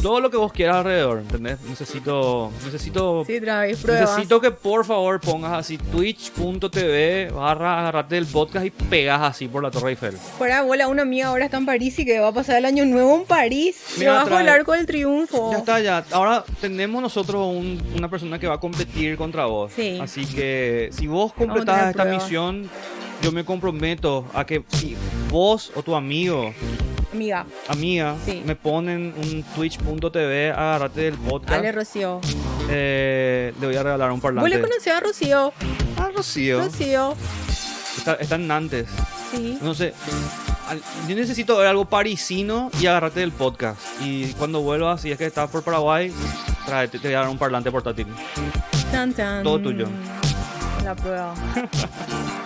todo 0.03 0.21
lo 0.21 0.31
que 0.31 0.37
vos 0.37 0.53
quieras 0.53 0.77
alrededor, 0.79 1.19
¿entendés? 1.19 1.61
Necesito, 1.69 2.51
necesito, 2.65 3.25
Sí, 3.27 3.41
Travis, 3.41 3.79
pruebas. 3.79 4.11
necesito 4.11 4.41
que 4.41 4.51
por 4.51 4.85
favor 4.85 5.21
pongas 5.21 5.53
así 5.53 5.77
twitch.tv 5.79 7.31
barra 7.35 7.81
agarrate 7.81 8.15
del 8.17 8.27
podcast 8.27 8.67
y 8.67 8.71
pegas 8.71 9.21
así 9.23 9.49
por 9.49 9.63
la 9.63 9.71
Torre 9.71 9.91
Eiffel. 9.91 10.13
Fuera, 10.17 10.59
abuela, 10.61 10.89
una 10.89 11.03
amiga 11.03 11.29
ahora 11.29 11.45
está 11.47 11.57
en 11.59 11.67
París 11.67 11.99
y 11.99 12.05
que 12.05 12.19
va 12.19 12.29
a 12.29 12.33
pasar 12.33 12.57
el 12.57 12.65
año 12.65 12.85
nuevo 12.87 13.15
en 13.17 13.25
París. 13.25 13.95
Mira, 13.99 14.25
del 14.25 14.33
trae- 14.33 14.49
arco 14.49 14.73
del 14.73 14.87
triunfo. 14.87 15.53
Ya 15.53 15.59
está, 15.59 15.81
ya. 15.81 16.05
Ahora 16.13 16.45
tenemos 16.61 17.03
nosotros 17.03 17.47
un- 17.47 17.81
una 17.97 18.09
persona 18.09 18.39
que 18.39 18.47
va 18.47 18.55
a 18.55 18.61
competir 18.61 19.17
contra 19.17 19.45
vos. 19.47 19.73
Sí. 19.75 19.99
Así 20.01 20.25
que 20.27 20.89
si 20.93 21.07
vos 21.07 21.33
completás 21.33 21.91
esta 21.91 22.03
pruebas. 22.03 22.23
misión, 22.25 22.71
yo 23.23 23.33
me 23.33 23.45
comprometo 23.45 24.25
a 24.35 24.45
que 24.47 24.65
si 24.69 24.97
vos 25.31 25.73
o 25.75 25.83
tu 25.83 25.95
amigo 25.95 26.53
Amiga, 27.13 27.45
amiga 27.69 28.15
Sí. 28.25 28.43
me 28.47 28.55
ponen 28.55 29.13
un 29.17 29.43
twitch.tv 29.55 30.51
agarrate 30.53 31.01
del 31.03 31.15
podcast 31.19 31.59
Ale 31.59 31.73
Rocío. 31.73 32.21
eh, 32.69 33.53
le 33.61 33.67
voy 33.67 33.75
a 33.77 33.83
regalar 33.83 34.13
un 34.13 34.21
¿Vos 34.21 34.33
le 34.33 34.41
parlante 34.41 34.61
conocés 34.61 34.93
a 34.93 35.01
Rocío? 35.01 35.53
ah 35.97 36.11
Rocío 36.15 36.61
Rocío. 36.61 37.15
está, 37.99 38.15
está 38.15 38.35
en 38.37 38.47
Nantes 38.47 38.87
Sí. 39.33 39.59
no 39.61 39.75
sé 39.75 39.93
yo 41.09 41.17
necesito 41.17 41.57
ver 41.59 41.67
algo 41.67 41.85
parisino 41.85 42.71
y 42.81 42.87
agarrarte 42.87 43.19
del 43.21 43.33
podcast. 43.33 43.81
Y 44.05 44.27
cuando 44.35 44.61
vuelvas, 44.61 45.01
si 45.01 45.11
es 45.11 45.19
que 45.19 45.27
estás 45.27 45.51
por 45.51 45.65
Paraguay, 45.65 46.13
tráete, 46.65 47.01
te 47.01 47.09
voy 47.09 47.15
a 47.17 47.21
dar 47.23 47.29
un 47.29 47.39
parlante 47.39 47.73
portátil. 47.73 48.07
Tan, 48.93 49.13
tan. 49.13 49.43
Todo 49.43 49.59
tuyo. 49.59 49.89
La 50.85 50.95
prueba. 50.95 51.35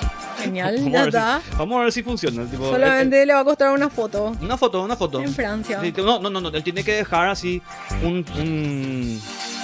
Genial, 0.44 0.76
Vamos 0.78 0.88
a 0.88 0.90
ya 0.92 1.02
ver 1.04 1.12
si- 1.12 1.16
está. 1.18 1.42
vamos 1.58 1.76
a 1.78 1.82
ver 1.82 1.92
si 1.92 2.02
funciona. 2.02 2.44
tipo, 2.46 2.70
Solamente 2.70 3.26
le 3.26 3.34
va 3.34 3.40
a 3.40 3.44
costar 3.44 3.72
una 3.72 3.88
foto. 3.90 4.28
eh, 4.32 4.36
eh, 4.40 4.44
una 4.44 4.56
foto, 4.56 4.82
una 4.82 4.96
foto. 4.96 5.20
En 5.20 5.32
Francia. 5.34 5.80
No, 5.98 6.18
no, 6.20 6.30
no, 6.30 6.40
no, 6.40 6.48
él 6.48 6.62
tiene 6.62 6.84
que 6.84 6.92
dejar 6.92 7.28
así 7.28 7.60
un, 8.02 8.24
un, 8.38 9.20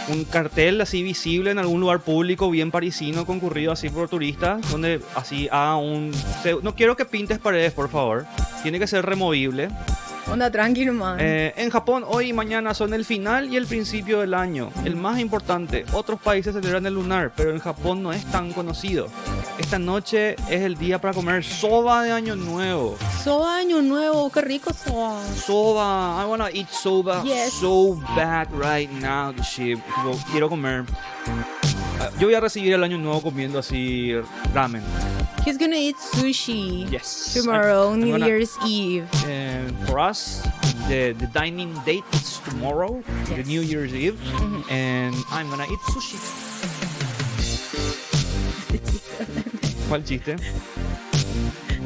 un 0.08 0.24
cartel 0.24 0.80
así 0.80 1.02
visible 1.02 1.50
en 1.50 1.58
algún 1.58 1.80
lugar 1.80 2.00
público 2.00 2.50
bien 2.50 2.70
parisino 2.70 3.26
concurrido 3.26 3.72
así 3.72 3.88
por 3.90 4.08
turistas, 4.08 4.60
donde 4.70 5.00
así 5.14 5.48
haga 5.50 5.76
un... 5.76 6.12
No 6.62 6.74
quiero 6.74 6.96
que 6.96 7.04
pintes 7.04 7.38
paredes, 7.38 7.72
por 7.72 7.88
favor. 7.90 8.26
Tiene 8.62 8.78
que 8.78 8.86
ser 8.86 9.04
removible. 9.04 9.68
Onda 10.28 10.50
tranqui 10.50 10.84
nomás. 10.84 11.18
Eh, 11.20 11.52
en 11.56 11.70
Japón 11.70 12.04
hoy 12.06 12.28
y 12.28 12.32
mañana 12.32 12.72
son 12.74 12.94
el 12.94 13.04
final 13.04 13.52
y 13.52 13.56
el 13.56 13.66
principio 13.66 14.20
del 14.20 14.34
año. 14.34 14.70
El 14.84 14.94
más 14.96 15.18
importante, 15.18 15.84
otros 15.92 16.20
países 16.20 16.54
celebran 16.54 16.86
el 16.86 16.94
lunar, 16.94 17.32
pero 17.36 17.50
en 17.50 17.58
Japón 17.58 18.02
no 18.02 18.12
es 18.12 18.24
tan 18.26 18.52
conocido. 18.52 19.08
Esta 19.58 19.78
noche 19.78 20.36
es 20.48 20.62
el 20.62 20.76
día 20.76 21.00
para 21.00 21.12
comer 21.14 21.44
soba 21.44 22.02
de 22.04 22.12
año 22.12 22.36
nuevo. 22.36 22.96
Soba 23.24 23.56
año 23.56 23.82
nuevo, 23.82 24.30
qué 24.30 24.40
rico 24.40 24.72
soba. 24.72 25.20
Soba, 25.34 26.22
I 26.22 26.26
wanna 26.28 26.48
eat 26.52 26.68
soba 26.70 27.22
Yes. 27.24 27.52
so 27.54 27.96
bad 28.16 28.48
right 28.52 28.90
now. 28.90 29.34
shit. 29.42 29.78
Quiero 30.30 30.48
comer. 30.48 30.84
Ah, 32.00 32.08
Yo 32.18 32.26
voy 32.28 32.34
a 32.34 32.40
recibir 32.40 32.72
el 32.72 32.82
año 32.84 32.96
nuevo 32.98 33.20
comiendo 33.20 33.58
así 33.58 34.12
ramen. 34.54 34.82
He's 35.44 35.56
gonna 35.58 35.76
eat 35.76 35.96
sushi 35.96 36.90
Yes. 36.90 37.32
tomorrow, 37.34 37.88
I'm- 37.90 37.94
I'm 37.94 38.00
New 38.04 38.12
gonna- 38.12 38.26
Year's 38.26 38.50
Eve. 38.66 39.06
And 39.26 39.74
for 39.86 39.98
us, 39.98 40.42
the, 40.88 41.14
the 41.18 41.26
dining 41.32 41.72
date 41.86 42.04
is 42.12 42.40
tomorrow, 42.44 43.02
the 43.28 43.36
Yes. 43.38 43.46
New 43.46 43.62
Year's 43.62 43.94
Eve, 43.94 44.18
Mhm. 44.20 44.64
and 44.70 45.14
I'm 45.32 45.48
gonna 45.48 45.66
eat 45.70 45.80
sushi. 45.92 46.18
¿Cuál 49.88 50.04
chiste? 50.04 50.36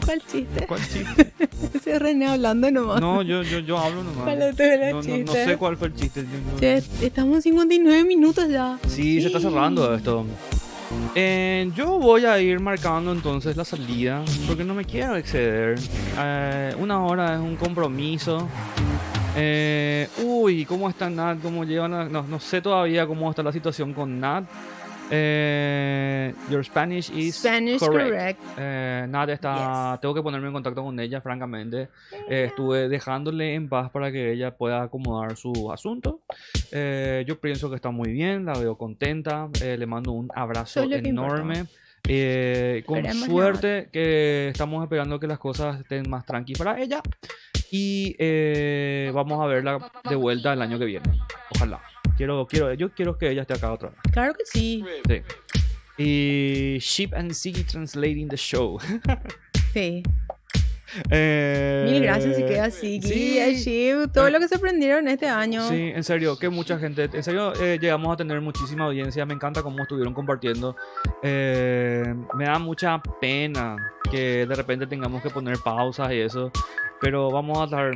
¿Cuál 0.04 0.20
chiste? 0.30 0.66
¿Cuál 0.66 0.80
chiste? 0.82 1.32
Ese 1.74 1.98
René 1.98 2.26
hablando 2.26 2.70
nomás. 2.70 3.00
No, 3.00 3.22
yo, 3.22 3.42
yo, 3.42 3.60
yo 3.60 3.78
hablo 3.78 4.02
nomás. 4.02 4.24
¿Cuál 4.24 4.42
otro 4.42 4.64
era 4.66 4.90
el 4.90 4.96
no, 4.96 5.02
no, 5.02 5.08
no 5.08 5.14
chiste? 5.24 5.44
sé 5.46 5.56
cuál 5.56 5.76
fue 5.76 5.88
el 5.88 5.94
chiste. 5.94 6.22
yo 6.22 6.28
no- 6.52 6.58
Che, 6.60 6.82
estamos 7.02 7.36
en 7.36 7.42
59 7.42 8.04
minutos 8.04 8.48
ya. 8.50 8.78
Sí, 8.88 9.20
se 9.22 9.28
está 9.28 9.40
cerrando 9.40 9.94
esto. 9.94 10.26
Eh, 11.14 11.70
yo 11.76 11.98
voy 11.98 12.24
a 12.24 12.40
ir 12.40 12.58
marcando 12.58 13.12
entonces 13.12 13.56
la 13.56 13.64
salida 13.64 14.22
porque 14.46 14.64
no 14.64 14.74
me 14.74 14.84
quiero 14.84 15.16
exceder. 15.16 15.78
Eh, 16.18 16.74
una 16.78 17.04
hora 17.04 17.34
es 17.34 17.40
un 17.40 17.56
compromiso. 17.56 18.48
Eh, 19.36 20.08
uy, 20.24 20.64
¿cómo 20.64 20.88
está 20.88 21.10
Nat? 21.10 21.38
¿Cómo 21.40 21.64
llevan? 21.64 22.12
no, 22.12 22.22
no 22.22 22.40
sé 22.40 22.60
todavía 22.60 23.06
cómo 23.06 23.30
está 23.30 23.42
la 23.42 23.52
situación 23.52 23.92
con 23.92 24.20
Nat. 24.20 24.44
Eh, 25.10 26.34
your 26.50 26.64
Spanish 26.64 27.10
is 27.10 27.36
Spanish 27.36 27.78
correct. 27.78 28.08
correct. 28.08 28.40
Eh, 28.58 29.06
Nat 29.08 29.28
está. 29.28 29.92
Yes. 29.92 30.00
Tengo 30.00 30.14
que 30.14 30.22
ponerme 30.22 30.46
en 30.48 30.52
contacto 30.52 30.82
con 30.82 30.98
ella, 30.98 31.20
francamente. 31.20 31.88
Eh, 32.28 32.46
estuve 32.48 32.88
dejándole 32.88 33.54
en 33.54 33.68
paz 33.68 33.90
para 33.90 34.10
que 34.10 34.32
ella 34.32 34.56
pueda 34.56 34.82
acomodar 34.82 35.36
su 35.36 35.70
asunto. 35.72 36.20
Eh, 36.72 37.24
yo 37.26 37.38
pienso 37.40 37.68
que 37.70 37.76
está 37.76 37.90
muy 37.90 38.12
bien, 38.12 38.44
la 38.44 38.54
veo 38.54 38.76
contenta. 38.76 39.48
eh, 39.62 39.76
le 39.76 39.86
mando 39.86 40.12
un 40.12 40.30
abrazo 40.34 40.82
enorme. 40.82 41.66
Eh, 42.06 42.82
con 42.86 42.98
Esperemos 42.98 43.26
suerte 43.28 43.88
que 43.90 44.48
estamos 44.48 44.82
esperando 44.82 45.18
que 45.18 45.26
las 45.26 45.38
cosas 45.38 45.80
estén 45.80 46.08
más 46.08 46.26
tranquilas 46.26 46.58
para 46.58 46.80
ella. 46.80 47.00
Y 47.70 48.14
vamos 49.12 49.42
a 49.42 49.46
verla 49.46 49.90
de 50.08 50.14
vuelta 50.14 50.52
el 50.52 50.62
año 50.62 50.78
que 50.78 50.84
viene. 50.84 51.10
Ojalá. 51.54 51.80
Quiero, 52.16 52.46
quiero, 52.46 52.72
yo 52.74 52.90
quiero 52.92 53.18
que 53.18 53.30
ella 53.30 53.42
esté 53.42 53.54
acá 53.54 53.72
otra 53.72 53.90
vez. 53.90 53.98
Claro 54.12 54.34
que 54.34 54.44
sí. 54.46 54.84
Sí. 55.08 55.22
Y 55.96 56.78
Ship 56.80 57.10
and 57.14 57.32
Ziggy 57.32 57.64
translating 57.64 58.28
the 58.28 58.36
show. 58.36 58.78
Sí. 59.72 60.04
Eh, 61.10 61.88
Mil 61.90 62.00
gracias 62.02 62.38
y 62.38 62.44
queda 62.44 62.66
así. 62.66 63.00
sí. 63.02 63.38
Shiv, 63.56 64.12
todo 64.12 64.30
lo 64.30 64.38
que 64.38 64.46
se 64.46 64.54
aprendieron 64.54 65.08
este 65.08 65.26
año. 65.26 65.68
Sí, 65.68 65.90
en 65.92 66.04
serio, 66.04 66.38
que 66.38 66.48
mucha 66.48 66.78
gente, 66.78 67.10
en 67.12 67.22
serio, 67.24 67.52
eh, 67.60 67.78
llegamos 67.80 68.12
a 68.12 68.16
tener 68.16 68.40
muchísima 68.40 68.84
audiencia, 68.84 69.26
me 69.26 69.34
encanta 69.34 69.62
cómo 69.64 69.82
estuvieron 69.82 70.14
compartiendo. 70.14 70.76
Eh, 71.24 72.14
me 72.34 72.44
da 72.44 72.60
mucha 72.60 73.02
pena 73.20 73.76
que 74.08 74.46
de 74.46 74.54
repente 74.54 74.86
tengamos 74.86 75.20
que 75.22 75.30
poner 75.30 75.58
pausas 75.58 76.12
y 76.12 76.20
eso, 76.20 76.52
pero 77.00 77.30
vamos 77.32 77.58
a 77.58 77.64
estar 77.64 77.90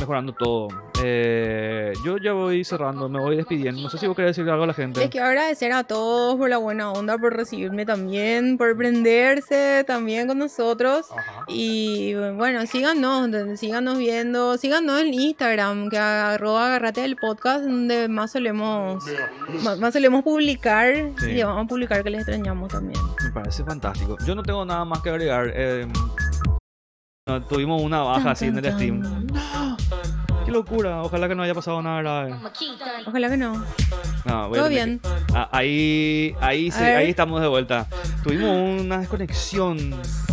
mejorando 0.00 0.32
todo. 0.32 0.68
Eh, 1.02 1.92
yo 2.04 2.16
ya 2.18 2.32
voy 2.32 2.64
cerrando, 2.64 3.08
me 3.08 3.20
voy 3.20 3.36
despidiendo, 3.36 3.80
no 3.80 3.88
sé 3.90 3.98
si 3.98 4.06
vos 4.06 4.16
querés 4.16 4.30
decirle 4.30 4.50
algo 4.52 4.64
a 4.64 4.66
la 4.68 4.74
gente. 4.74 5.00
Les 5.00 5.10
quiero 5.10 5.26
agradecer 5.26 5.72
a 5.72 5.84
todos 5.84 6.36
por 6.36 6.48
la 6.48 6.58
buena 6.58 6.90
onda, 6.92 7.16
por 7.18 7.34
recibirme 7.34 7.84
también, 7.86 8.56
por 8.58 8.76
prenderse 8.76 9.84
también 9.86 10.26
con 10.26 10.38
nosotros. 10.38 11.06
Ajá. 11.10 11.44
Y 11.48 12.14
bueno, 12.36 12.64
síganos, 12.66 13.28
síganos 13.58 13.98
viendo, 13.98 14.56
síganos 14.58 15.00
en 15.00 15.14
Instagram, 15.14 15.88
que 15.90 15.98
arroba 15.98 16.66
agarrate 16.66 17.04
el 17.04 17.16
podcast, 17.16 17.64
donde 17.64 18.08
más 18.08 18.32
solemos, 18.32 19.04
más, 19.62 19.78
más 19.78 19.92
solemos 19.92 20.22
publicar 20.22 20.94
Sí. 21.18 21.30
y 21.30 21.42
vamos 21.42 21.64
a 21.64 21.68
publicar 21.68 22.02
que 22.02 22.10
les 22.10 22.20
extrañamos 22.20 22.70
también. 22.72 23.00
Me 23.22 23.30
parece 23.30 23.64
fantástico. 23.64 24.16
Yo 24.26 24.34
no 24.34 24.42
tengo 24.42 24.64
nada 24.64 24.84
más 24.84 25.00
que 25.02 25.10
agregar. 25.10 25.50
eh, 25.54 25.86
tuvimos 27.48 27.80
una 27.82 28.00
baja 28.00 28.32
así 28.32 28.46
en 28.46 28.56
el 28.58 28.62
Tan, 28.64 28.72
stream. 28.74 29.26
Qué 30.44 30.50
locura, 30.52 31.02
ojalá 31.02 31.26
que 31.28 31.34
no 31.34 31.42
haya 31.42 31.54
pasado 31.54 31.80
nada 31.80 32.02
grave. 32.02 32.34
Ojalá 33.06 33.30
que 33.30 33.36
no. 33.38 33.64
No, 34.26 34.48
voy 34.48 34.58
a 34.58 34.60
Todo 34.62 34.68
tener 34.68 34.70
bien. 34.70 34.98
que- 35.00 35.08
Ah, 35.34 35.48
ahí, 35.52 36.34
ahí, 36.40 36.70
sí, 36.70 36.82
A 36.82 36.98
ahí 36.98 37.10
estamos 37.10 37.40
de 37.40 37.48
vuelta. 37.48 37.86
Tuvimos 38.22 38.80
una 38.82 38.98
desconexión. 38.98 39.78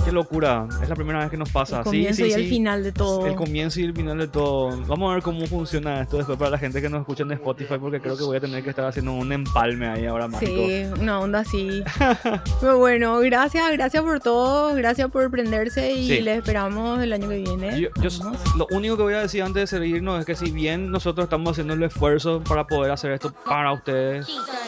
Qué 0.05 0.11
locura. 0.11 0.67
Es 0.81 0.89
la 0.89 0.95
primera 0.95 1.19
vez 1.19 1.29
que 1.29 1.37
nos 1.37 1.49
pasa. 1.49 1.77
El 1.79 1.83
Sí, 1.83 1.89
comienzo 1.89 2.23
sí, 2.23 2.29
y 2.29 2.33
el 2.33 2.41
sí. 2.43 2.49
final 2.49 2.83
de 2.83 2.91
todo. 2.91 3.25
El 3.27 3.35
comienzo 3.35 3.79
y 3.79 3.83
el 3.83 3.93
final 3.93 4.17
de 4.17 4.27
todo. 4.27 4.69
Vamos 4.87 5.11
a 5.11 5.13
ver 5.15 5.23
cómo 5.23 5.45
funciona 5.45 6.01
esto 6.01 6.17
después 6.17 6.37
para 6.37 6.51
la 6.51 6.57
gente 6.57 6.81
que 6.81 6.89
nos 6.89 7.01
escucha 7.01 7.23
en 7.23 7.31
Spotify, 7.33 7.75
porque 7.79 7.99
creo 8.01 8.17
que 8.17 8.23
voy 8.23 8.37
a 8.37 8.39
tener 8.39 8.63
que 8.63 8.69
estar 8.71 8.85
haciendo 8.85 9.13
un 9.13 9.31
empalme 9.31 9.87
ahí 9.87 10.05
ahora 10.05 10.27
mágico. 10.27 10.51
Sí, 10.51 10.83
una 10.99 11.19
onda 11.19 11.39
así. 11.39 11.83
Pero 12.61 12.77
bueno, 12.79 13.19
gracias, 13.19 13.71
gracias 13.73 14.03
por 14.03 14.19
todo, 14.19 14.73
gracias 14.75 15.09
por 15.11 15.29
prenderse 15.29 15.91
y 15.93 16.07
Sí. 16.07 16.21
les 16.21 16.39
esperamos 16.39 17.01
el 17.01 17.13
año 17.13 17.29
que 17.29 17.37
viene. 17.37 17.79
Yo, 17.79 17.89
yo- 18.01 18.31
lo 18.57 18.67
único 18.71 18.97
que 18.97 19.03
voy 19.03 19.13
a 19.13 19.19
decir 19.21 19.43
antes 19.43 19.61
de 19.61 19.67
seguirnos 20.01 20.19
es 20.19 20.25
que 20.25 20.35
si 20.35 20.51
bien 20.51 20.89
nosotros 20.91 21.25
estamos 21.25 21.51
haciendo 21.51 21.73
el 21.73 21.83
esfuerzo 21.83 22.41
para 22.47 22.65
poder 22.65 22.91
hacer 22.91 23.11
esto 23.11 23.33
para 23.45 23.71
ustedes, 23.71 24.27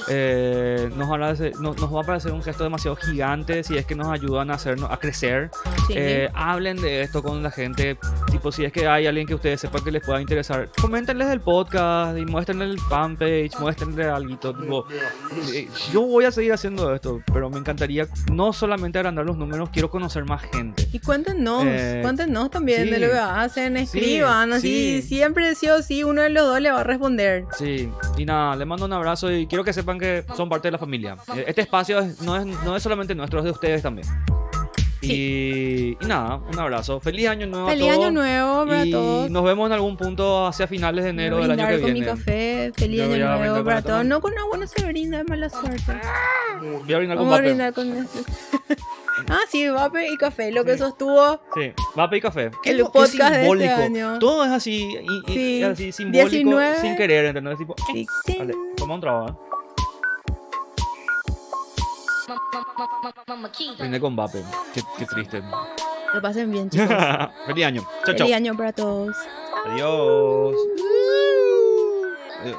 eh, 0.10 0.90
nos, 0.96 1.10
van 1.10 1.24
a 1.24 1.34
nos, 1.34 1.78
nos 1.78 1.94
va 1.94 2.02
a 2.02 2.04
parecer 2.04 2.32
un 2.32 2.44
gesto 2.44 2.64
demasiado 2.64 2.96
gigante 2.98 3.64
si 3.64 3.78
es 3.78 3.86
que 3.86 3.96
nos 3.96 4.08
ayudan 4.08 4.52
a 4.52 4.56
hacernos 4.56 4.92
a 4.92 4.98
crecer. 4.98 5.50
Sí. 5.88 5.94
Eh, 5.96 6.30
hablen 6.34 6.80
de 6.82 7.02
esto 7.02 7.24
con 7.24 7.42
la 7.42 7.52
gente. 7.52 7.98
Tipo, 8.32 8.52
si 8.52 8.64
es 8.66 8.72
que 8.72 8.88
hay 8.88 9.08
alguien 9.08 9.26
que 9.26 9.36
ustedes 9.36 9.62
sepan 9.62 9.84
que 9.84 9.92
les 9.92 10.04
pueda 10.06 10.22
interesar, 10.22 10.70
coméntenles 10.80 11.30
el 11.30 11.42
podcast 11.42 12.18
y 12.18 12.26
muéstrenle 12.26 12.66
el 12.66 12.80
fanpage, 12.80 13.58
muéstrenle 13.60 14.06
algo. 14.06 14.38
Tipo, 14.38 14.86
eh, 15.54 15.68
yo 15.92 16.02
voy 16.02 16.26
a 16.26 16.32
seguir 16.32 16.54
haciendo 16.54 16.94
esto, 16.94 17.22
pero 17.34 17.50
me 17.50 17.58
encantaría 17.58 18.08
no 18.32 18.54
solamente 18.54 19.00
agrandar 19.00 19.26
los 19.26 19.38
números, 19.38 19.70
quiero 19.72 19.90
conocer 19.90 20.26
más 20.26 20.42
gente. 20.44 20.88
Y 20.92 21.00
cuéntenos, 21.00 21.64
Eh, 21.66 22.00
cuéntenos 22.04 22.52
también 22.52 22.84
sí. 22.84 22.90
de 22.92 23.00
lo 23.00 23.08
que 23.08 23.18
hacen, 23.18 23.78
escriban, 23.78 24.54
así 24.54 25.02
sí. 25.02 25.23
Siempre 25.24 25.56
sí 25.56 25.70
o 25.70 25.82
sí 25.82 26.04
uno 26.04 26.22
de 26.22 26.30
los 26.30 26.44
dos 26.46 26.60
le 26.60 26.70
va 26.70 26.82
a 26.82 26.84
responder. 26.84 27.46
Sí, 27.58 27.90
y 28.18 28.26
nada, 28.26 28.58
les 28.58 28.68
mando 28.68 28.86
un 28.86 28.92
abrazo 28.92 29.32
y 29.32 29.48
quiero 29.48 29.64
que 29.64 29.72
sepan 29.72 29.98
que 29.98 30.26
son 30.36 30.50
parte 30.50 30.68
de 30.68 30.74
la 30.74 30.78
familia. 30.78 31.16
Este 31.48 31.62
espacio 31.62 32.00
es- 32.00 32.22
no, 32.22 32.36
es, 32.36 32.46
no 32.46 32.76
es 32.76 32.84
solamente 32.84 33.16
nuestro, 33.16 33.40
es 33.40 33.46
de 33.46 33.52
ustedes 33.52 33.82
también. 33.82 34.06
Y, 35.12 35.98
y 36.00 36.06
nada, 36.06 36.38
un 36.38 36.60
abrazo. 36.60 37.00
Feliz 37.00 37.28
año 37.28 37.48
nuevo 37.48 37.68
Feliz 37.68 37.90
a 37.90 37.94
todos. 37.94 38.06
año 38.08 38.12
nuevo 38.12 38.66
para 38.66 38.86
y 38.86 38.92
todos. 38.92 39.30
nos 39.32 39.44
vemos 39.44 39.68
en 39.68 39.74
algún 39.74 39.98
punto 39.98 40.48
hacia 40.48 40.68
finales 40.68 41.04
de 41.04 41.10
enero 41.12 41.38
del 41.38 41.52
año 41.52 41.68
que 41.68 41.76
con 41.82 41.86
viene. 41.94 42.00
mi 42.00 42.06
café, 42.06 42.72
feliz 42.76 42.98
Yo 43.00 43.14
año 43.14 43.38
nuevo 43.38 43.64
para 43.64 43.82
todos. 43.82 44.06
No 44.06 44.22
con 44.22 44.38
agua 44.38 44.58
no 44.58 44.68
se 44.68 44.86
brinda 44.86 45.18
de 45.20 45.24
mala 45.26 45.50
suerte. 45.50 45.94
Voy 46.86 46.94
a 46.94 46.98
brindar 46.98 47.18
con 47.18 47.26
Vamos 47.28 47.40
a 47.40 47.42
brindar 47.42 47.74
con. 47.74 48.08
Ah, 49.30 49.40
sí, 49.48 49.68
vape 49.70 50.10
y 50.12 50.18
café, 50.18 50.52
lo 50.52 50.66
que 50.66 50.76
sostuvo 50.78 51.40
Sí, 51.56 51.72
vape 51.96 52.18
y 52.18 52.22
café. 52.22 52.46
El 52.46 52.52
Qué- 52.64 52.76
qué 52.78 52.84
podcast 52.84 53.14
de 53.16 53.26
este 53.26 53.40
simbólico. 53.42 53.74
año. 53.76 54.20
Todo 54.20 54.44
es 54.44 54.52
así, 54.52 54.98
y, 55.02 55.32
y- 55.32 55.34
Sí, 55.34 55.64
así 55.64 55.92
simbólico 55.92 56.30
19. 56.30 56.82
sin 56.82 56.96
querer, 56.98 57.26
¿entendés? 57.26 57.58
Tipo, 57.60 57.76
Sí. 57.94 58.08
Dale, 58.38 58.54
toma 58.76 58.96
un 58.96 59.02
trago, 59.02 59.28
¿eh? 59.30 59.34
Brindé 63.78 64.00
con 64.00 64.16
vape. 64.16 64.44
Qué, 64.74 64.82
qué 64.98 65.06
triste. 65.06 65.44
Lo 66.14 66.22
pasen 66.22 66.52
bien, 66.52 66.70
chicos. 66.72 66.88
Feliz 67.46 67.66
año. 67.66 67.82
Chao, 68.06 68.16
chao. 68.16 68.28
Feliz 68.28 68.36
año 68.36 68.56
para 68.56 68.72
todos. 68.72 69.16
Adiós. 69.66 70.56
Adiós. 72.42 72.58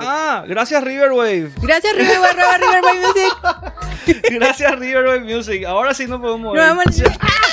Ah, 0.00 0.44
gracias 0.46 0.82
Riverwave. 0.84 1.50
Gracias, 1.62 1.96
River 1.96 2.18
Barra, 2.20 2.58
River 2.58 2.82
Boy 2.82 2.98
Music. 2.98 4.22
Gracias 4.30 4.78
River 4.78 5.20
Music. 5.22 5.64
Ahora 5.64 5.94
sí 5.94 6.06
no 6.06 6.20
podemos 6.20 6.54
No 6.54 6.60
vamos 6.60 6.84
a... 6.86 7.04
¡Ah! 7.20 7.52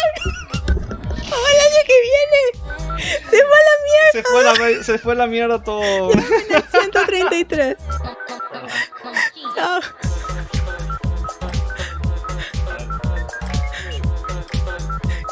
el 1.15 1.59
año 1.61 1.81
que 1.87 1.93
viene! 2.01 2.88
¡Se 2.99 3.37
fue 3.37 3.39
a 3.39 3.63
la 3.67 3.75
mierda! 3.85 4.11
Se 4.13 4.23
fue 4.23 4.43
la, 4.43 4.83
se 4.83 4.97
fue 4.99 5.15
la 5.15 5.27
mierda 5.27 5.63
todo. 5.63 6.11
133. 6.11 7.77
Chao. 9.55 9.79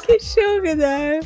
Qué 0.05 0.17
show 0.19 0.61
que 0.63 0.75
da. 0.75 1.19